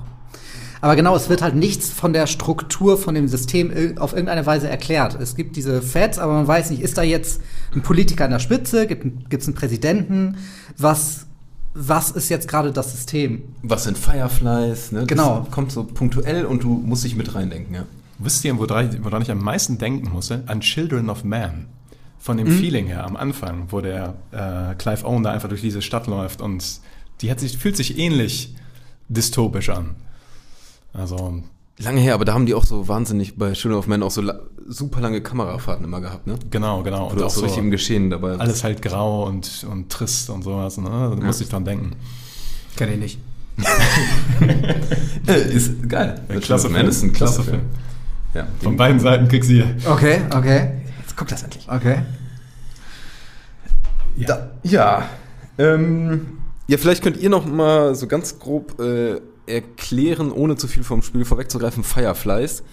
Aber 0.82 0.96
genau, 0.96 1.16
es 1.16 1.30
wird 1.30 1.42
halt 1.42 1.56
nichts 1.56 1.90
von 1.90 2.14
der 2.14 2.28
Struktur 2.28 2.98
von 2.98 3.16
dem 3.16 3.28
System 3.28 3.98
auf 3.98 4.14
irgendeine 4.14 4.46
Weise 4.46 4.70
erklärt. 4.70 5.18
Es 5.20 5.36
gibt 5.36 5.56
diese 5.56 5.82
Feds, 5.82 6.20
aber 6.20 6.34
man 6.34 6.48
weiß 6.48 6.70
nicht, 6.70 6.82
ist 6.82 6.98
da 6.98 7.02
jetzt 7.02 7.42
ein 7.74 7.82
Politiker 7.82 8.26
an 8.26 8.32
der 8.32 8.40
Spitze? 8.40 8.86
Gibt 8.86 9.34
es 9.34 9.48
einen 9.48 9.56
Präsidenten? 9.56 10.38
Was, 10.78 11.26
was 11.74 12.12
ist 12.12 12.30
jetzt 12.30 12.48
gerade 12.48 12.72
das 12.72 12.92
System? 12.92 13.44
Was 13.64 13.86
sind 13.86 13.98
Fireflies? 13.98 14.92
Ne? 14.92 15.06
Genau. 15.06 15.40
Das 15.40 15.52
kommt 15.52 15.72
so 15.72 15.84
punktuell 15.86 16.46
und 16.46 16.64
du 16.64 16.70
musst 16.70 17.04
dich 17.04 17.16
mit 17.16 17.34
reindenken, 17.34 17.74
ja. 17.74 17.84
Wisst 18.20 18.46
ihr, 18.46 18.58
woran 18.58 19.04
woran 19.04 19.22
ich 19.22 19.32
am 19.32 19.40
meisten 19.40 19.78
denken 19.78 20.10
musste? 20.12 20.44
An 20.46 20.62
Children 20.62 21.10
of 21.10 21.24
Man. 21.24 21.66
Von 22.26 22.38
dem 22.38 22.48
Feeling 22.48 22.88
her 22.88 23.04
am 23.06 23.16
Anfang, 23.16 23.68
wo 23.70 23.82
der 23.82 24.16
äh, 24.32 24.74
Clive 24.80 25.06
Owen 25.06 25.22
da 25.22 25.30
einfach 25.32 25.48
durch 25.48 25.62
diese 25.62 25.84
Stadt 25.84 26.08
läuft 26.08 26.42
und 26.42 26.80
die 27.22 27.30
hat 27.30 27.40
sich, 27.40 27.56
fühlt 27.56 27.78
sich 27.78 28.00
ähnlich 28.00 28.56
dystopisch 29.10 29.70
an. 29.70 29.92
Also, 30.92 31.44
Lange 31.78 32.02
her, 32.02 32.16
aber 32.16 32.26
da 32.26 32.34
haben 32.34 32.48
die 32.48 32.56
auch 32.56 32.64
so 32.64 32.88
wahnsinnig 32.88 33.38
bei 33.38 33.52
Children 33.52 33.78
of 33.78 33.86
Men 33.86 34.02
auch 34.02 34.10
so 34.10 34.22
la 34.22 34.40
super 34.68 35.02
lange 35.02 35.22
Kamerafahrten 35.22 35.86
immer 35.86 36.02
gehabt, 36.02 36.26
ne? 36.26 36.40
genau, 36.50 36.82
genau. 36.82 37.12
Wo 37.12 37.16
du 37.16 37.26
auch 37.26 37.30
so 37.30 37.42
richtig 37.42 37.60
im 37.60 37.70
Geschehen 37.70 38.10
dabei 38.10 38.30
bist. 38.30 38.42
alles 38.42 38.64
halt 38.64 38.82
grau 38.82 39.28
und, 39.28 39.64
und 39.70 39.92
trist 39.92 40.32
und 40.32 40.42
sowas. 40.42 40.80
Ne? 40.80 40.90
Da 40.90 41.24
musste 41.24 41.44
ich 41.44 41.50
dran 41.52 41.64
denken. 41.64 41.92
Kenn 42.76 42.92
ich 42.92 42.98
nicht. 42.98 43.20
Äh, 45.28 45.54
ist 45.54 45.88
geil. 45.88 46.22
Ja, 46.30 46.40
klasse 46.40 46.70
Film. 46.70 46.88
ist 46.88 47.04
ein 47.04 47.14
klasse 47.14 47.36
Klasse 47.44 47.50
Film. 47.52 47.62
Ja, 48.34 48.48
Von 48.62 48.74
den- 48.74 48.78
beiden 48.78 49.00
Seiten 49.00 49.28
kriegst 49.28 49.50
du 49.50 49.54
hier. 49.56 49.76
Okay, 49.86 50.22
okay. 50.36 50.70
Guck 51.16 51.28
das 51.28 51.44
endlich. 51.44 51.68
Okay. 51.70 52.02
Ja. 54.16 54.50
Ja. 54.64 55.10
Ähm, 55.58 56.38
ja, 56.68 56.78
vielleicht 56.78 57.04
könnt 57.04 57.18
ihr 57.18 57.30
noch 57.30 57.46
mal 57.46 57.96
so 57.96 58.08
ganz 58.08 58.40
grob 58.40 58.80
äh, 58.80 59.22
erklären, 59.46 60.32
ohne 60.32 60.56
zu 60.56 60.68
viel 60.68 60.84
vom 60.84 61.02
Spiel 61.02 61.26
vorwegzugreifen, 61.26 61.84
Fireflies 61.84 62.64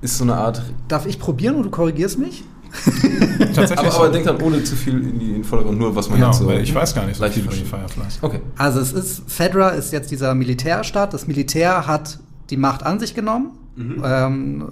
ist 0.00 0.18
so 0.18 0.24
eine 0.24 0.34
Art... 0.34 0.62
Darf 0.88 1.06
ich 1.06 1.18
probieren 1.18 1.56
und 1.56 1.64
du 1.64 1.70
korrigierst 1.70 2.18
mich? 2.18 2.44
Tatsächlich. 3.54 3.78
Aber, 3.78 3.94
aber 3.94 4.08
denkt 4.10 4.28
dann 4.28 4.40
ohne 4.40 4.62
zu 4.62 4.76
viel 4.76 4.94
in 4.94 5.18
die 5.18 5.26
in 5.26 5.34
den 5.34 5.44
Vordergrund, 5.44 5.78
nur 5.78 5.94
was 5.96 6.08
man 6.08 6.18
genau, 6.18 6.30
jetzt 6.30 6.38
so... 6.38 6.50
ich 6.50 6.74
weiß 6.74 6.94
gar 6.94 7.04
nicht 7.04 7.16
so 7.16 7.28
viel 7.28 7.44
über 7.44 7.52
die. 7.52 7.64
Fireflies. 7.64 8.18
Okay. 8.22 8.40
Also 8.56 8.80
es 8.80 8.92
ist, 8.92 9.22
Fedra 9.26 9.70
ist 9.70 9.92
jetzt 9.92 10.10
dieser 10.10 10.34
Militärstaat. 10.34 11.12
Das 11.12 11.26
Militär 11.26 11.86
hat 11.86 12.20
die 12.50 12.56
Macht 12.56 12.84
an 12.84 13.00
sich 13.00 13.14
genommen. 13.14 13.58
Ähm, 13.76 14.68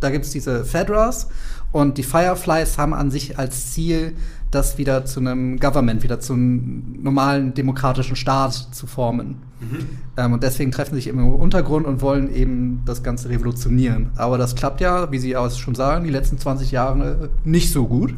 da 0.00 0.10
gibt 0.10 0.24
es 0.24 0.30
diese 0.30 0.64
Fedras 0.64 1.28
und 1.72 1.98
die 1.98 2.02
Fireflies 2.02 2.78
haben 2.78 2.94
an 2.94 3.10
sich 3.10 3.38
als 3.38 3.72
Ziel, 3.72 4.14
das 4.50 4.78
wieder 4.78 5.04
zu 5.04 5.20
einem 5.20 5.60
Government, 5.60 6.02
wieder 6.02 6.18
zu 6.18 6.32
einem 6.32 6.96
normalen 7.00 7.54
demokratischen 7.54 8.16
Staat 8.16 8.52
zu 8.72 8.86
formen. 8.86 9.36
Ähm, 10.16 10.32
und 10.32 10.42
deswegen 10.42 10.72
treffen 10.72 10.94
sie 10.94 11.02
sich 11.02 11.06
im 11.08 11.24
Untergrund 11.34 11.86
und 11.86 12.00
wollen 12.00 12.34
eben 12.34 12.82
das 12.86 13.02
Ganze 13.02 13.28
revolutionieren. 13.28 14.10
Aber 14.16 14.38
das 14.38 14.54
klappt 14.54 14.80
ja, 14.80 15.12
wie 15.12 15.18
Sie 15.18 15.36
auch 15.36 15.50
schon 15.50 15.74
sagen, 15.74 16.04
die 16.04 16.10
letzten 16.10 16.38
20 16.38 16.70
Jahre 16.70 17.30
nicht 17.44 17.72
so 17.72 17.86
gut. 17.86 18.14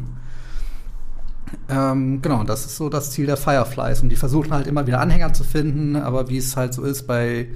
Ähm, 1.69 2.21
genau, 2.21 2.39
und 2.39 2.49
das 2.49 2.65
ist 2.65 2.77
so 2.77 2.89
das 2.89 3.11
Ziel 3.11 3.25
der 3.25 3.37
Fireflies. 3.37 4.01
Und 4.01 4.09
die 4.09 4.15
versuchen 4.15 4.51
halt 4.51 4.67
immer 4.67 4.87
wieder 4.87 4.99
Anhänger 5.01 5.33
zu 5.33 5.43
finden, 5.43 5.95
aber 5.95 6.29
wie 6.29 6.37
es 6.37 6.55
halt 6.55 6.73
so 6.73 6.83
ist 6.83 7.07
bei 7.07 7.49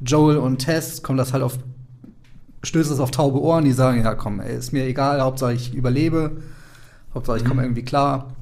Joel 0.00 0.38
und 0.38 0.58
Tess, 0.58 1.02
kommt 1.02 1.18
das 1.18 1.32
halt 1.32 1.42
auf, 1.42 1.58
stößt 2.62 2.90
es 2.90 3.00
auf 3.00 3.10
taube 3.10 3.40
Ohren, 3.40 3.64
die 3.64 3.72
sagen, 3.72 4.02
ja 4.02 4.14
komm, 4.14 4.40
ey, 4.40 4.56
ist 4.56 4.72
mir 4.72 4.84
egal, 4.86 5.20
Hauptsache 5.20 5.54
ich 5.54 5.74
überlebe, 5.74 6.42
Hauptsache 7.14 7.38
ich 7.38 7.44
komme 7.44 7.62
irgendwie 7.62 7.84
klar. 7.84 8.34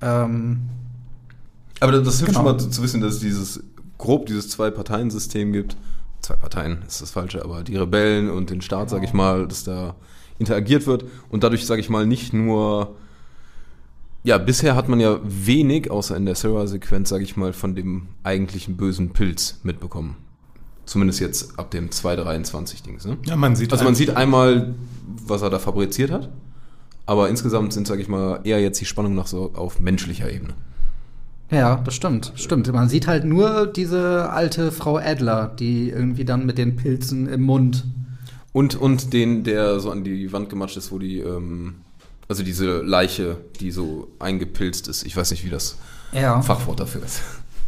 Ähm, 0.00 0.60
Aber 1.80 1.92
das, 1.92 2.02
das 2.04 2.18
hilft 2.18 2.34
Genau. 2.34 2.40
schon 2.40 2.52
mal 2.52 2.58
zu, 2.58 2.68
zu 2.70 2.82
wissen, 2.82 3.00
dass 3.00 3.14
es 3.14 3.20
dieses 3.20 3.62
grob 3.98 4.26
dieses 4.26 4.50
Zwei-Parteien-System 4.50 5.52
gibt. 5.52 5.76
Zwei 6.20 6.36
Parteien 6.36 6.82
ist 6.86 7.00
das 7.00 7.10
Falsche, 7.10 7.42
aber 7.44 7.62
die 7.62 7.76
Rebellen 7.76 8.30
und 8.30 8.50
den 8.50 8.60
Staat, 8.60 8.90
sage 8.90 9.04
ich 9.06 9.12
mal, 9.12 9.46
dass 9.48 9.64
da 9.64 9.94
interagiert 10.38 10.86
wird 10.86 11.04
und 11.30 11.42
dadurch, 11.44 11.64
sage 11.66 11.80
ich 11.80 11.88
mal, 11.88 12.06
nicht 12.06 12.32
nur 12.32 12.96
ja, 14.22 14.38
bisher 14.38 14.74
hat 14.74 14.88
man 14.88 14.98
ja 14.98 15.20
wenig, 15.22 15.88
außer 15.88 16.16
in 16.16 16.26
der 16.26 16.34
Sarah-Sequenz, 16.34 17.08
sage 17.08 17.22
ich 17.22 17.36
mal, 17.36 17.52
von 17.52 17.76
dem 17.76 18.08
eigentlichen 18.24 18.76
bösen 18.76 19.10
Pilz 19.10 19.60
mitbekommen. 19.62 20.16
Zumindest 20.86 21.20
jetzt 21.20 21.58
ab 21.58 21.70
dem 21.72 21.90
223-Dings, 21.90 23.04
ne? 23.04 23.18
Ja, 23.26 23.36
man 23.36 23.56
sieht 23.56 23.72
Also 23.72 23.84
man 23.84 23.94
sieht 23.94 24.10
einmal, 24.16 24.74
was 25.26 25.42
er 25.42 25.50
da 25.50 25.58
fabriziert 25.58 26.10
hat. 26.10 26.30
Aber 27.06 27.28
insgesamt 27.28 27.72
sind, 27.72 27.86
sage 27.86 28.02
ich 28.02 28.08
mal, 28.08 28.40
eher 28.44 28.60
jetzt 28.60 28.80
die 28.80 28.84
Spannung 28.84 29.14
noch 29.14 29.26
so 29.26 29.52
auf 29.54 29.80
menschlicher 29.80 30.30
Ebene. 30.32 30.54
Ja, 31.50 31.76
das 31.84 31.94
stimmt. 31.94 32.32
Stimmt. 32.36 32.72
Man 32.72 32.88
sieht 32.88 33.06
halt 33.06 33.24
nur 33.24 33.66
diese 33.66 34.30
alte 34.30 34.72
Frau 34.72 34.96
Adler, 34.96 35.54
die 35.58 35.90
irgendwie 35.90 36.24
dann 36.24 36.46
mit 36.46 36.58
den 36.58 36.74
Pilzen 36.76 37.28
im 37.28 37.42
Mund. 37.42 37.84
Und, 38.52 38.74
und 38.74 39.12
den, 39.12 39.44
der 39.44 39.78
so 39.80 39.90
an 39.90 40.02
die 40.02 40.32
Wand 40.32 40.48
gematscht 40.50 40.76
ist, 40.76 40.90
wo 40.90 40.98
die, 40.98 41.18
ähm, 41.20 41.74
also 42.26 42.42
diese 42.42 42.80
Leiche, 42.82 43.36
die 43.60 43.70
so 43.70 44.08
eingepilzt 44.18 44.88
ist. 44.88 45.04
Ich 45.04 45.16
weiß 45.16 45.30
nicht, 45.30 45.44
wie 45.44 45.50
das 45.50 45.76
Ja. 46.12 46.40
Fachwort 46.42 46.80
dafür 46.80 47.04
ist. 47.04 47.20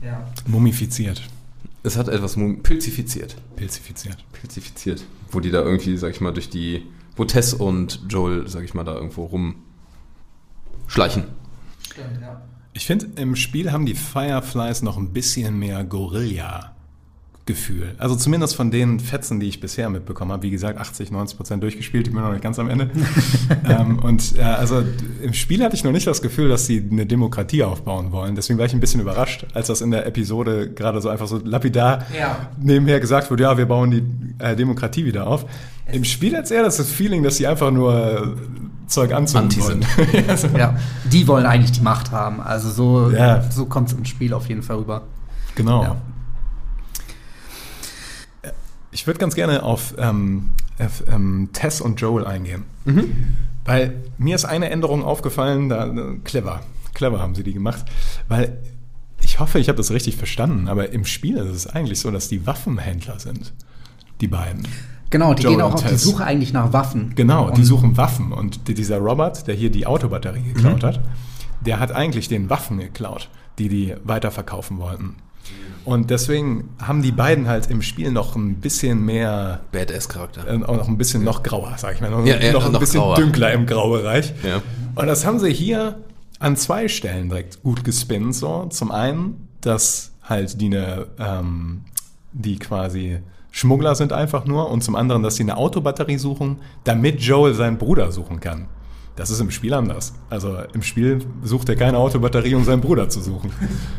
ja. 0.05 0.27
mumifiziert, 0.47 1.23
Es 1.89 1.97
hat 1.97 2.09
etwas 2.09 2.37
mum- 2.37 2.63
pilzifiziert. 2.63 3.35
pilzifiziert. 3.57 4.19
Pilzifiziert. 4.33 5.03
Wo 5.31 5.41
die 5.41 5.51
da 5.51 5.63
irgendwie, 5.63 5.97
sag 5.97 6.11
ich 6.11 6.21
mal, 6.21 6.35
durch 6.35 6.51
die, 6.51 6.85
wo 7.17 7.25
Tess 7.25 7.55
und 7.55 8.03
Joel, 8.11 8.47
sag 8.47 8.63
ich 8.63 8.75
mal, 8.75 8.85
da 8.85 8.95
irgendwo 8.95 9.25
rumschleichen. 9.25 11.25
Stimmt, 11.81 12.21
ja. 12.21 12.43
Ich 12.75 12.85
finde, 12.85 13.09
im 13.21 13.35
Spiel 13.37 13.73
haben 13.73 13.87
die 13.87 13.95
Fireflies 13.95 14.83
noch 14.83 14.99
ein 14.99 15.15
bisschen 15.15 15.59
mehr 15.59 15.83
Gorilla-Gefühl. 17.49 17.95
Also 17.99 18.17
zumindest 18.17 18.57
von 18.57 18.71
den 18.71 19.01
Fetzen, 19.01 19.41
die 19.41 19.47
ich 19.49 19.61
bisher 19.61 19.89
mitbekommen 19.91 20.33
habe. 20.33 20.43
Wie 20.43 20.51
gesagt, 20.51 20.79
80, 20.79 21.11
90 21.11 21.37
Prozent 21.37 21.63
durchgespielt, 21.63 22.07
ich 22.09 22.13
bin 22.15 22.23
noch 22.23 22.31
nicht 22.33 22.43
ganz 22.43 22.59
am 22.59 22.69
Ende. 22.69 22.91
ähm, 23.69 23.99
und 23.99 24.37
äh, 24.39 24.43
also 24.43 24.83
im 25.23 25.33
Spiel 25.33 25.63
hatte 25.65 25.75
ich 25.75 25.85
noch 25.85 25.93
nicht 25.93 26.07
das 26.07 26.23
Gefühl, 26.23 26.49
dass 26.49 26.67
sie 26.67 26.87
eine 26.91 27.07
Demokratie 27.07 27.63
aufbauen 27.65 28.13
wollen. 28.13 28.35
Deswegen 28.35 28.59
war 28.59 28.67
ich 28.67 28.73
ein 28.75 28.81
bisschen 28.81 29.01
überrascht, 29.01 29.47
als 29.55 29.69
das 29.69 29.81
in 29.81 29.91
der 29.91 30.07
Episode 30.07 30.71
gerade 30.71 31.01
so 31.01 31.09
einfach 31.09 31.27
so 31.27 31.41
lapidar 31.45 32.05
Ja. 32.19 32.49
nebenher 32.61 33.01
gesagt 33.01 33.31
wurde, 33.31 33.45
ja, 33.45 33.57
wir 33.57 33.67
bauen 33.67 33.91
die 33.91 34.03
äh, 34.45 34.55
Demokratie 34.57 35.05
wieder 35.05 35.27
auf. 35.27 35.47
Im 35.91 36.05
Spiel 36.05 36.37
hat 36.37 36.45
es 36.45 36.51
eher 36.51 36.63
das 36.63 36.81
Feeling, 36.91 37.23
dass 37.23 37.37
sie 37.37 37.47
einfach 37.47 37.71
nur 37.71 37.95
äh, 37.95 38.27
Zeug 38.87 39.13
anzünden 39.13 39.49
Anti 39.51 39.63
wollen. 39.63 39.85
sind. 39.97 40.27
ja, 40.29 40.37
so. 40.37 40.49
ja. 40.49 40.77
Die 41.11 41.27
wollen 41.27 41.47
eigentlich 41.47 41.73
die 41.73 41.81
Macht 41.83 42.11
haben. 42.11 42.41
Also 42.41 42.71
so, 42.71 43.11
Ja. 43.11 43.43
so 43.51 43.67
kommt 43.67 43.89
es 43.89 43.95
im 43.95 44.05
Spiel 44.05 44.35
auf 44.35 44.49
jeden 44.49 44.63
Fall 44.63 44.77
rüber. 44.77 45.03
Genau. 45.55 45.97
Ich 48.99 49.07
würde 49.07 49.21
ganz 49.21 49.37
gerne 49.37 49.63
auf, 49.63 49.95
ähm, 49.97 50.51
auf 50.81 51.05
ähm, 51.07 51.51
Tess 51.53 51.81
und 51.81 52.01
Joel 52.01 52.27
eingehen. 52.27 52.65
Weil 53.65 53.95
mir 54.19 54.35
ist 54.35 54.45
eine 54.45 54.71
Änderung 54.71 55.05
aufgefallen, 55.05 55.69
da, 55.69 55.87
äh, 55.87 56.17
clever. 56.25 56.63
Clever 56.95 57.21
haben 57.21 57.37
sie 57.37 57.45
die 57.45 57.53
gemacht. 57.53 57.85
Weil 58.27 58.59
ich 59.23 59.39
hoffe, 59.39 59.61
ich 59.61 59.69
habe 59.69 59.77
das 59.77 59.93
richtig 59.93 60.17
verstanden, 60.17 60.67
aber 60.67 60.91
im 60.91 61.05
Spiel 61.05 61.37
ist 61.37 61.55
es 61.55 61.67
eigentlich 61.69 62.01
so, 62.01 62.11
dass 62.11 62.29
die 62.29 62.45
Waffenhändler 62.45 63.21
sind. 63.21 63.53
Die 64.21 64.27
beiden. 64.27 64.67
Genau, 65.11 65.33
die 65.33 65.45
Joel 65.45 65.55
gehen 65.55 65.63
auch 65.63 65.75
auf 65.75 65.83
die 65.85 65.91
Tess. 65.91 66.03
Suche 66.03 66.25
eigentlich 66.25 66.53
nach 66.53 66.73
Waffen. 66.73 67.13
Genau, 67.15 67.51
die 67.53 67.63
suchen 67.63 67.97
Waffen. 67.97 68.33
Und 68.33 68.67
die- 68.67 68.75
dieser 68.75 68.99
Robert, 68.99 69.47
der 69.47 69.55
hier 69.55 69.71
die 69.71 69.87
Autobatterie 69.87 70.41
Mhm. 70.41 70.55
geklaut 70.55 70.83
hat, 70.83 71.01
der 71.61 71.79
hat 71.79 71.93
eigentlich 71.93 72.27
den 72.27 72.51
Waffen 72.51 72.79
geklaut, 72.79 73.29
die 73.61 73.69
die 73.69 73.95
weiterverkaufen 74.03 74.79
wollten. 74.79 75.15
Und 75.89 76.11
deswegen 76.11 76.69
haben 76.83 77.01
die 77.03 77.13
beiden 77.13 77.49
halt 77.49 77.71
im 77.71 77.81
Spiel 77.83 78.11
noch 78.11 78.37
ein 78.37 78.57
bisschen 78.57 79.05
mehr, 79.05 79.61
Badass-Charakter. 79.73 80.47
äh, 80.47 80.63
auch 80.65 80.77
noch 80.77 80.89
ein 80.89 80.99
bisschen 80.99 81.25
noch 81.25 81.43
grauer, 81.43 81.75
sag 81.79 81.95
ich 81.95 82.01
mal. 82.03 82.11
Noch, 82.11 82.27
Ja, 82.27 82.37
ja, 82.39 82.53
noch 82.53 82.67
ein 82.67 82.73
noch 82.73 82.81
bisschen 82.81 83.01
grauer. 83.01 83.17
dünkler 83.17 83.53
im 83.53 83.65
Graubereich. 83.67 84.35
Ja. 84.43 84.61
Und 84.95 85.07
das 85.07 85.25
haben 85.25 85.39
sie 85.39 85.51
hier 85.53 85.99
an 86.41 86.57
zwei 86.57 86.89
Stellen 86.89 87.31
direkt 87.31 87.63
gut 87.63 87.85
gespinnt. 87.85 88.35
So. 88.35 88.67
Zum 88.67 88.91
einen, 88.91 89.49
dass 89.63 90.13
halt 90.23 90.61
die 90.61 90.67
eine, 90.67 91.07
ähm, 91.19 91.83
die 92.33 92.59
quasi 92.59 93.21
Schmuggler 93.51 93.95
sind 93.95 94.13
einfach 94.13 94.45
nur 94.45 94.71
und 94.71 94.85
zum 94.85 94.95
anderen, 94.95 95.23
dass 95.23 95.37
sie 95.37 95.43
eine 95.43 95.57
Autobatterie 95.57 96.19
suchen, 96.19 96.59
damit 96.85 97.21
Joel 97.23 97.55
seinen 97.55 97.79
Bruder 97.79 98.13
suchen 98.13 98.41
kann. 98.41 98.67
Das 99.19 99.31
ist 99.31 99.41
im 99.41 99.51
Spiel 99.51 99.75
anders. 99.75 100.13
Also 100.31 100.57
im 100.75 100.83
Spiel 100.83 101.19
sucht 101.43 101.69
er 101.69 101.75
keine 101.75 101.99
Autobatterie, 101.99 102.55
um 102.55 102.63
seinen 102.63 102.81
Bruder 102.81 103.09
zu 103.09 103.21
suchen. 103.21 103.51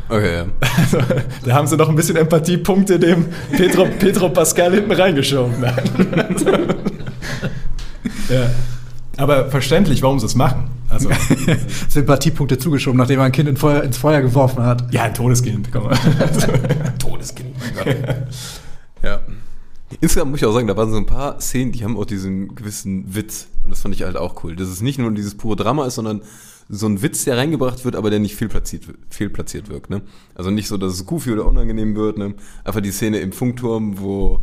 Okay, 0.08 0.34
ja. 0.34 0.46
Also, 0.78 0.98
da 1.44 1.54
haben 1.54 1.66
sie 1.66 1.76
noch 1.76 1.90
ein 1.90 1.94
bisschen 1.94 2.16
Empathiepunkte 2.16 2.98
dem 2.98 3.26
Petro, 3.54 3.84
Petro 3.98 4.30
Pascal 4.30 4.72
hinten 4.72 4.92
reingeschoben. 4.92 5.62
Ja. 8.30 8.48
Aber 9.16 9.50
verständlich, 9.50 10.02
warum 10.02 10.20
sie 10.20 10.26
es 10.26 10.36
machen. 10.36 10.70
Also, 10.88 11.10
Sympathiepunkte 11.88 12.58
zugeschoben, 12.58 12.96
nachdem 12.96 13.18
er 13.18 13.26
ein 13.26 13.32
Kind 13.32 13.48
in 13.48 13.56
Feuer, 13.56 13.82
ins 13.82 13.98
Feuer 13.98 14.22
geworfen 14.22 14.64
hat. 14.64 14.92
ja, 14.94 15.02
ein 15.02 15.12
Todeskind. 15.12 15.70
Komm 15.72 15.84
mal. 15.84 15.98
Todeskind, 16.98 17.54
mein 17.58 17.74
Gott. 17.74 17.96
ja. 19.02 19.18
Insgesamt 20.00 20.30
muss 20.30 20.40
ich 20.40 20.46
auch 20.46 20.52
sagen, 20.52 20.68
da 20.68 20.76
waren 20.76 20.90
so 20.90 20.96
ein 20.96 21.06
paar 21.06 21.40
Szenen, 21.40 21.72
die 21.72 21.82
haben 21.82 21.96
auch 21.96 22.04
diesen 22.04 22.54
gewissen 22.54 23.14
Witz. 23.14 23.48
Und 23.64 23.70
das 23.70 23.80
fand 23.80 23.94
ich 23.94 24.02
halt 24.02 24.16
auch 24.16 24.44
cool. 24.44 24.54
Dass 24.54 24.68
es 24.68 24.82
nicht 24.82 24.98
nur 24.98 25.10
dieses 25.12 25.36
pure 25.36 25.56
Drama 25.56 25.86
ist, 25.86 25.96
sondern 25.96 26.22
so 26.68 26.86
ein 26.86 27.02
Witz, 27.02 27.24
der 27.24 27.36
reingebracht 27.36 27.84
wird, 27.84 27.96
aber 27.96 28.10
der 28.10 28.20
nicht 28.20 28.36
fehlplatziert, 28.36 28.84
fehlplatziert 29.10 29.68
wirkt. 29.68 29.90
Ne? 29.90 30.02
Also 30.36 30.50
nicht 30.50 30.68
so, 30.68 30.76
dass 30.76 30.92
es 30.92 31.04
goofy 31.06 31.32
oder 31.32 31.46
unangenehm 31.46 31.96
wird. 31.96 32.18
Ne? 32.18 32.34
Einfach 32.62 32.80
die 32.80 32.92
Szene 32.92 33.18
im 33.18 33.32
Funkturm, 33.32 33.98
wo 33.98 34.40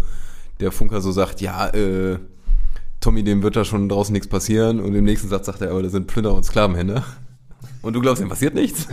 der 0.60 0.74
Funker 0.74 1.00
so 1.00 1.14
sagt, 1.14 1.40
ja, 1.40 1.70
äh, 1.70 2.20
Tommy, 3.00 3.24
dem 3.24 3.44
wird 3.44 3.56
da 3.56 3.64
schon 3.64 3.88
draußen 3.88 4.12
nichts 4.12 4.28
passieren. 4.28 4.82
Und 4.82 4.94
im 4.96 5.06
nächsten 5.06 5.30
Satz 5.30 5.46
sagt 5.46 5.62
er, 5.62 5.72
aber 5.72 5.84
das 5.84 5.94
sind 5.94 6.08
Plünder 6.08 6.34
und 6.34 6.44
Sklavenhändler. 6.44 7.06
Und 7.82 7.94
du 7.94 8.02
glaubst, 8.02 8.22
dem 8.22 8.30
passiert 8.30 8.56
nichts? 8.56 8.88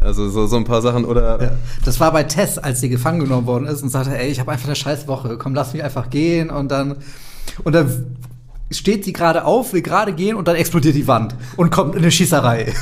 Also 0.00 0.28
so, 0.30 0.46
so 0.46 0.56
ein 0.56 0.64
paar 0.64 0.82
Sachen. 0.82 1.04
Oder 1.04 1.42
Ja. 1.42 1.50
Das 1.84 2.00
war 2.00 2.12
bei 2.12 2.24
Tess, 2.24 2.58
als 2.58 2.80
sie 2.80 2.88
gefangen 2.88 3.20
genommen 3.20 3.46
worden 3.46 3.66
ist 3.66 3.82
und 3.82 3.88
sagte, 3.88 4.16
ey, 4.18 4.30
ich 4.30 4.40
habe 4.40 4.50
einfach 4.50 4.66
eine 4.66 4.76
scheiß 4.76 5.06
Woche, 5.06 5.38
komm, 5.38 5.54
lass 5.54 5.72
mich 5.72 5.84
einfach 5.84 6.10
gehen 6.10 6.50
und 6.50 6.70
dann 6.70 6.96
und 7.64 7.72
dann 7.74 8.16
steht 8.70 9.04
sie 9.04 9.12
gerade 9.12 9.44
auf, 9.44 9.72
will 9.72 9.82
gerade 9.82 10.12
gehen 10.12 10.36
und 10.36 10.48
dann 10.48 10.56
explodiert 10.56 10.94
die 10.94 11.06
Wand 11.06 11.34
und 11.56 11.70
kommt 11.70 11.94
in 11.94 12.02
eine 12.02 12.10
Schießerei. 12.10 12.72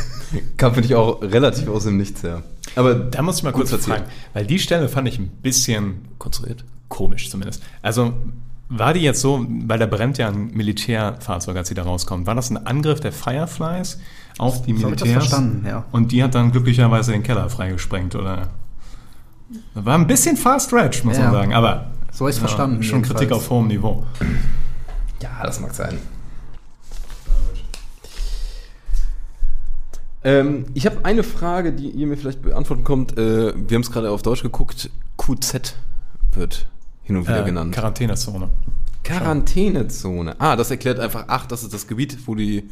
kam, 0.56 0.74
finde 0.74 0.88
ich, 0.88 0.94
auch 0.94 1.20
relativ 1.22 1.68
aus 1.68 1.84
dem 1.84 1.96
Nichts, 1.96 2.22
ja. 2.22 2.42
Aber 2.76 2.94
Da 2.94 3.22
muss 3.22 3.38
ich 3.38 3.42
mal 3.42 3.52
kurz 3.52 3.70
fragen, 3.74 4.04
weil 4.32 4.46
die 4.46 4.58
Stelle 4.58 4.88
fand 4.88 5.08
ich 5.08 5.18
ein 5.18 5.28
bisschen 5.42 6.08
konstruiert. 6.18 6.64
komisch 6.88 7.30
zumindest. 7.30 7.62
Also 7.82 8.12
war 8.68 8.94
die 8.94 9.00
jetzt 9.00 9.20
so, 9.20 9.44
weil 9.66 9.80
da 9.80 9.86
brennt 9.86 10.18
ja 10.18 10.28
ein 10.28 10.52
Militärfahrzeug, 10.52 11.56
als 11.56 11.68
sie 11.68 11.74
da 11.74 11.82
rauskommt, 11.82 12.26
war 12.26 12.36
das 12.36 12.50
ein 12.50 12.66
Angriff 12.66 13.00
der 13.00 13.12
Fireflies 13.12 13.98
auf 14.40 14.62
die 14.62 14.76
So 14.76 14.86
hab 14.86 14.92
ich 14.94 14.98
das 15.00 15.06
Militärs? 15.08 15.28
verstanden, 15.28 15.66
ja. 15.66 15.84
Und 15.92 16.12
die 16.12 16.22
hat 16.22 16.34
dann 16.34 16.50
glücklicherweise 16.50 17.12
den 17.12 17.22
Keller 17.22 17.48
freigesprengt, 17.50 18.14
oder? 18.14 18.48
War 19.74 19.94
ein 19.98 20.06
bisschen 20.06 20.36
fast 20.36 20.68
stretch, 20.68 21.04
muss 21.04 21.16
Ja. 21.16 21.24
man 21.24 21.32
sagen, 21.32 21.54
aber 21.54 21.90
So 22.12 22.24
hab 22.24 22.30
ich's 22.30 22.38
verstanden, 22.38 22.82
Schon 22.82 23.02
Kritik 23.02 23.20
jedenfalls. 23.22 23.44
auf 23.44 23.50
hohem 23.50 23.66
Niveau. 23.68 24.04
Ja, 25.22 25.30
das 25.44 25.60
mag 25.60 25.74
sein. 25.74 25.98
Ähm, 30.22 30.66
ich 30.74 30.84
habe 30.86 31.04
eine 31.04 31.22
Frage, 31.22 31.72
die 31.72 31.88
ihr 31.90 32.06
mir 32.06 32.16
vielleicht 32.16 32.42
beantworten 32.42 32.84
kommt. 32.84 33.16
Äh, 33.16 33.54
wir 33.56 33.74
haben 33.74 33.82
es 33.82 33.90
gerade 33.90 34.10
auf 34.10 34.22
Deutsch 34.22 34.42
geguckt. 34.42 34.90
QZ 35.16 35.74
wird 36.32 36.66
hin 37.02 37.16
und 37.16 37.26
wieder 37.26 37.40
Äh, 37.42 37.44
genannt. 37.44 37.74
Quarantänezone. 37.74 38.50
Quarantänezone. 39.02 40.36
Ah, 40.38 40.56
das 40.56 40.70
erklärt 40.70 41.00
einfach, 41.00 41.24
ach, 41.28 41.46
das 41.46 41.62
ist 41.62 41.72
das 41.72 41.86
Gebiet, 41.86 42.18
wo 42.26 42.34
die, 42.34 42.68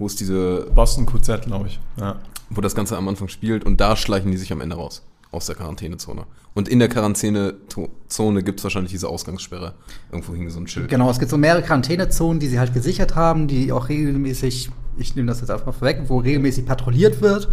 wo 0.00 0.06
es 0.06 0.16
diese, 0.16 0.66
Boston 0.74 1.06
QZ, 1.06 1.42
glaube 1.42 1.68
ich. 1.68 1.78
Ja. 1.98 2.16
wo 2.48 2.60
das 2.60 2.74
Ganze 2.74 2.96
am 2.96 3.06
Anfang 3.06 3.28
spielt 3.28 3.64
und 3.64 3.80
da 3.80 3.94
schleichen 3.94 4.32
die 4.32 4.36
sich 4.36 4.52
am 4.52 4.60
Ende 4.60 4.74
raus. 4.74 5.02
Aus 5.30 5.46
der 5.46 5.54
Quarantänezone. 5.54 6.24
Und 6.54 6.68
in 6.68 6.80
der 6.80 6.88
Quarantänezone 6.88 8.42
gibt 8.42 8.58
es 8.58 8.64
wahrscheinlich 8.64 8.90
diese 8.90 9.08
Ausgangssperre. 9.08 9.74
Irgendwo 10.10 10.34
hing 10.34 10.50
so 10.50 10.58
ein 10.58 10.66
Schild. 10.66 10.88
Genau, 10.88 11.08
es 11.08 11.20
gibt 11.20 11.30
so 11.30 11.38
mehrere 11.38 11.62
Quarantänezonen, 11.62 12.40
die 12.40 12.48
sie 12.48 12.58
halt 12.58 12.74
gesichert 12.74 13.14
haben, 13.14 13.46
die 13.46 13.70
auch 13.70 13.88
regelmäßig, 13.88 14.70
ich 14.98 15.14
nehme 15.14 15.28
das 15.28 15.38
jetzt 15.40 15.52
einfach 15.52 15.72
vorweg, 15.72 16.02
wo 16.08 16.18
regelmäßig 16.18 16.66
patrouilliert 16.66 17.20
wird. 17.20 17.48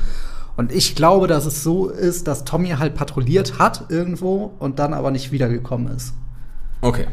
Und 0.56 0.72
ich 0.72 0.96
glaube, 0.96 1.28
dass 1.28 1.46
es 1.46 1.62
so 1.62 1.88
ist, 1.88 2.28
dass 2.28 2.46
Tommy 2.46 2.70
halt 2.70 2.96
patrouilliert 2.96 3.60
hat 3.60 3.92
irgendwo 3.92 4.54
und 4.58 4.80
dann 4.80 4.96
aber 4.96 5.12
nicht 5.12 5.32
wiedergekommen 5.32 5.96
ist. 5.96 6.16
Okay. 6.82 7.06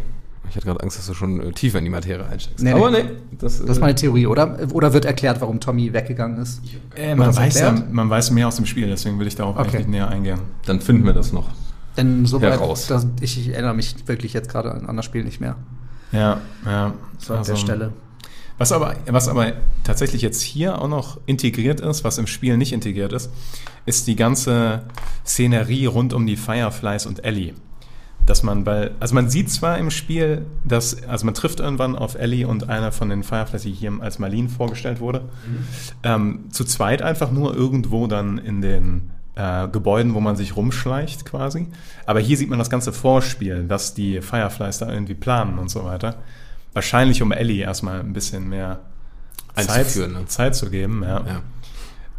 Ich 0.55 0.57
hatte 0.59 0.67
gerade 0.69 0.85
Angst, 0.85 0.99
dass 0.99 1.07
du 1.09 1.15
schon 1.15 1.41
äh, 1.41 1.51
tiefer 1.51 1.79
in 1.79 1.85
die 1.85 1.91
Materie 1.91 2.25
einsteigst. 2.25 2.63
Nee, 2.63 2.71
Aber 2.75 2.89
nee. 2.89 3.03
nee, 3.03 3.11
das, 3.41 3.59
Das 3.59 3.71
ist 3.71 3.81
meine 3.81 3.97
Theorie, 3.97 4.29
oder? 4.29 4.57
Oder 4.73 4.93
wird 4.93 5.05
erklärt, 5.05 5.41
warum 5.41 5.59
Tommy 5.59 5.93
weggegangen 5.93 6.41
ist? 6.41 6.63
Äh, 6.95 7.17
man, 7.17 7.27
das 7.27 7.37
weiß 7.39 7.59
ja, 7.59 7.75
man 7.91 8.09
weiß 8.09 8.31
mehr 8.31 8.47
aus 8.47 8.55
dem 8.55 8.65
Spiel, 8.65 8.87
deswegen 8.87 9.19
will 9.19 9.27
ich 9.27 9.35
darauf 9.35 9.57
Okay. 9.57 9.69
eigentlich 9.79 9.89
näher 9.89 10.07
eingehen. 10.09 10.39
dann 10.65 10.81
finden 10.81 11.05
wir 11.07 11.13
das 11.13 11.33
noch. 11.33 11.49
Denn 11.97 12.25
soweit, 12.25 12.53
Heraus. 12.53 12.87
dass 12.87 13.05
ich, 13.21 13.37
ich 13.37 13.49
erinnere 13.53 13.75
mich 13.75 13.97
wirklich 14.07 14.33
jetzt 14.33 14.49
gerade 14.49 14.71
an, 14.71 14.87
an 14.87 14.97
das 14.97 15.05
Spiel 15.05 15.25
nicht 15.25 15.41
mehr. 15.41 15.57
Ja, 16.13 16.41
ja. 16.65 16.95
So 17.19 17.35
an 17.35 17.43
der 17.43 17.51
Also, 17.55 17.57
Stelle. 17.57 17.93
Was 18.57 18.71
aber, 18.71 18.95
was 19.09 19.27
aber 19.27 19.55
tatsächlich 19.83 20.23
jetzt 20.23 20.41
hier 20.41 20.81
auch 20.81 20.87
noch 20.87 21.19
integriert 21.27 21.81
ist, 21.81 22.05
was 22.05 22.19
im 22.19 22.29
Spiel 22.29 22.57
nicht 22.57 22.73
integriert 22.73 23.13
ist, 23.13 23.29
ist 23.87 24.07
die 24.07 24.15
ganze 24.15 24.83
Szenerie 25.27 25.87
rund 25.87 26.13
um 26.13 26.25
die 26.29 26.37
Fireflies 26.37 27.07
und 27.07 27.25
Ellie. 27.25 27.55
Dass 28.27 28.43
man, 28.43 28.65
weil, 28.65 28.93
also 29.01 29.15
man 29.15 29.29
sieht 29.29 29.51
zwar 29.51 29.77
im 29.77 29.91
Spiel, 29.91 30.47
dass, 30.65 31.03
also 31.05 31.27
man 31.27 31.35
trifft 31.35 31.61
irgendwann 31.61 31.95
auf 31.95 32.15
Ellie 32.15 32.47
und 32.49 32.71
einer 32.71 32.91
von 32.91 33.11
den 33.11 33.23
Fireflies, 33.23 33.63
die 33.63 33.73
hier 33.73 33.93
als 34.01 34.19
Marlene 34.19 34.49
vorgestellt 34.49 35.01
wurde, 35.01 35.29
ähm, 36.03 36.47
zu 36.51 36.65
zweit 36.65 37.03
einfach 37.03 37.31
nur 37.31 37.55
irgendwo 37.55 38.07
dann 38.07 38.39
in 38.39 38.63
den 38.63 39.11
äh, 39.35 39.69
Gebäuden, 39.69 40.15
wo 40.15 40.21
man 40.21 40.37
sich 40.37 40.57
rumschleicht 40.57 41.25
quasi. 41.27 41.67
Aber 42.07 42.21
hier 42.21 42.37
sieht 42.37 42.49
man 42.49 42.59
das 42.59 42.71
ganze 42.71 42.93
Vorspiel, 42.93 43.65
was 43.69 43.93
die 43.93 44.23
Fireflies 44.23 44.79
da 44.79 44.91
irgendwie 44.91 45.15
planen 45.15 45.59
und 45.59 45.71
so 45.71 45.85
weiter. 45.85 46.17
Wahrscheinlich, 46.73 47.21
um 47.21 47.31
Ellie 47.31 47.63
erstmal 47.63 48.01
ein 48.01 48.13
bisschen 48.13 48.49
mehr 48.49 48.81
Zeit, 49.55 49.97
ne? 49.97 50.25
Zeit 50.27 50.57
zu 50.57 50.71
geben. 50.71 51.03
Ja. 51.03 51.25
Ja. 51.27 51.43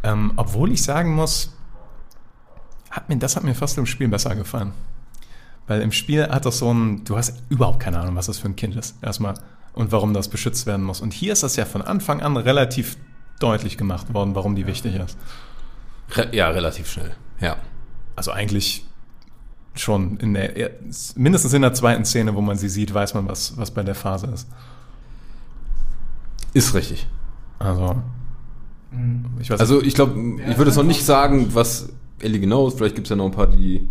Ähm, 0.04 0.34
obwohl 0.36 0.72
ich 0.72 0.84
sagen 0.84 1.16
muss, 1.16 1.54
hat 2.92 3.10
mir, 3.10 3.18
das 3.18 3.36
hat 3.36 3.44
mir 3.44 3.56
fast 3.56 3.78
im 3.78 3.86
Spiel 3.86 4.08
besser 4.08 4.36
gefallen. 4.36 4.72
Weil 5.68 5.82
im 5.82 5.92
Spiel 5.92 6.28
hat 6.28 6.46
das 6.46 6.60
so 6.60 6.72
ein, 6.74 7.04
du 7.06 7.18
hast 7.18 7.42
überhaupt 7.50 7.80
keine 7.80 8.00
Ahnung, 8.00 8.16
was 8.16 8.28
das 8.28 8.38
für 8.38 8.48
ein 8.48 8.56
Kind 8.56 8.76
ist, 8.76 8.96
erstmal. 9.02 9.36
Und 9.74 9.92
warum 9.92 10.14
das 10.14 10.30
beschützt 10.30 10.66
werden 10.68 10.86
muss. 10.86 11.02
Und 11.02 11.14
hier 11.14 11.34
ist 11.34 11.44
das 11.44 11.56
ja 11.56 11.66
von 11.66 11.82
Anfang 11.82 12.22
an 12.22 12.38
relativ 12.38 12.98
deutlich 13.40 13.78
gemacht 13.78 14.14
worden, 14.14 14.36
warum 14.36 14.56
die 14.56 14.68
wichtig 14.68 14.96
ist. 14.96 15.18
Re 16.12 16.30
ja, 16.32 16.50
relativ 16.50 16.90
schnell. 16.90 17.12
Ja. 17.42 17.58
Also 18.16 18.32
eigentlich 18.32 18.86
schon 19.74 20.18
in 20.18 20.34
der, 20.34 20.72
mindestens 21.16 21.54
in 21.54 21.62
der 21.62 21.74
zweiten 21.74 22.06
Szene, 22.06 22.36
wo 22.36 22.42
man 22.42 22.58
sie 22.58 22.70
sieht, 22.70 22.94
weiß 22.94 23.14
man, 23.14 23.28
was, 23.28 23.58
was 23.58 23.72
bei 23.72 23.84
der 23.84 23.96
Phase 23.96 24.28
ist. 24.28 24.48
Ist 26.54 26.74
richtig. 26.74 27.08
Also, 27.60 28.02
ich 29.40 29.50
weiß 29.50 29.60
Also 29.60 29.82
ich 29.82 29.94
glaube, 29.94 30.18
ich 30.48 30.58
würde 30.58 30.70
jetzt 30.70 30.78
noch 30.78 30.84
nicht 30.84 31.04
sagen, 31.04 31.54
was 31.54 31.90
Ellie 32.20 32.40
genau 32.40 32.68
ist. 32.68 32.78
Vielleicht 32.78 32.96
gibt 32.96 33.08
es 33.08 33.10
ja 33.10 33.18
noch 33.18 33.26
ein 33.26 33.32
paar, 33.32 33.48
die, 33.48 33.88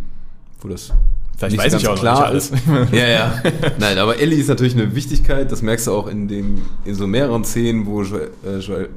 wo 0.61 0.69
das 0.69 0.93
Vielleicht 1.37 1.53
nicht 1.53 1.65
weiß 1.65 1.73
so 1.73 1.79
ich 1.79 1.89
auch 1.89 2.03
ganz 2.03 2.05
noch 2.05 2.19
nicht 2.19 2.27
alles. 2.27 2.53
ja, 2.93 3.09
ja. 3.09 3.43
Nein, 3.79 3.99
aber 3.99 4.19
Ellie 4.19 4.39
ist 4.39 4.49
natürlich 4.49 4.75
eine 4.75 4.95
Wichtigkeit. 4.95 5.51
Das 5.51 5.63
merkst 5.63 5.87
du 5.87 5.93
auch 5.93 6.07
in, 6.07 6.29
dem, 6.29 6.63
in 6.85 6.95
so 6.95 7.07
mehreren 7.07 7.45
Szenen, 7.45 7.87
wo 7.87 8.03
Joel, 8.03 8.31
äh, 8.45 8.59
Joel, 8.59 8.89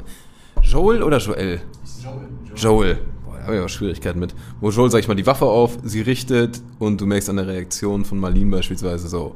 Joel 0.61 1.03
oder 1.03 1.17
Joel? 1.17 1.61
Joel. 2.55 2.99
Boah, 3.25 3.37
da 3.37 3.43
habe 3.43 3.53
ich 3.53 3.59
aber 3.59 3.69
Schwierigkeiten 3.69 4.19
mit. 4.19 4.35
Wo 4.61 4.69
Joel, 4.69 4.91
sag 4.91 4.99
ich 4.99 5.07
mal, 5.07 5.15
die 5.15 5.25
Waffe 5.25 5.45
auf 5.45 5.77
sie 5.83 6.01
richtet 6.01 6.61
und 6.79 7.01
du 7.01 7.05
merkst 7.05 7.29
an 7.29 7.37
der 7.37 7.47
Reaktion 7.47 8.05
von 8.05 8.19
Marlene 8.19 8.51
beispielsweise 8.51 9.07
so, 9.07 9.35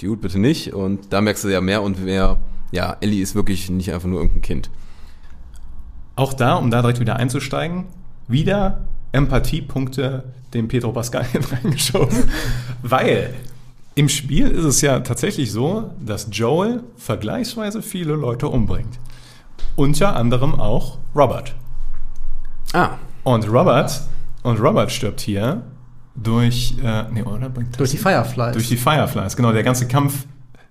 Dude, 0.00 0.20
bitte 0.20 0.38
nicht. 0.38 0.74
Und 0.74 1.12
da 1.12 1.20
merkst 1.20 1.44
du 1.44 1.48
ja 1.48 1.60
mehr 1.60 1.82
und 1.82 2.04
mehr, 2.04 2.38
ja, 2.70 2.96
Ellie 3.00 3.22
ist 3.22 3.34
wirklich 3.34 3.70
nicht 3.70 3.92
einfach 3.92 4.08
nur 4.08 4.20
irgendein 4.20 4.42
Kind. 4.42 4.70
Auch 6.16 6.32
da, 6.32 6.54
um 6.54 6.70
da 6.70 6.80
direkt 6.80 7.00
wieder 7.00 7.16
einzusteigen, 7.16 7.84
wieder 8.28 8.86
Empathiepunkte 9.12 10.32
dem 10.56 10.68
Pedro 10.68 10.92
Pascal 10.92 11.26
reingeschoben, 11.62 12.24
weil 12.82 13.34
im 13.94 14.08
Spiel 14.08 14.48
ist 14.48 14.64
es 14.64 14.80
ja 14.82 15.00
tatsächlich 15.00 15.50
so, 15.52 15.90
dass 16.04 16.28
Joel 16.30 16.82
vergleichsweise 16.96 17.80
viele 17.82 18.14
Leute 18.14 18.48
umbringt. 18.48 18.98
Unter 19.74 20.16
anderem 20.16 20.54
auch 20.60 20.98
Robert. 21.14 21.54
Ah, 22.72 22.90
Und 23.24 23.48
Robert, 23.50 24.02
und 24.42 24.60
Robert 24.60 24.90
stirbt 24.92 25.20
hier 25.20 25.62
durch, 26.14 26.74
äh, 26.82 27.04
nee, 27.10 27.22
oder? 27.22 27.48
Durch 27.76 27.90
die 27.90 27.96
Fireflies. 27.96 28.52
Durch 28.52 28.68
die 28.68 28.76
Fireflies, 28.76 29.36
genau. 29.36 29.52
Der 29.52 29.62
ganze 29.62 29.86
Kampf 29.88 30.26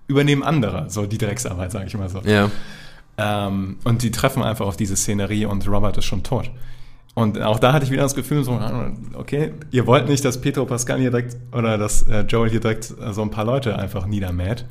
übernehmen 0.07 0.43
andere, 0.43 0.85
so 0.89 1.05
die 1.05 1.17
Drecksarbeit, 1.17 1.71
sage 1.71 1.87
ich 1.87 1.93
immer 1.93 2.09
so. 2.09 2.19
ja. 2.21 2.49
Ähm, 3.17 3.77
und 3.85 4.03
die 4.03 4.11
treffen 4.11 4.43
einfach 4.43 4.65
auf 4.65 4.75
diese 4.75 4.97
Szenerie 4.97 5.45
und 5.45 5.65
Robert 5.69 5.97
ist 5.97 6.03
schon 6.05 6.21
tot. 6.23 6.51
Und 7.15 7.41
auch 7.41 7.59
da 7.59 7.71
hatte 7.73 7.85
ich 7.85 7.91
wieder 7.91 8.03
das 8.03 8.13
Gefühl, 8.13 8.43
so, 8.43 8.59
okay, 9.13 9.53
ihr 9.71 9.87
wollt 9.87 10.07
nicht, 10.07 10.23
dass 10.25 10.39
Pedro 10.41 10.65
Pascal 10.65 10.99
hier 10.99 11.09
direkt 11.11 11.37
oder 11.53 11.77
dass 11.77 12.01
äh, 12.03 12.21
Joel 12.27 12.49
hier 12.49 12.59
direkt 12.59 12.93
äh, 13.01 13.13
so 13.13 13.21
ein 13.21 13.31
paar 13.31 13.45
Leute 13.45 13.77
einfach 13.79 14.05
niedermäht. 14.05 14.65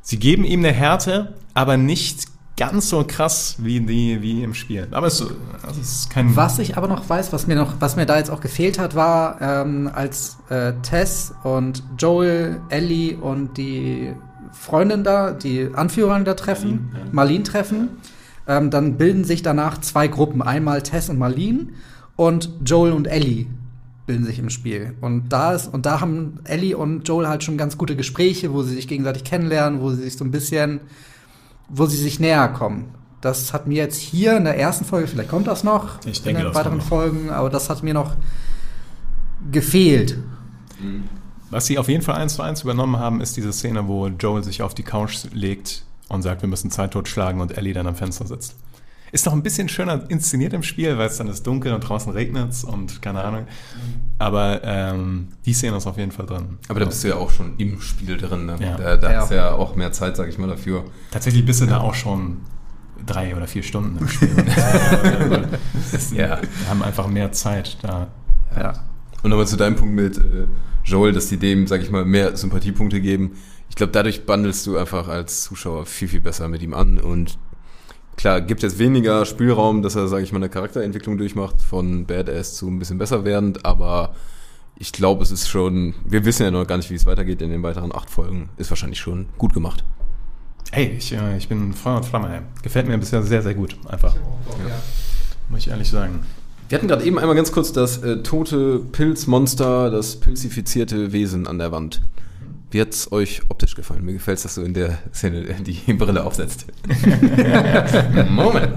Sie 0.00 0.18
geben 0.18 0.44
ihm 0.44 0.60
eine 0.60 0.72
Härte, 0.72 1.34
aber 1.52 1.76
nicht 1.76 2.24
ganz 2.56 2.88
so 2.88 3.04
krass 3.06 3.56
wie 3.58 3.80
die 3.80 4.20
wie 4.22 4.42
im 4.42 4.54
Spiel. 4.54 4.88
Aber 4.92 5.06
es, 5.08 5.20
ist- 5.20 5.30
es 5.70 5.76
ist 5.78 6.10
kein 6.10 6.34
Was 6.34 6.58
ich 6.58 6.76
aber 6.78 6.88
noch 6.88 7.06
weiß, 7.08 7.32
was 7.34 7.46
mir 7.46 7.54
noch, 7.54 7.74
was 7.80 7.96
mir 7.96 8.06
da 8.06 8.16
jetzt 8.16 8.30
auch 8.30 8.40
gefehlt 8.40 8.78
hat, 8.78 8.94
war, 8.96 9.38
ähm, 9.42 9.90
als 9.94 10.38
äh, 10.48 10.72
Tess 10.82 11.34
und 11.44 11.82
Joel, 11.98 12.60
Ellie 12.70 13.16
und 13.18 13.58
die 13.58 14.14
Freundin 14.52 15.04
da, 15.04 15.32
die 15.32 15.68
Anführerin 15.74 16.24
da 16.24 16.32
treffen, 16.34 16.90
Marlene 17.12 17.44
treffen, 17.44 17.90
ähm, 18.48 18.70
dann 18.70 18.96
bilden 18.96 19.24
sich 19.24 19.42
danach 19.42 19.78
zwei 19.78 20.08
Gruppen. 20.08 20.42
Einmal 20.42 20.82
Tess 20.82 21.10
und 21.10 21.18
Marlene 21.18 21.68
und 22.16 22.50
Joel 22.64 22.92
und 22.92 23.06
Ellie 23.06 23.46
bilden 24.06 24.24
sich 24.24 24.38
im 24.38 24.48
Spiel. 24.48 24.94
Und 25.02 25.28
da 25.28 25.52
ist, 25.52 25.66
und 25.72 25.84
da 25.84 26.00
haben 26.00 26.40
Ellie 26.44 26.76
und 26.76 27.06
Joel 27.06 27.28
halt 27.28 27.44
schon 27.44 27.58
ganz 27.58 27.76
gute 27.76 27.94
Gespräche, 27.94 28.52
wo 28.54 28.62
sie 28.62 28.74
sich 28.74 28.88
gegenseitig 28.88 29.22
kennenlernen, 29.22 29.82
wo 29.82 29.90
sie 29.90 30.02
sich 30.02 30.16
so 30.16 30.24
ein 30.24 30.30
bisschen, 30.30 30.80
wo 31.68 31.84
sie 31.84 31.98
sich 31.98 32.18
näher 32.18 32.48
kommen. 32.48 32.86
Das 33.20 33.52
hat 33.52 33.66
mir 33.66 33.76
jetzt 33.76 34.00
hier 34.00 34.36
in 34.38 34.44
der 34.44 34.58
ersten 34.58 34.86
Folge, 34.86 35.08
vielleicht 35.08 35.28
kommt 35.28 35.46
das 35.46 35.62
noch 35.62 35.98
Ich 36.06 36.22
denke, 36.22 36.40
in 36.40 36.46
den 36.46 36.54
weiteren. 36.54 36.80
Folgen, 36.80 37.30
aber 37.30 37.50
das 37.50 37.68
hat 37.68 37.82
mir 37.82 37.92
noch 37.92 38.16
gefehlt. 39.52 40.16
Was 41.50 41.66
sie 41.66 41.76
auf 41.76 41.88
jeden 41.88 42.02
Fall 42.02 42.14
eins 42.14 42.34
zu 42.34 42.42
eins 42.42 42.62
übernommen 42.62 42.98
haben, 42.98 43.20
ist 43.20 43.36
diese 43.36 43.52
Szene, 43.52 43.88
wo 43.88 44.06
Joel 44.06 44.42
sich 44.42 44.62
auf 44.62 44.72
die 44.72 44.84
Couch 44.84 45.24
legt 45.32 45.84
und 46.08 46.22
sagt, 46.22 46.42
wir 46.42 46.48
müssen 46.48 46.70
Zeit 46.70 46.92
totschlagen 46.92 47.40
und 47.40 47.56
Ellie 47.56 47.72
dann 47.74 47.86
am 47.86 47.94
Fenster 47.96 48.26
sitzt. 48.26 48.56
Ist 49.10 49.24
noch 49.24 49.32
ein 49.32 49.42
bisschen 49.42 49.70
schöner 49.70 50.04
inszeniert 50.10 50.52
im 50.52 50.62
Spiel, 50.62 50.98
weil 50.98 51.06
es 51.08 51.16
dann 51.16 51.28
ist 51.28 51.46
dunkel 51.46 51.72
und 51.72 51.80
draußen 51.80 52.12
regnet 52.12 52.52
und 52.64 53.00
keine 53.00 53.24
Ahnung. 53.24 53.46
Aber 54.18 54.60
ähm, 54.64 55.28
die 55.46 55.54
Szene 55.54 55.78
ist 55.78 55.86
auf 55.86 55.96
jeden 55.96 56.12
Fall 56.12 56.26
drin. 56.26 56.58
Aber 56.68 56.80
da 56.80 56.86
bist 56.86 57.02
du 57.04 57.08
ja 57.08 57.14
auch 57.16 57.30
schon 57.30 57.54
im 57.56 57.80
Spiel 57.80 58.18
drin. 58.18 58.44
Ne? 58.44 58.56
Ja. 58.60 58.76
Da, 58.76 58.96
da 58.98 59.12
Ja. 59.12 59.20
hast 59.20 59.30
du 59.30 59.36
ja 59.36 59.52
auch 59.52 59.76
mehr 59.76 59.92
Zeit, 59.92 60.16
sag 60.16 60.28
ich 60.28 60.36
mal, 60.36 60.48
dafür. 60.48 60.84
Tatsächlich 61.10 61.46
bist 61.46 61.62
du 61.62 61.66
da 61.66 61.78
auch 61.80 61.94
schon 61.94 62.38
drei 63.06 63.34
oder 63.34 63.46
vier 63.46 63.62
Stunden 63.62 63.96
im 63.98 64.08
Spiel. 64.08 64.28
Das- 65.92 66.10
Ja. 66.12 66.40
Wir 66.42 66.68
haben 66.68 66.82
einfach 66.82 67.06
mehr 67.06 67.32
Zeit 67.32 67.78
da. 67.82 68.08
Ja. 68.56 68.74
Und 69.22 69.30
nochmal 69.30 69.46
zu 69.46 69.56
deinem 69.56 69.76
Punkt 69.76 69.94
mit 69.94 70.18
äh, 70.18 70.46
Joel, 70.84 71.12
dass 71.12 71.28
die 71.28 71.36
dem, 71.38 71.66
sag 71.66 71.80
ich 71.82 71.90
mal, 71.90 72.04
mehr 72.04 72.36
Sympathiepunkte 72.36 73.00
geben. 73.00 73.32
Ich 73.68 73.76
glaube, 73.76 73.92
dadurch 73.92 74.26
bandelst 74.26 74.66
du 74.66 74.76
einfach 74.76 75.08
als 75.08 75.42
Zuschauer 75.42 75.86
viel, 75.86 76.08
viel 76.08 76.20
besser 76.20 76.48
mit 76.48 76.62
ihm 76.62 76.74
an. 76.74 76.98
Und 76.98 77.38
klar, 78.16 78.40
gibt 78.40 78.62
jetzt 78.62 78.78
weniger 78.78 79.24
Spielraum, 79.24 79.82
dass 79.82 79.94
er, 79.94 80.08
sag 80.08 80.22
ich 80.22 80.32
mal, 80.32 80.38
eine 80.38 80.48
Charakterentwicklung 80.48 81.18
durchmacht, 81.18 81.62
von 81.62 82.06
Badass 82.06 82.54
zu 82.54 82.68
ein 82.68 82.78
bisschen 82.78 82.98
besser 82.98 83.24
werdend, 83.24 83.64
aber 83.64 84.14
ich 84.80 84.92
glaube, 84.92 85.22
es 85.22 85.30
ist 85.30 85.48
schon, 85.48 85.94
wir 86.04 86.24
wissen 86.24 86.44
ja 86.44 86.50
noch 86.50 86.66
gar 86.66 86.76
nicht, 86.76 86.90
wie 86.90 86.94
es 86.94 87.04
weitergeht 87.04 87.42
in 87.42 87.50
den 87.50 87.62
weiteren 87.62 87.94
acht 87.94 88.10
Folgen. 88.10 88.48
Ist 88.56 88.70
wahrscheinlich 88.70 89.00
schon 89.00 89.26
gut 89.36 89.52
gemacht. 89.52 89.84
Hey, 90.70 90.94
ich, 90.98 91.12
äh, 91.12 91.36
ich 91.36 91.48
bin 91.48 91.72
Feuer 91.72 91.96
und 91.96 92.04
Flamme. 92.04 92.32
ey. 92.32 92.40
Gefällt 92.62 92.86
mir 92.86 92.98
bisher 92.98 93.22
sehr, 93.22 93.42
sehr 93.42 93.54
gut. 93.54 93.76
Einfach. 93.88 94.14
Muss 95.48 95.60
ich 95.60 95.68
ehrlich 95.68 95.88
sagen. 95.88 96.20
Wir 96.68 96.76
hatten 96.76 96.88
gerade 96.88 97.04
eben 97.04 97.18
einmal 97.18 97.34
ganz 97.34 97.50
kurz 97.50 97.72
das 97.72 97.98
äh, 98.02 98.22
tote 98.22 98.78
Pilzmonster, 98.78 99.90
das 99.90 100.16
pilzifizierte 100.20 101.12
Wesen 101.12 101.46
an 101.46 101.58
der 101.58 101.72
Wand. 101.72 102.02
Wie 102.70 102.80
hat's 102.80 103.10
euch 103.12 103.40
optisch 103.48 103.74
gefallen? 103.74 104.04
Mir 104.04 104.12
gefällt 104.12 104.36
es, 104.38 104.42
dass 104.42 104.54
du 104.56 104.62
in 104.62 104.74
der 104.74 104.98
Szene 105.14 105.42
die 105.60 105.92
Brille 105.94 106.24
aufsetzt. 106.24 106.66
Moment. 108.30 108.74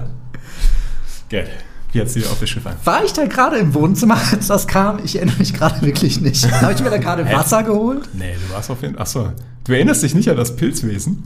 Gut. 1.30 1.44
Wie 1.92 2.00
hat 2.00 2.06
es 2.06 2.14
dir 2.14 2.24
optisch 2.30 2.54
gefallen? 2.54 2.76
War 2.84 3.04
ich 3.04 3.12
da 3.12 3.26
gerade 3.26 3.58
im 3.58 3.74
Wohnzimmer, 3.74 4.16
als 4.32 4.46
das 4.46 4.66
kam? 4.66 4.98
Ich 5.04 5.16
erinnere 5.16 5.36
mich 5.38 5.52
gerade 5.52 5.82
wirklich 5.82 6.22
nicht. 6.22 6.50
Habe 6.50 6.72
ich 6.72 6.80
mir 6.80 6.88
da 6.88 6.96
gerade? 6.96 7.26
Wasser 7.30 7.62
geholt? 7.62 8.08
Nee, 8.14 8.34
du 8.48 8.54
warst 8.54 8.70
auf 8.70 8.80
jeden 8.80 8.94
Fall. 8.94 9.02
Achso. 9.02 9.32
Du 9.64 9.72
erinnerst 9.72 10.02
dich 10.02 10.14
nicht 10.14 10.30
an 10.30 10.38
das 10.38 10.56
Pilzwesen? 10.56 11.24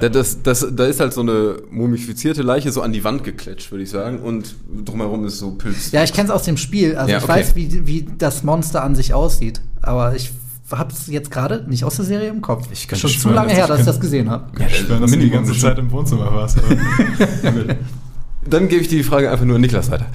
Da, 0.00 0.08
das, 0.08 0.42
das, 0.42 0.66
da 0.72 0.86
ist 0.86 1.00
halt 1.00 1.12
so 1.12 1.20
eine 1.22 1.56
mumifizierte 1.70 2.42
Leiche 2.42 2.72
so 2.72 2.80
an 2.82 2.92
die 2.92 3.04
Wand 3.04 3.24
gekletscht, 3.24 3.70
würde 3.70 3.84
ich 3.84 3.90
sagen. 3.90 4.20
Und 4.20 4.54
drumherum 4.84 5.26
ist 5.26 5.38
so 5.38 5.52
Pilz. 5.52 5.92
Ja, 5.92 6.02
ich 6.02 6.12
kenne 6.14 6.28
es 6.28 6.34
aus 6.34 6.42
dem 6.44 6.56
Spiel. 6.56 6.96
Also 6.96 7.10
Ja, 7.10 7.18
ich 7.18 7.24
okay. 7.24 7.32
weiß, 7.32 7.56
wie, 7.56 7.86
wie 7.86 8.06
das 8.16 8.42
Monster 8.42 8.82
an 8.82 8.94
sich 8.94 9.12
aussieht. 9.14 9.60
Aber 9.82 10.14
ich 10.14 10.30
habe 10.70 10.92
es 10.92 11.06
jetzt 11.06 11.30
gerade 11.30 11.64
nicht 11.68 11.84
aus 11.84 11.96
der 11.96 12.04
Serie 12.04 12.28
im 12.28 12.40
Kopf. 12.42 12.68
Ich 12.72 12.88
könnte 12.88 13.08
Schon 13.08 13.20
zu 13.20 13.30
lange 13.30 13.48
dass 13.50 13.56
her, 13.58 13.66
dass 13.68 13.80
ich 13.80 13.86
das 13.86 14.00
gesehen 14.00 14.30
habe. 14.30 14.50
Ja, 14.60 14.66
Ich 14.66 14.78
schwöre, 14.78 15.00
dass 15.00 15.10
du 15.12 15.18
die 15.18 15.30
ganze 15.30 15.52
schon. 15.54 15.60
Zeit 15.68 15.78
im 15.78 15.90
Wohnzimmer 15.90 16.32
warst. 16.34 16.58
Dann 18.48 18.68
gebe 18.68 18.80
ich 18.82 18.88
die 18.88 19.02
Frage 19.02 19.30
einfach 19.30 19.44
nur 19.44 19.56
an 19.56 19.60
Niklas 19.60 19.90
weiter. 19.90 20.06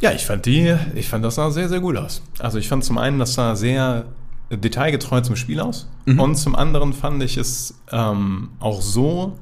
ja, 0.00 0.10
ich 0.12 0.26
fand 0.26 0.44
die, 0.46 0.74
ich 0.94 1.08
fand 1.08 1.24
das 1.24 1.36
sah 1.36 1.50
sehr, 1.50 1.68
sehr 1.68 1.80
gut 1.80 1.96
aus. 1.96 2.22
Also 2.38 2.58
ich 2.58 2.68
fand 2.68 2.84
zum 2.84 2.98
einen, 2.98 3.18
das 3.18 3.34
sah 3.34 3.54
sehr 3.54 4.06
detailgetreu 4.50 5.20
zum 5.20 5.36
Spiel 5.36 5.60
aus. 5.60 5.88
Mhm. 6.04 6.18
Und 6.20 6.34
zum 6.36 6.56
anderen 6.56 6.92
fand 6.92 7.22
ich 7.22 7.36
es 7.36 7.74
ähm, 7.92 8.50
auch 8.60 8.80
so 8.82 9.36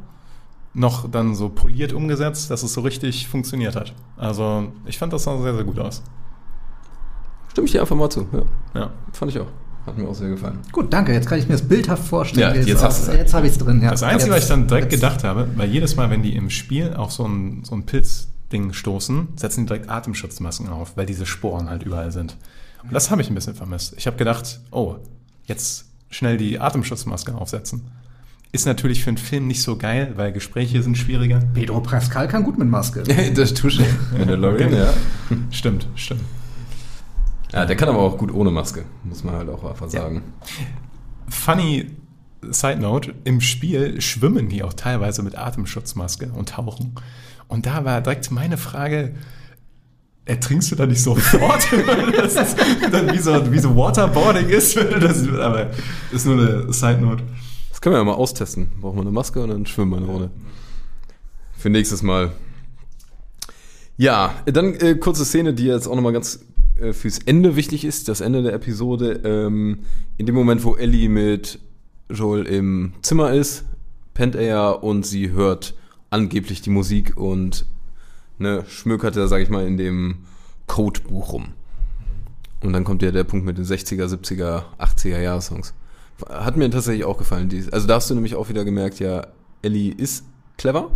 noch 0.75 1.09
dann 1.11 1.35
so 1.35 1.49
poliert 1.49 1.93
umgesetzt, 1.93 2.51
dass 2.51 2.62
es 2.62 2.75
so 2.75 2.81
richtig 2.83 3.29
funktioniert 3.29 3.77
hat. 3.77 3.95
Also 4.17 4.73
ich 4.87 4.99
fand 4.99 5.12
das 5.12 5.25
sah 5.25 5.41
sehr, 5.41 5.55
sehr 5.55 5.65
gut 5.65 5.79
aus. 5.79 6.03
Stimme 7.53 7.67
ich 7.67 7.73
dir 7.73 7.81
einfach 7.81 7.97
mal 7.97 8.11
zu. 8.11 8.27
Ja, 8.33 8.81
Ja. 8.81 8.91
fand 9.12 9.31
ich 9.31 9.39
auch. 9.39 9.47
Hat 9.87 9.99
mir 9.99 10.09
auch 10.09 10.14
sehr 10.14 10.30
gefallen. 10.30 10.59
Gut, 10.72 10.93
danke. 10.93 11.12
Jetzt 11.12 11.28
kann 11.28 11.39
ich 11.39 11.47
mir 11.47 11.53
das 11.53 11.62
bildhaft 11.68 12.05
vorstellen. 12.07 12.49
Ja, 12.51 12.55
wie 12.55 12.61
es 12.61 12.66
jetzt 12.66 12.82
hast. 12.82 13.07
Jetzt 13.12 13.35
habe 13.35 13.47
ich 13.47 13.53
es 13.53 13.59
drin. 13.59 13.82
Ja. 13.82 13.91
Das 13.91 14.03
Einzige, 14.03 14.30
Jetzt- 14.32 14.37
was 14.37 14.43
ich 14.45 14.49
dann 14.49 14.66
direkt 14.66 14.93
jetzt- 14.93 15.01
gedacht 15.01 15.24
habe, 15.24 15.49
weil 15.57 15.68
jedes 15.68 15.97
Mal, 15.97 16.09
wenn 16.11 16.22
die 16.22 16.35
im 16.37 16.49
Spiel 16.51 16.95
auf 16.95 17.12
so 17.12 17.26
ein, 17.26 17.64
so 17.64 17.74
ein 17.74 17.85
Pilzding 17.85 18.72
stoßen, 18.72 19.28
setzen 19.37 19.61
die 19.62 19.66
direkt 19.66 19.91
Atemschutzmasken 19.91 20.68
auf, 20.70 20.97
weil 20.97 21.05
diese 21.07 21.26
Sporen 21.26 21.68
halt 21.68 21.82
überall 21.82 22.12
sind. 22.12 22.37
Und 22.82 22.93
das 22.95 23.11
habe 23.11 23.20
ich 23.22 23.28
ein 23.30 23.35
bisschen 23.35 23.55
vermisst. 23.55 23.95
Ich 23.99 24.07
habe 24.07 24.16
gedacht, 24.16 24.61
oh, 24.70 24.97
jetzt 25.47 25.85
schnell 26.11 26.37
die 26.39 26.61
Atemschutzmaske 26.61 27.35
aufsetzen. 27.35 27.82
Ist 28.53 28.66
natürlich 28.66 29.03
für 29.03 29.09
einen 29.09 29.16
Film 29.18 29.49
nicht 29.49 29.62
so 29.62 29.76
geil, 29.76 30.12
weil 30.16 30.32
Gespräche 30.32 30.80
sind 30.82 30.97
schwieriger. 30.97 31.41
Pedro 31.55 31.80
Pascal 31.80 32.28
kann 32.28 32.45
gut 32.45 32.57
mit 32.59 32.68
Maske. 32.68 33.03
das 33.35 33.53
tut 33.53 33.72
schon. 33.72 33.85
Mandalorian, 34.16 34.68
Okay. 34.72 34.78
ja. 34.78 34.95
Stimmt, 35.51 35.89
stimmt. 35.97 36.20
Ja, 37.55 37.65
der 37.65 37.77
kann 37.77 37.89
aber 37.89 38.01
auch 38.01 38.19
gut 38.19 38.35
ohne 38.35 38.51
Maske, 38.51 38.85
muss 39.05 39.23
man 39.23 39.37
halt 39.37 39.49
auch 39.49 39.63
einfach 39.63 39.89
sagen. 39.89 40.23
Funny 41.29 41.93
Side 42.51 42.81
Note, 42.81 43.15
im 43.23 43.41
Spiel 43.41 44.01
schwimmen 44.01 44.49
die 44.49 44.65
auch 44.65 44.73
teilweise 44.73 45.23
mit 45.23 45.39
Atemschutzmaske 45.39 46.33
und 46.35 46.49
tauchen. 46.49 46.97
Und 47.47 47.67
da 47.67 47.85
war 47.85 48.01
direkt 48.01 48.33
meine 48.33 48.57
Frage, 48.57 49.15
ertrinkst 50.25 50.73
du 50.73 50.75
da 50.75 50.85
nicht 50.87 51.01
sofort? 51.01 51.69
das 52.17 52.35
ist 52.35 52.57
dann 52.91 53.13
wie 53.13 53.19
so, 53.19 53.53
wie 53.53 53.61
so 53.61 53.77
Waterboarding 53.77 54.49
ist. 54.49 54.77
Das, 54.77 55.29
aber 55.29 55.71
ist 56.11 56.27
nur 56.27 56.37
eine 56.37 56.73
Side 56.73 57.01
Note. 57.01 57.23
Das 57.71 57.81
können 57.81 57.95
wir 57.95 57.99
ja 57.99 58.05
mal 58.05 58.15
austesten. 58.15 58.73
Brauchen 58.81 58.97
wir 58.97 59.03
eine 59.03 59.13
Maske 59.13 59.41
und 59.41 59.51
dann 59.51 59.65
schwimmen 59.65 59.93
wir 59.93 59.99
eine 59.99 60.07
Runde. 60.07 60.31
Für 61.57 61.71
nächstes 61.71 62.03
Mal. 62.03 62.33
Ja, 63.97 64.35
dann 64.45 64.75
äh, 64.75 64.97
kurze 64.97 65.25
Szene, 65.25 65.55
die 65.55 65.67
jetzt 65.67 65.87
auch 65.87 65.95
nochmal 65.95 66.13
ganz 66.13 66.41
äh, 66.81 66.93
fürs 66.93 67.18
Ende 67.18 67.57
wichtig 67.57 67.85
ist, 67.85 68.09
das 68.09 68.20
Ende 68.20 68.43
der 68.43 68.55
Episode. 68.55 69.20
Ähm, 69.25 69.81
in 70.16 70.27
dem 70.27 70.35
Moment, 70.35 70.64
wo 70.64 70.77
Ellie 70.77 71.09
mit 71.09 71.59
Joel 72.11 72.47
im 72.47 72.93
Zimmer 73.03 73.33
ist, 73.33 73.64
pennt 74.12 74.35
er 74.35 74.43
ja 74.43 74.70
und 74.70 75.07
sie 75.07 75.31
hört 75.31 75.75
angeblich 76.11 76.62
die 76.62 76.70
Musik 76.70 77.16
und 77.16 77.66
ne, 78.39 78.64
schmökert 78.68 79.16
da, 79.16 79.27
sag 79.27 79.43
ich 79.43 79.51
mal, 79.51 79.66
in 79.66 79.77
dem 79.77 80.18
Codebuch 80.66 81.33
rum. 81.33 81.49
Und 82.62 82.72
dann 82.72 82.85
kommt 82.85 83.03
ja 83.03 83.11
der 83.11 83.25
Punkt 83.25 83.45
mit 83.45 83.59
den 83.59 83.64
60er, 83.64 84.07
70er, 84.07 84.62
80er 84.79 85.20
Jahre-Songs. 85.20 85.75
Hat 86.29 86.57
mir 86.57 86.70
tatsächlich 86.70 87.05
auch 87.05 87.18
gefallen. 87.18 87.51
Also 87.72 87.87
da 87.87 87.97
hast 87.97 88.09
du 88.09 88.14
nämlich 88.14 88.37
auch 88.37 88.49
wieder 88.49 88.64
gemerkt, 88.64 89.01
ja, 89.01 89.27
Ellie 89.62 89.93
ist 89.93 90.25
clever, 90.57 90.91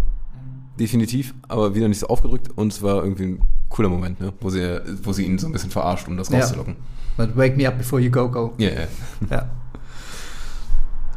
definitiv, 0.79 1.35
aber 1.49 1.74
wieder 1.74 1.89
nicht 1.89 1.99
so 1.99 2.07
aufgedrückt 2.07 2.51
und 2.57 2.72
es 2.72 2.83
war 2.83 3.03
irgendwie 3.03 3.24
ein 3.24 3.43
cooler 3.69 3.89
Moment, 3.89 4.21
ne? 4.21 4.33
wo, 4.41 4.51
sie, 4.51 4.81
wo 5.03 5.12
sie 5.12 5.25
ihn 5.25 5.39
so 5.39 5.47
ein 5.47 5.53
bisschen 5.53 5.71
verarscht, 5.71 6.09
um 6.09 6.16
das 6.16 6.29
Ja. 6.31 6.39
rauszulocken. 6.41 6.77
But 7.16 7.37
wake 7.37 7.57
me 7.57 7.66
up 7.69 7.77
before 7.79 8.01
you 8.01 8.11
go, 8.11 8.29
go. 8.31 8.55
Ja, 8.59 8.71
ja. 8.71 8.87
Ja, 9.31 9.37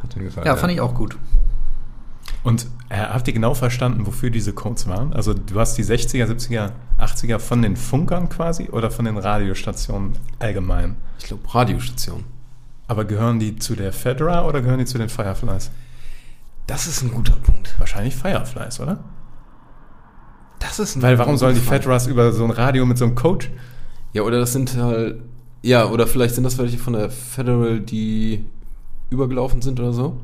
Hat 0.02 0.16
mir 0.16 0.24
gefallen. 0.24 0.46
ja 0.46 0.56
fand 0.56 0.72
ich 0.72 0.80
auch 0.80 0.94
gut. 0.94 1.16
Und 2.42 2.66
äh, 2.88 2.96
habt 2.96 3.28
ihr 3.28 3.34
genau 3.34 3.54
verstanden, 3.54 4.04
wofür 4.06 4.30
diese 4.30 4.52
Codes 4.52 4.88
waren? 4.88 5.12
Also 5.12 5.32
du 5.32 5.60
hast 5.60 5.78
die 5.78 5.84
60er, 5.84 6.26
70er, 6.26 6.72
80er 6.98 7.38
von 7.38 7.62
den 7.62 7.76
Funkern 7.76 8.28
quasi 8.28 8.68
oder 8.68 8.90
von 8.90 9.04
den 9.04 9.16
Radiostationen 9.16 10.14
allgemein? 10.40 10.96
Ich 11.20 11.26
glaube, 11.26 11.42
Radiostation. 11.54 12.24
Aber 12.88 13.04
gehören 13.04 13.38
die 13.38 13.56
zu 13.56 13.76
der 13.76 13.92
Fedra 13.92 14.44
oder 14.44 14.60
gehören 14.60 14.80
die 14.80 14.86
zu 14.86 14.98
den 14.98 15.08
Fireflies? 15.08 15.70
Das 16.66 16.88
ist 16.88 17.02
ein 17.02 17.12
guter 17.12 17.36
Punkt. 17.36 17.74
Wahrscheinlich 17.78 18.16
Fireflies, 18.16 18.80
oder? 18.80 18.98
Das 20.62 20.78
ist 20.78 20.96
ein 20.96 21.02
Weil 21.02 21.18
warum 21.18 21.36
sollen 21.36 21.54
die. 21.54 21.60
Fedras 21.60 22.06
über 22.06 22.32
so 22.32 22.44
ein 22.44 22.50
Radio 22.50 22.86
mit 22.86 22.96
so 22.96 23.04
einem 23.04 23.14
Code? 23.14 23.46
Ja, 24.12 24.22
oder 24.22 24.38
das 24.38 24.52
sind 24.52 24.76
halt. 24.76 25.20
Ja, 25.62 25.86
oder 25.86 26.06
vielleicht 26.06 26.34
sind 26.34 26.44
das 26.44 26.58
welche 26.58 26.78
von 26.78 26.92
der 26.94 27.10
Federal, 27.10 27.80
die 27.80 28.44
übergelaufen 29.10 29.62
sind 29.62 29.78
oder 29.78 29.92
so. 29.92 30.20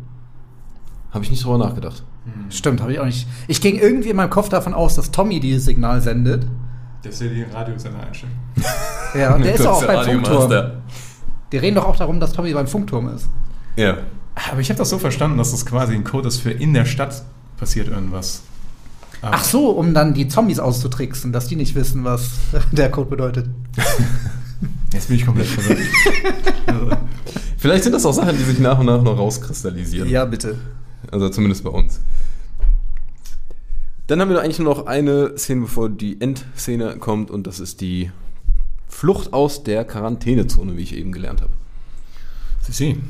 Habe 1.11 1.25
ich 1.25 1.31
nicht 1.31 1.45
drüber 1.45 1.59
nachgedacht. 1.59 2.03
Stimmt, 2.51 2.81
habe 2.81 2.93
ich 2.93 3.01
auch 3.01 3.07
nicht. 3.07 3.27
Ich 3.47 3.61
ging 3.61 3.79
irgendwie 3.79 4.11
in 4.11 4.17
meinem 4.17 4.31
Kopf 4.31 4.49
davon 4.49 4.75
aus, 4.75 4.97
dass 4.97 5.11
Tommy 5.11 5.41
dieses 5.41 5.65
Signal 5.65 6.01
sendet. 6.01 6.47
Dass 7.03 7.19
sie 7.19 7.29
die 7.29 7.43
Radiosender 7.43 8.01
einstellen. 8.01 8.33
Ja, 9.15 9.39
der 9.39 9.55
ist 9.55 9.65
doch 9.65 9.83
auch 9.83 9.87
beim 9.87 10.05
Funkturm. 10.05 10.73
Die 11.53 11.57
reden 11.57 11.77
doch 11.77 11.87
auch 11.87 11.97
darum, 11.97 12.21
dass 12.21 12.33
Tommy 12.33 12.53
beim 12.53 12.67
Funkturm 12.67 13.09
ist. 13.09 13.29
Ja. 13.77 13.99
Aber 14.51 14.61
ich 14.61 14.69
habe 14.69 14.79
das 14.79 14.91
so 14.91 14.99
verstanden, 14.99 15.39
dass 15.39 15.53
das 15.53 15.65
quasi 15.65 15.95
ein 15.95 16.05
Code 16.05 16.29
ist 16.29 16.41
für 16.41 16.51
in 16.51 16.75
der 16.75 16.85
Stadt 16.85 17.23
passiert 17.57 17.89
irgendwas. 17.89 18.43
Aber 19.21 19.35
Ach 19.35 19.45
so, 19.45 19.71
um 19.71 19.95
dann 19.95 20.15
die 20.15 20.29
Zombies 20.29 20.61
auszutricksen, 20.61 21.33
dass 21.33 21.49
die 21.49 21.57
nicht 21.57 21.75
wissen, 21.75 22.05
was 22.05 22.31
der 22.73 22.91
Code 22.91 23.11
bedeutet. 23.11 23.49
Jetzt 24.93 25.09
bin 25.09 25.17
ich 25.17 25.27
komplett 25.27 25.47
verwirrt. 25.47 25.81
also, 26.67 26.91
Vielleicht 27.59 27.85
sind 27.85 27.93
das 27.93 28.07
auch 28.07 28.13
Sachen, 28.13 28.37
die 28.37 28.45
sich 28.45 28.59
nach 28.61 28.79
und 28.79 28.87
nach 28.87 29.03
noch 29.03 29.19
rauskristallisieren. 29.19 30.09
Ja, 30.09 30.25
bitte. 30.25 30.57
Also 31.11 31.29
zumindest 31.29 31.65
bei 31.65 31.71
uns. 31.71 32.01
Dann 34.07 34.21
haben 34.21 34.31
wir 34.31 34.41
eigentlich 34.41 34.59
nur 34.59 34.75
noch 34.75 34.87
eine 34.87 35.37
Szene, 35.37 35.63
bevor 35.63 35.91
die 35.91 36.21
Endszene 36.21 36.97
kommt, 36.97 37.31
und 37.31 37.47
das 37.47 37.61
ist 37.61 37.81
die 37.81 38.11
Flucht 38.89 39.33
aus 39.33 39.65
der 39.65 39.85
Quarantänezone, 39.85 40.77
wie 40.77 40.83
ich 40.83 40.97
eben 40.97 41.13
gelernt 41.13 41.43
habe. 41.43 41.53
Sie, 42.63 42.73
sie. 42.73 43.01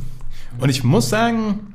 Und 0.58 0.70
ich 0.70 0.82
muss 0.82 1.08
sagen, 1.08 1.74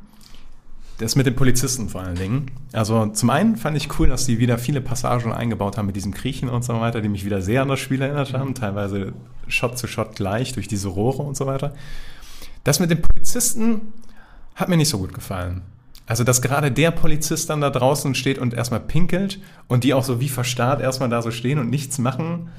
das 1.00 1.16
mit 1.16 1.26
den 1.26 1.36
Polizisten 1.36 1.90
vor 1.90 2.02
allen 2.02 2.16
Dingen. 2.16 2.52
Also 2.72 3.08
zum 3.08 3.30
einen 3.30 3.58
fand 3.58 3.76
ich 3.76 4.00
cool, 4.00 4.08
dass 4.08 4.26
die 4.26 4.40
wieder 4.40 4.58
viele 4.58 4.82
Passagen 4.82 5.32
eingebaut 5.32 5.78
haben 5.78 5.88
mit 5.88 5.96
diesem 5.96 6.14
Kriechen 6.14 6.50
und 6.50 6.64
so 6.64 6.80
weiter, 6.80 7.02
die 7.02 7.10
mich 7.10 7.26
wieder 7.26 7.42
sehr 7.42 7.64
an 7.64 7.68
das 7.68 7.80
Spiel 7.80 8.02
erinnert 8.02 8.34
haben. 8.34 8.54
Teilweise 8.54 9.14
Shot 9.48 9.78
zu 9.78 9.88
Shot 9.88 10.16
gleich 10.16 10.54
durch 10.54 10.68
diese 10.68 10.90
Rohre 10.90 11.24
und 11.24 11.36
so 11.36 11.46
weiter. 11.46 11.74
Das 12.64 12.80
mit 12.80 12.92
den 12.92 13.02
Polizisten 13.02 13.94
hat 14.56 14.70
mir 14.70 14.78
nicht 14.78 14.90
so 14.90 15.00
gut 15.00 15.14
gefallen. 15.14 15.64
Also, 16.06 16.24
dass 16.24 16.42
gerade 16.42 16.72
der 16.72 16.92
Polizist 16.92 17.50
dann 17.50 17.62
da 17.62 17.70
draußen 17.70 18.14
steht 18.14 18.38
und 18.38 18.54
erstmal 18.54 18.82
pinkelt 18.82 19.40
und 19.68 19.84
die 19.84 19.94
auch 19.94 20.04
so 20.04 20.20
wie 20.20 20.30
verstarrt 20.30 20.82
erstmal 20.82 21.10
da 21.10 21.22
so 21.22 21.32
stehen 21.32 21.60
und 21.60 21.70
nichts 21.70 21.98
machen, 21.98 22.50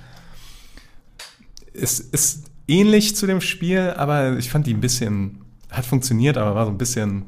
es 1.75 2.01
ist 2.01 2.47
ähnlich 2.69 3.17
zu 3.17 3.27
dem 3.27 3.41
Spiel, 3.41 3.93
aber 3.97 4.39
ich 4.39 4.51
fand 4.51 4.67
die 4.67 4.73
ein 4.73 4.81
bisschen, 4.81 5.43
hat 5.71 5.85
funktioniert, 5.85 6.39
aber 6.39 6.55
war 6.55 6.65
so 6.65 6.71
ein 6.71 6.79
bisschen, 6.79 7.27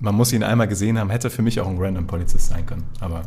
man 0.00 0.14
muss 0.14 0.32
ihn 0.32 0.42
einmal 0.42 0.68
gesehen 0.68 0.98
haben, 0.98 1.10
hätte 1.10 1.30
für 1.30 1.42
mich 1.42 1.60
auch 1.60 1.68
ein 1.68 1.78
random 1.78 2.06
Polizist 2.06 2.48
sein 2.48 2.64
können. 2.66 2.84
Aber 3.00 3.22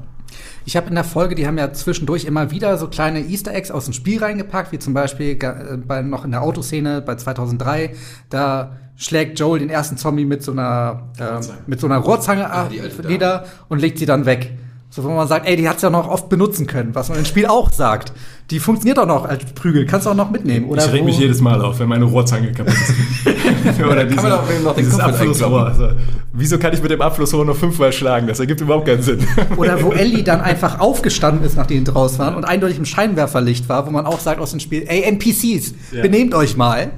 Ich 0.66 0.78
habe 0.78 0.88
in 0.88 0.96
der 0.96 1.04
Folge, 1.04 1.36
die 1.36 1.46
haben 1.48 1.58
ja 1.58 1.74
zwischendurch 1.74 2.26
immer 2.26 2.52
wieder 2.52 2.78
so 2.78 2.88
kleine 2.88 3.20
Easter 3.20 3.54
Eggs 3.54 3.72
aus 3.72 3.86
dem 3.86 3.94
Spiel 3.94 4.24
reingepackt, 4.24 4.72
wie 4.72 4.80
zum 4.80 4.94
Beispiel 4.94 5.38
äh, 5.42 5.78
bei, 5.78 6.02
noch 6.02 6.24
in 6.24 6.32
der 6.32 6.42
Autoszene 6.42 7.02
bei 7.02 7.16
2003. 7.16 7.96
Da 8.30 8.78
schlägt 8.96 9.40
Joel 9.40 9.60
den 9.60 9.70
ersten 9.70 9.98
Zombie 9.98 10.26
mit 10.26 10.44
so 10.44 10.52
einer, 10.52 11.10
Rohrzange. 11.20 11.60
mit 11.68 11.80
so 11.80 11.88
einer 11.88 11.98
Rohrzange 11.98 12.50
ab, 12.50 12.70
die 12.70 12.82
alte 12.82 13.06
nieder 13.08 13.46
und 13.68 13.80
legt 13.80 13.98
sie 13.98 14.06
dann 14.06 14.26
weg. 14.26 14.52
So, 14.94 15.06
wo 15.06 15.10
man 15.10 15.26
sagt, 15.26 15.48
ey, 15.48 15.56
die 15.56 15.70
hat's 15.70 15.82
ja 15.82 15.90
noch 15.90 16.10
oft 16.10 16.28
benutzen 16.28 16.68
können, 16.68 16.94
was 16.94 17.08
man 17.08 17.18
im 17.18 17.24
Spiel 17.24 17.46
auch 17.46 17.72
sagt. 17.72 18.12
Die 18.50 18.60
funktioniert 18.60 19.00
auch 19.00 19.06
noch 19.06 19.24
als 19.24 19.46
Prügel, 19.54 19.86
kannst 19.86 20.06
du 20.06 20.10
auch 20.10 20.16
noch 20.16 20.30
mitnehmen. 20.30 20.68
Oder 20.68 20.86
ich 20.86 20.92
reg 20.92 21.06
mich 21.06 21.18
jedes 21.18 21.40
Mal 21.40 21.62
auf, 21.62 21.80
wenn 21.80 21.88
meine 21.88 22.04
Rohrzange 22.04 22.52
kaputt 22.52 22.74
ist. 22.74 23.80
Oder 23.90 24.04
diese, 24.04 24.22
man 24.22 24.32
auch 24.34 24.52
eben 24.52 24.64
noch 24.66 24.76
den 24.76 24.84
dieses 24.84 25.00
Abflussrohr. 25.00 25.68
Also, 25.68 25.92
wieso 26.34 26.60
kann 26.60 26.74
ich 26.74 26.82
mit 26.82 26.92
dem 26.92 27.02
Abflussrohr 27.02 27.46
nur 27.46 27.56
fünfmal 27.56 27.94
schlagen? 27.94 28.28
Das 28.28 28.42
ergibt 28.42 28.60
überhaupt 28.60 28.86
keinen 28.86 29.02
Sinn. 29.02 29.26
Oder 29.56 29.82
wo 29.82 29.94
Ellie 29.94 30.24
dann 30.26 30.42
einfach 30.42 30.82
aufgestanden 30.82 31.46
ist, 31.46 31.56
nachdem 31.56 31.86
die 31.86 31.92
draußen 31.92 32.20
waren 32.20 32.36
und 32.36 32.44
eindeutig 32.44 32.78
im 32.78 32.84
Scheinwerferlicht 32.84 33.70
war, 33.70 33.88
wo 33.88 33.92
man 33.92 34.06
auch 34.06 34.20
sagt 34.20 34.42
aus 34.42 34.52
dem 34.52 34.60
Spiel, 34.60 34.84
ey, 34.88 35.04
NPCs, 35.04 35.74
Ja. 35.94 36.02
benehmt 36.02 36.36
euch 36.36 36.58
mal. 36.58 36.90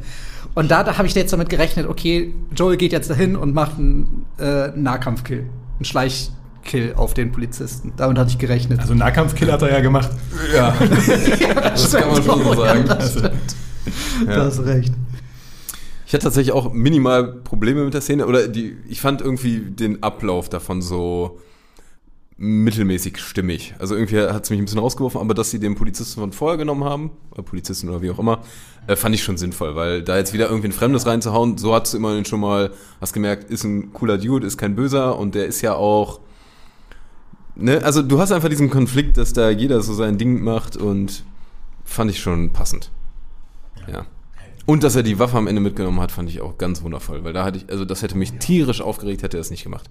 Und 0.55 0.71
da, 0.71 0.83
da 0.83 0.97
habe 0.97 1.07
ich 1.07 1.13
jetzt 1.13 1.31
damit 1.31 1.49
gerechnet, 1.49 1.87
okay, 1.87 2.33
Joel 2.55 2.77
geht 2.77 2.91
jetzt 2.91 3.11
dahin 3.11 3.35
und 3.35 3.53
macht 3.53 3.77
einen 3.77 4.25
äh, 4.39 4.69
Nahkampfkill, 4.75 5.45
einen 5.77 5.85
Schleichkill 6.63 6.93
auf 6.95 7.13
den 7.13 7.31
Polizisten. 7.31 7.93
Damit 7.97 8.17
hatte 8.17 8.31
ich 8.31 8.37
gerechnet. 8.37 8.79
Also 8.79 8.93
Nahkampfkill 8.93 9.51
hat 9.51 9.61
er 9.61 9.71
ja 9.71 9.79
gemacht. 9.81 10.09
Ja, 10.53 10.75
das 10.79 11.91
kann 11.91 12.09
man 12.09 12.23
schon 12.23 12.43
so 12.43 12.53
sagen. 12.55 12.89
Also, 12.89 13.21
Da 14.25 14.45
hast 14.45 14.59
du 14.59 14.63
recht. 14.63 14.93
Ich 16.05 16.13
hatte 16.13 16.23
tatsächlich 16.25 16.53
auch 16.53 16.71
minimal 16.73 17.25
Probleme 17.25 17.83
mit 17.83 17.93
der 17.93 18.01
Szene. 18.01 18.27
Oder 18.27 18.47
die, 18.47 18.77
ich 18.87 19.01
fand 19.01 19.21
irgendwie 19.21 19.59
den 19.59 20.03
Ablauf 20.03 20.49
davon 20.49 20.81
so 20.81 21.39
mittelmäßig 22.37 23.19
stimmig. 23.19 23.75
Also 23.79 23.95
irgendwie 23.95 24.19
hat 24.19 24.43
es 24.43 24.49
mich 24.49 24.59
ein 24.59 24.65
bisschen 24.65 24.79
rausgeworfen, 24.79 25.21
aber 25.21 25.33
dass 25.33 25.51
sie 25.51 25.59
den 25.59 25.75
Polizisten 25.75 26.19
von 26.19 26.33
vorher 26.33 26.57
genommen 26.57 26.83
haben, 26.83 27.11
oder 27.31 27.43
Polizisten 27.43 27.89
oder 27.89 28.01
wie 28.01 28.09
auch 28.09 28.19
immer, 28.19 28.41
äh, 28.87 28.95
fand 28.95 29.15
ich 29.15 29.23
schon 29.23 29.37
sinnvoll, 29.37 29.75
weil 29.75 30.01
da 30.01 30.17
jetzt 30.17 30.33
wieder 30.33 30.49
irgendwie 30.49 30.67
ein 30.67 30.73
Fremdes 30.73 31.05
reinzuhauen, 31.05 31.57
so 31.57 31.73
hast 31.73 31.93
du 31.93 31.97
immerhin 31.97 32.25
schon 32.25 32.39
mal, 32.39 32.71
hast 32.99 33.13
gemerkt, 33.13 33.49
ist 33.51 33.63
ein 33.63 33.93
cooler 33.93 34.17
Dude, 34.17 34.47
ist 34.47 34.57
kein 34.57 34.75
Böser 34.75 35.17
und 35.17 35.35
der 35.35 35.45
ist 35.45 35.61
ja 35.61 35.75
auch, 35.75 36.19
ne, 37.55 37.83
also 37.83 38.01
du 38.01 38.19
hast 38.19 38.31
einfach 38.31 38.49
diesen 38.49 38.69
Konflikt, 38.69 39.17
dass 39.17 39.33
da 39.33 39.49
jeder 39.49 39.81
so 39.81 39.93
sein 39.93 40.17
Ding 40.17 40.43
macht 40.43 40.77
und 40.77 41.23
fand 41.83 42.11
ich 42.11 42.21
schon 42.21 42.51
passend. 42.51 42.91
Ja. 43.87 44.05
Und 44.65 44.83
dass 44.83 44.95
er 44.95 45.03
die 45.03 45.19
Waffe 45.19 45.37
am 45.37 45.47
Ende 45.47 45.61
mitgenommen 45.61 45.99
hat, 45.99 46.11
fand 46.11 46.29
ich 46.29 46.41
auch 46.41 46.57
ganz 46.57 46.81
wundervoll, 46.83 47.23
weil 47.23 47.33
da 47.33 47.43
hatte 47.43 47.57
ich, 47.57 47.69
also 47.69 47.83
das 47.83 48.01
hätte 48.01 48.17
mich 48.17 48.33
tierisch 48.33 48.81
aufgeregt, 48.81 49.23
hätte 49.23 49.37
er 49.37 49.41
es 49.41 49.51
nicht 49.51 49.63
gemacht. 49.63 49.89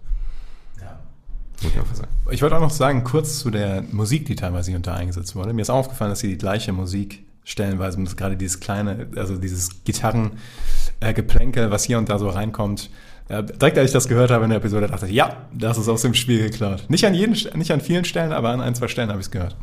Muss 1.63 1.73
ich. 1.73 2.35
Ich 2.35 2.43
wollte 2.43 2.57
auch 2.57 2.61
noch 2.61 2.71
sagen, 2.71 3.05
kurz 3.05 3.39
zu 3.39 3.51
der 3.51 3.83
Musik, 3.93 4.27
die 4.27 4.35
teilweise 4.35 4.71
hier 4.71 4.77
unter 4.77 4.95
eingesetzt 4.95 5.37
wurde. 5.37 5.53
Mir 5.53 5.63
ist 5.63 5.71
aufgefallen, 5.71 6.11
dass 6.11 6.21
sie 6.21 6.29
die 6.29 6.39
gleiche 6.39 6.73
Musik 6.73 7.25
stellenweise, 7.45 8.03
gerade 8.17 8.37
dieses 8.37 8.61
kleine, 8.61 9.09
also 9.17 9.37
dieses 9.37 9.85
Gitarrengeplänkel, 9.85 11.71
was 11.71 11.85
hier 11.85 11.99
und 11.99 12.09
da 12.09 12.19
so 12.19 12.29
reinkommt. 12.29 12.91
Direkt 13.29 13.79
als 13.79 13.87
ich 13.87 13.93
das 13.93 14.09
gehört 14.09 14.31
habe 14.31 14.45
in 14.45 14.51
der 14.51 14.59
Episode, 14.59 14.89
dachte 14.89 15.07
ich, 15.07 15.12
ja, 15.12 15.37
das 15.53 15.79
ist 15.79 15.89
aus 15.89 16.03
dem 16.03 16.12
Spiel 16.12 16.43
geklaut. 16.43 16.85
Nicht 16.89 17.05
an, 17.07 17.14
jeden, 17.14 17.33
nicht 17.33 17.70
an 17.70 17.81
vielen 17.81 18.05
Stellen, 18.05 18.33
aber 18.33 18.51
an 18.51 18.61
ein, 18.61 18.75
zwei 18.75 18.89
Stellen 18.89 19.09
habe 19.09 19.20
ich 19.20 19.27
es 19.27 19.31
gehört. 19.31 19.57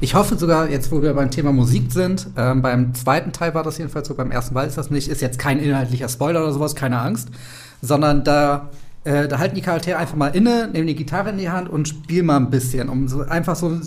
Ich 0.00 0.14
hoffe 0.14 0.36
sogar, 0.36 0.68
jetzt 0.68 0.92
wo 0.92 1.00
wir 1.00 1.14
beim 1.14 1.30
Thema 1.30 1.52
Musik 1.52 1.90
sind, 1.90 2.26
ähm, 2.36 2.60
beim 2.60 2.92
zweiten 2.94 3.32
Teil 3.32 3.54
war 3.54 3.62
das 3.62 3.78
jedenfalls 3.78 4.08
so, 4.08 4.14
beim 4.14 4.30
ersten 4.30 4.52
Mal 4.52 4.66
ist 4.66 4.76
das 4.76 4.90
nicht, 4.90 5.08
ist 5.08 5.22
jetzt 5.22 5.38
kein 5.38 5.58
inhaltlicher 5.58 6.08
Spoiler 6.10 6.42
oder 6.42 6.52
sowas, 6.52 6.74
keine 6.74 6.98
Angst, 6.98 7.30
sondern 7.80 8.22
da, 8.22 8.68
äh, 9.04 9.26
da 9.26 9.38
halten 9.38 9.54
die 9.54 9.62
Charaktere 9.62 9.96
einfach 9.96 10.16
mal 10.16 10.28
inne, 10.28 10.68
nehmen 10.70 10.86
die 10.86 10.94
Gitarre 10.94 11.30
in 11.30 11.38
die 11.38 11.48
Hand 11.48 11.70
und 11.70 11.88
spielen 11.88 12.26
mal 12.26 12.36
ein 12.36 12.50
bisschen, 12.50 12.90
um 12.90 13.08
so 13.08 13.22
einfach 13.22 13.56
so 13.56 13.80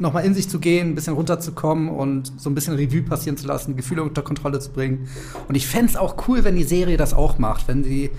nochmal 0.00 0.24
in 0.24 0.34
sich 0.34 0.48
zu 0.48 0.58
gehen, 0.58 0.88
ein 0.88 0.94
bisschen 0.94 1.14
runterzukommen 1.14 1.88
und 1.88 2.32
so 2.38 2.50
ein 2.50 2.54
bisschen 2.54 2.74
Revue 2.74 3.02
passieren 3.02 3.36
zu 3.36 3.46
lassen, 3.46 3.76
Gefühle 3.76 4.02
unter 4.02 4.22
Kontrolle 4.22 4.58
zu 4.60 4.70
bringen. 4.70 5.08
Und 5.48 5.54
ich 5.54 5.66
fänd's 5.66 5.96
auch 5.96 6.28
cool, 6.28 6.44
wenn 6.44 6.56
die 6.56 6.64
Serie 6.64 6.96
das 6.96 7.14
auch 7.14 7.38
macht, 7.38 7.68
wenn 7.68 7.84
sie 7.84 8.10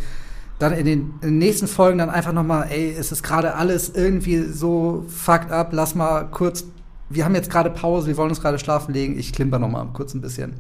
dann 0.60 0.74
in 0.74 0.86
den, 0.86 1.00
in 1.22 1.30
den 1.30 1.38
nächsten 1.40 1.68
Folgen 1.68 1.98
dann 1.98 2.10
einfach 2.10 2.34
nochmal, 2.34 2.68
ey, 2.70 2.96
es 2.98 3.12
ist 3.12 3.24
gerade 3.24 3.56
alles 3.56 3.90
irgendwie 3.96 4.44
so 4.44 5.06
fucked 5.08 5.52
up, 5.52 5.70
lass 5.72 5.96
mal 5.96 6.26
kurz, 6.30 6.66
wir 7.10 7.26
haben 7.26 7.36
jetzt 7.36 7.50
gerade 7.50 7.72
Pause, 7.72 8.08
wir 8.08 8.18
wollen 8.18 8.30
uns 8.30 8.42
gerade 8.42 8.60
schlafen 8.60 8.94
legen, 8.94 9.18
ich 9.18 9.34
klimper 9.34 9.60
nochmal 9.60 9.88
kurz 9.94 10.14
ein 10.14 10.22
bisschen. 10.22 10.54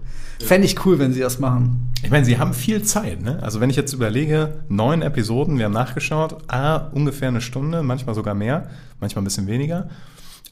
Fände 0.44 0.66
ich 0.66 0.86
cool, 0.86 0.98
wenn 1.00 1.14
sie 1.14 1.20
das 1.20 1.40
machen. 1.40 1.92
Ich 2.04 2.10
meine, 2.10 2.26
sie 2.26 2.40
haben 2.40 2.54
viel 2.54 2.82
Zeit, 2.82 3.22
ne? 3.22 3.42
Also 3.44 3.62
wenn 3.62 3.70
ich 3.70 3.76
jetzt 3.76 3.94
überlege, 3.94 4.64
neun 4.70 5.02
Episoden, 5.02 5.60
wir 5.60 5.66
haben 5.66 5.72
nachgeschaut, 5.72 6.38
ah, 6.48 6.90
ungefähr 6.92 7.28
eine 7.28 7.42
Stunde, 7.42 7.84
manchmal 7.84 8.16
sogar 8.16 8.34
mehr, 8.34 8.70
manchmal 9.00 9.22
ein 9.22 9.26
bisschen 9.26 9.48
weniger. 9.48 9.88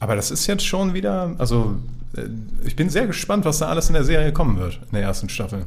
Aber 0.00 0.16
das 0.16 0.30
ist 0.30 0.46
jetzt 0.46 0.66
schon 0.66 0.94
wieder, 0.94 1.34
also 1.38 1.76
äh, 2.16 2.22
ich 2.64 2.74
bin 2.74 2.88
sehr 2.90 3.06
gespannt, 3.06 3.44
was 3.44 3.58
da 3.58 3.68
alles 3.68 3.88
in 3.88 3.94
der 3.94 4.04
Serie 4.04 4.32
kommen 4.32 4.58
wird, 4.58 4.80
in 4.86 4.92
der 4.92 5.02
ersten 5.02 5.28
Staffel. 5.28 5.66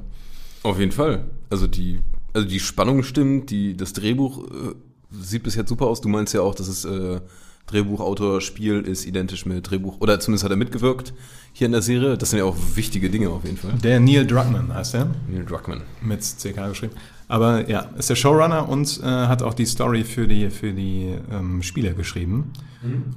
Auf 0.64 0.80
jeden 0.80 0.92
Fall. 0.92 1.24
Also 1.50 1.68
die, 1.68 2.00
also 2.34 2.48
die 2.48 2.60
Spannung 2.60 3.04
stimmt, 3.04 3.50
die, 3.52 3.78
das 3.78 3.94
Drehbuch 3.94 4.46
äh, 4.46 4.76
sieht 5.12 5.44
bis 5.44 5.56
jetzt 5.56 5.70
super 5.70 5.86
aus. 5.86 6.02
Du 6.02 6.10
meinst 6.10 6.34
ja 6.34 6.42
auch, 6.42 6.56
dass 6.56 6.68
es 6.68 6.84
äh, 6.84 7.22
Drehbuchautor, 7.68 8.42
Spiel 8.42 8.82
ist 8.82 9.06
identisch 9.06 9.46
mit 9.46 9.70
Drehbuch, 9.70 10.02
oder 10.02 10.20
zumindest 10.20 10.44
hat 10.44 10.52
er 10.52 10.58
mitgewirkt 10.58 11.14
hier 11.54 11.68
in 11.68 11.72
der 11.72 11.82
Serie. 11.82 12.18
Das 12.18 12.32
sind 12.32 12.40
ja 12.40 12.46
auch 12.46 12.58
wichtige 12.76 13.10
Dinge 13.10 13.30
auf 13.30 13.46
jeden 13.46 13.58
Fall. 13.58 13.74
Der 13.84 14.00
Neil 14.00 14.26
Druckmann 14.26 14.74
heißt 14.74 14.96
er, 14.96 15.08
Neil 15.30 15.46
Druckmann. 15.46 15.84
mit 16.02 16.22
CK 16.22 16.70
geschrieben. 16.70 16.94
Aber 17.28 17.70
ja, 17.70 17.90
ist 17.98 18.10
der 18.10 18.16
Showrunner 18.16 18.68
und 18.70 19.00
äh, 19.02 19.06
hat 19.06 19.42
auch 19.42 19.54
die 19.54 19.66
Story 19.66 20.04
für 20.04 20.28
die, 20.28 20.50
für 20.50 20.74
die 20.74 21.16
ähm, 21.32 21.64
Spiele 21.64 21.94
geschrieben. 21.94 22.52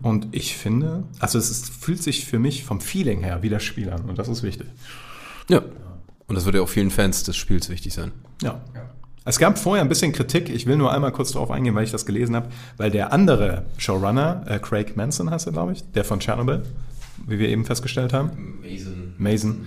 Und 0.03 0.29
ich 0.31 0.57
finde, 0.57 1.05
also 1.19 1.39
es 1.39 1.51
ist, 1.51 1.71
fühlt 1.71 2.03
sich 2.03 2.25
für 2.25 2.39
mich 2.39 2.65
vom 2.65 2.81
Feeling 2.81 3.23
her 3.25 3.43
wie 3.43 3.49
das 3.49 3.65
Spiel 3.65 3.91
an 3.91 4.03
und 4.03 4.19
das 4.19 4.29
ist 4.29 4.43
wichtig. 4.43 4.69
Ja. 5.49 5.63
Und 6.29 6.35
das 6.35 6.45
wird 6.45 6.55
ja 6.55 6.63
auch 6.63 6.69
vielen 6.69 6.91
Fans 6.91 7.25
des 7.25 7.37
Spiels 7.37 7.69
wichtig 7.69 7.93
sein. 7.93 8.13
Ja. 8.43 8.61
Es 9.25 9.39
gab 9.41 9.59
vorher 9.59 9.85
ein 9.85 9.89
bisschen 9.89 10.13
Kritik, 10.13 10.49
ich 10.51 10.67
will 10.67 10.77
nur 10.77 10.93
einmal 10.93 11.11
kurz 11.11 11.33
darauf 11.33 11.51
eingehen, 11.51 11.75
weil 11.75 11.83
ich 11.83 11.91
das 11.91 12.07
gelesen 12.07 12.37
habe, 12.37 12.49
weil 12.77 12.93
der 12.93 13.13
andere 13.13 13.65
Showrunner, 13.77 14.45
äh, 14.47 14.61
Craig 14.61 14.97
Manson 14.97 15.31
heißt 15.31 15.47
er, 15.47 15.53
glaube 15.53 15.73
ich, 15.73 15.83
der 15.93 16.05
von 16.05 16.21
Chernobyl, 16.21 16.63
wie 17.27 17.41
wir 17.41 17.49
eben 17.49 17.65
festgestellt 17.65 18.13
haben, 18.13 18.61
Mason. 18.63 19.15
Mason, 19.19 19.67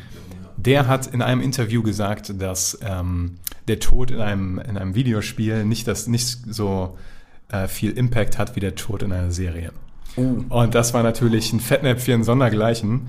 der 0.55 0.87
hat 0.87 1.07
in 1.07 1.21
einem 1.21 1.41
Interview 1.41 1.83
gesagt, 1.83 2.41
dass 2.41 2.79
ähm, 2.81 3.37
der 3.69 3.79
Tod 3.79 4.11
in 4.11 4.19
einem, 4.21 4.59
in 4.59 4.77
einem 4.77 4.95
Videospiel 4.95 5.63
nicht, 5.65 5.87
das, 5.87 6.07
nicht 6.07 6.39
so 6.49 6.97
äh, 7.51 7.67
viel 7.67 7.91
Impact 7.91 8.37
hat 8.37 8.55
wie 8.55 8.59
der 8.59 8.75
Tod 8.75 9.03
in 9.03 9.11
einer 9.11 9.31
Serie. 9.31 9.71
Und 10.15 10.75
das 10.75 10.93
war 10.93 11.01
natürlich 11.03 11.53
ein 11.53 11.59
Fettnäpfchen 11.61 12.23
sondergleichen. 12.25 13.07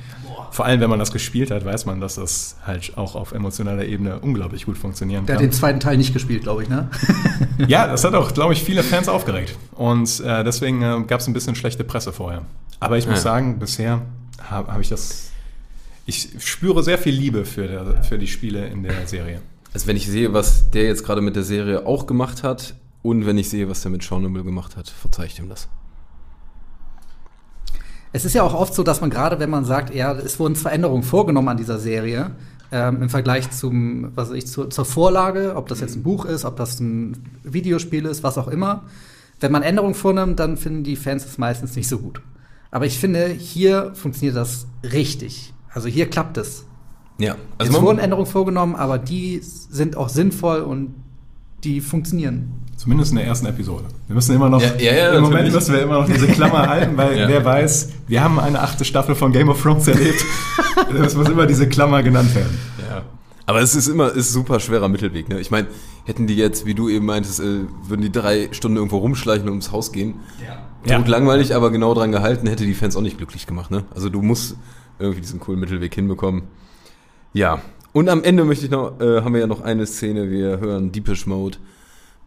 Vor 0.52 0.64
allem, 0.64 0.80
wenn 0.80 0.90
man 0.90 0.98
das 0.98 1.10
gespielt 1.10 1.50
hat, 1.50 1.64
weiß 1.64 1.86
man, 1.86 2.00
dass 2.00 2.16
das 2.16 2.56
halt 2.64 2.96
auch 2.96 3.14
auf 3.16 3.32
emotionaler 3.32 3.84
Ebene 3.84 4.20
unglaublich 4.20 4.66
gut 4.66 4.78
funktionieren 4.78 5.26
Der 5.26 5.34
hat 5.36 5.40
kann. 5.40 5.48
den 5.50 5.52
zweiten 5.52 5.80
Teil 5.80 5.96
nicht 5.96 6.12
gespielt, 6.12 6.42
glaube 6.42 6.62
ich, 6.62 6.68
ne? 6.68 6.88
Ja, 7.66 7.86
das 7.88 8.04
hat 8.04 8.14
auch, 8.14 8.32
glaube 8.32 8.52
ich, 8.52 8.62
viele 8.62 8.82
Fans 8.82 9.08
aufgeregt. 9.08 9.56
Und 9.72 10.20
äh, 10.20 10.44
deswegen 10.44 10.82
äh, 10.82 11.02
gab 11.06 11.20
es 11.20 11.26
ein 11.26 11.32
bisschen 11.32 11.54
schlechte 11.56 11.82
Presse 11.84 12.12
vorher. 12.12 12.42
Aber 12.80 12.96
ich 12.98 13.06
muss 13.06 13.16
Ja. 13.16 13.22
sagen, 13.22 13.58
bisher 13.58 14.02
habe 14.42 14.72
hab 14.72 14.80
ich 14.80 14.88
das. 14.88 15.30
Ich 16.06 16.28
spüre 16.38 16.82
sehr 16.82 16.98
viel 16.98 17.14
Liebe 17.14 17.44
für, 17.44 17.66
der, 17.66 18.02
für 18.02 18.18
die 18.18 18.26
Spiele 18.28 18.66
in 18.68 18.82
der 18.82 19.06
Serie. 19.06 19.40
Also 19.72 19.86
wenn 19.86 19.96
ich 19.96 20.06
sehe, 20.06 20.32
was 20.32 20.70
der 20.70 20.84
jetzt 20.84 21.04
gerade 21.04 21.20
mit 21.20 21.36
der 21.36 21.44
Serie 21.44 21.86
auch 21.86 22.06
gemacht 22.06 22.42
hat 22.42 22.74
und 23.02 23.26
wenn 23.26 23.38
ich 23.38 23.48
sehe, 23.48 23.68
was 23.68 23.82
der 23.82 23.90
mit 23.90 24.02
Chernobyl 24.02 24.42
gemacht 24.42 24.76
hat, 24.76 24.88
verzeih 24.88 25.26
ich 25.26 25.36
dem 25.36 25.48
das. 25.48 25.68
Es 28.12 28.24
ist 28.24 28.34
ja 28.34 28.42
auch 28.42 28.54
oft 28.54 28.74
so, 28.74 28.82
dass 28.82 29.00
man 29.00 29.10
gerade, 29.10 29.38
wenn 29.38 29.50
man 29.50 29.64
sagt, 29.64 29.94
ja, 29.94 30.12
es 30.12 30.40
wurden 30.40 30.56
Veränderungen 30.56 31.04
vorgenommen 31.04 31.48
an 31.48 31.56
dieser 31.56 31.78
Serie, 31.78 32.32
ähm, 32.72 33.02
im 33.02 33.08
Vergleich 33.08 33.50
zum, 33.50 34.10
was 34.16 34.30
ich, 34.32 34.48
zur, 34.48 34.70
zur 34.70 34.84
Vorlage, 34.84 35.54
ob 35.54 35.68
das 35.68 35.80
jetzt 35.80 35.96
ein 35.96 36.02
Buch 36.02 36.24
ist, 36.24 36.44
ob 36.44 36.56
das 36.56 36.80
ein 36.80 37.24
Videospiel 37.44 38.06
ist, 38.06 38.24
was 38.24 38.38
auch 38.38 38.48
immer. 38.48 38.84
Wenn 39.38 39.52
man 39.52 39.62
Änderungen 39.62 39.94
vornimmt, 39.94 40.40
dann 40.40 40.56
finden 40.56 40.82
die 40.82 40.96
Fans 40.96 41.24
es 41.24 41.38
meistens 41.38 41.76
nicht 41.76 41.88
so 41.88 41.98
gut. 41.98 42.20
Aber 42.70 42.86
ich 42.86 42.98
finde, 42.98 43.26
hier 43.26 43.92
funktioniert 43.94 44.36
das 44.36 44.66
richtig. 44.82 45.52
Also 45.72 45.88
hier 45.88 46.08
klappt 46.10 46.36
es. 46.36 46.66
Ja, 47.20 47.36
es 47.58 47.72
wurden 47.72 47.98
Änderungen 47.98 48.26
vorgenommen, 48.26 48.74
aber 48.74 48.98
die 48.98 49.40
sind 49.42 49.96
auch 49.96 50.08
sinnvoll 50.08 50.60
und 50.62 50.94
die 51.64 51.80
funktionieren. 51.80 52.52
Zumindest 52.76 53.10
in 53.12 53.18
der 53.18 53.26
ersten 53.26 53.44
Episode. 53.46 53.84
Wir 54.06 54.14
müssen 54.14 54.34
immer 54.34 54.48
noch, 54.48 54.62
Ja, 54.62 54.72
ja, 54.78 54.92
ja, 54.94 55.12
im 55.12 55.22
Moment 55.24 55.52
müssen 55.52 55.74
wir 55.74 55.82
immer 55.82 56.00
noch 56.00 56.06
diese 56.06 56.26
Klammer 56.28 56.66
halten, 56.66 56.96
weil 56.96 57.18
Ja. 57.18 57.28
wer 57.28 57.44
weiß, 57.44 57.90
wir 58.06 58.24
haben 58.24 58.40
eine 58.40 58.60
achte 58.60 58.86
Staffel 58.86 59.14
von 59.14 59.32
Game 59.32 59.50
of 59.50 59.62
Thrones 59.62 59.86
erlebt. 59.86 60.24
Es 61.04 61.14
muss 61.14 61.28
immer 61.28 61.46
diese 61.46 61.68
Klammer 61.68 62.02
genannt 62.02 62.34
werden. 62.34 62.58
Ja. 62.88 63.02
Aber 63.46 63.60
es 63.60 63.74
ist 63.74 63.86
immer 63.86 64.06
es 64.08 64.16
ist 64.28 64.32
super 64.32 64.58
schwerer 64.60 64.88
Mittelweg. 64.88 65.28
Ne? 65.28 65.38
Ich 65.40 65.50
meine, 65.50 65.68
hätten 66.04 66.26
die 66.26 66.34
jetzt, 66.36 66.64
wie 66.64 66.74
du 66.74 66.88
eben 66.88 67.04
meintest, 67.04 67.40
äh, 67.40 67.60
würden 67.86 68.00
die 68.00 68.10
drei 68.10 68.48
Stunden 68.52 68.76
irgendwo 68.78 68.96
rumschleichen 68.98 69.44
und 69.44 69.50
ums 69.50 69.72
Haus 69.72 69.92
gehen. 69.92 70.14
Ja. 70.86 70.96
Tot 70.96 71.08
langweilig, 71.08 71.54
aber 71.54 71.70
genau 71.70 71.92
dran 71.92 72.10
gehalten, 72.12 72.46
hätte 72.48 72.64
die 72.64 72.74
Fans 72.74 72.96
auch 72.96 73.02
nicht 73.02 73.18
glücklich 73.18 73.46
gemacht. 73.46 73.70
Ne? 73.70 73.84
Also 73.94 74.08
du 74.08 74.22
musst 74.22 74.56
irgendwie 74.98 75.20
diesen 75.20 75.38
coolen 75.38 75.60
Mittelweg 75.60 75.94
hinbekommen. 75.94 76.42
Ja. 77.32 77.60
Und 77.92 78.08
am 78.08 78.22
Ende 78.22 78.44
möchte 78.44 78.64
ich 78.66 78.70
noch, 78.70 79.00
äh, 79.00 79.22
haben 79.22 79.34
wir 79.34 79.40
ja 79.40 79.46
noch 79.46 79.62
eine 79.62 79.86
Szene, 79.86 80.30
wir 80.30 80.60
hören 80.60 80.92
Deepish 80.92 81.26
Mode, 81.26 81.58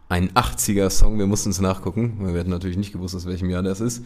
ein 0.08 0.30
80er-Song, 0.30 1.18
wir 1.18 1.26
mussten 1.26 1.50
es 1.50 1.60
nachgucken, 1.60 2.16
weil 2.20 2.34
wir 2.34 2.40
hatten 2.40 2.50
natürlich 2.50 2.76
nicht 2.76 2.92
gewusst, 2.92 3.14
aus 3.14 3.26
welchem 3.26 3.48
Jahr 3.48 3.62
das 3.62 3.80
ist. 3.80 4.02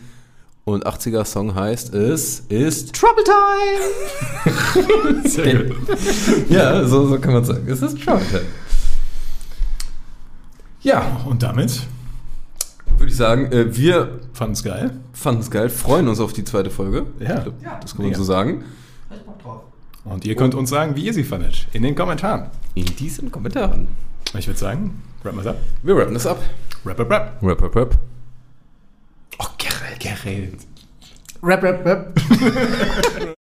Und 0.65 0.87
80er-Song 0.87 1.55
heißt, 1.55 1.95
es 1.95 2.41
ist 2.49 2.95
Trouble 2.95 3.25
Time! 3.25 5.23
Sehr 5.29 5.65
gut. 5.65 5.77
Ja, 6.49 6.85
so, 6.87 7.07
so 7.09 7.19
kann 7.19 7.33
man 7.33 7.45
sagen. 7.45 7.67
Es 7.69 7.81
ist 7.83 8.01
Trouble 8.05 8.25
Time. 8.29 8.43
Ja, 10.83 11.21
Und 11.27 11.43
damit 11.43 11.87
würde 12.99 13.11
ich 13.11 13.17
sagen, 13.17 13.51
äh, 13.53 13.75
wir 13.77 14.21
fanden 14.33 14.53
es 14.55 14.63
geil. 14.63 14.91
fanden 15.13 15.41
es 15.41 15.51
geil, 15.51 15.71
freuen 15.71 16.07
uns 16.09 16.21
auf 16.21 16.33
die 16.33 16.45
zweite 16.45 16.71
Folge. 16.71 17.07
Ja. 17.19 17.39
Ich 17.39 17.43
glaub, 17.45 17.81
das 17.81 17.93
kann 17.93 18.03
man 18.03 18.07
Mega. 18.09 18.19
so 18.19 18.25
sagen. 18.25 18.65
Und 20.09 20.25
ihr 20.25 20.35
könnt 20.35 20.55
uns 20.55 20.71
sagen, 20.71 20.97
wie 20.97 21.05
ihr 21.05 21.15
sie 21.15 21.25
fandet. 21.25 21.69
In 21.73 21.83
den 21.83 21.95
Kommentaren. 21.95 22.51
In 22.75 22.87
diesen 22.87 23.31
Kommentaren. 23.31 23.89
Ich 24.37 24.47
würde 24.47 24.59
sagen, 24.59 25.03
wrap 25.23 25.35
mal 25.35 25.47
ab. 25.47 25.57
Wir 25.83 25.97
rappen 25.97 26.15
das 26.15 26.27
ab. 26.27 26.39
Wrap, 26.85 26.99
wrap, 26.99 27.11
wrap. 27.11 27.43
Rap, 27.43 27.63
rap, 27.63 27.77
rap. 27.77 27.99
Oh, 29.39 29.47
Gerrit. 29.59 30.01
Gerrit. 30.01 30.67
Rap, 31.43 31.63
rap, 31.63 31.87
rap. 31.87 33.35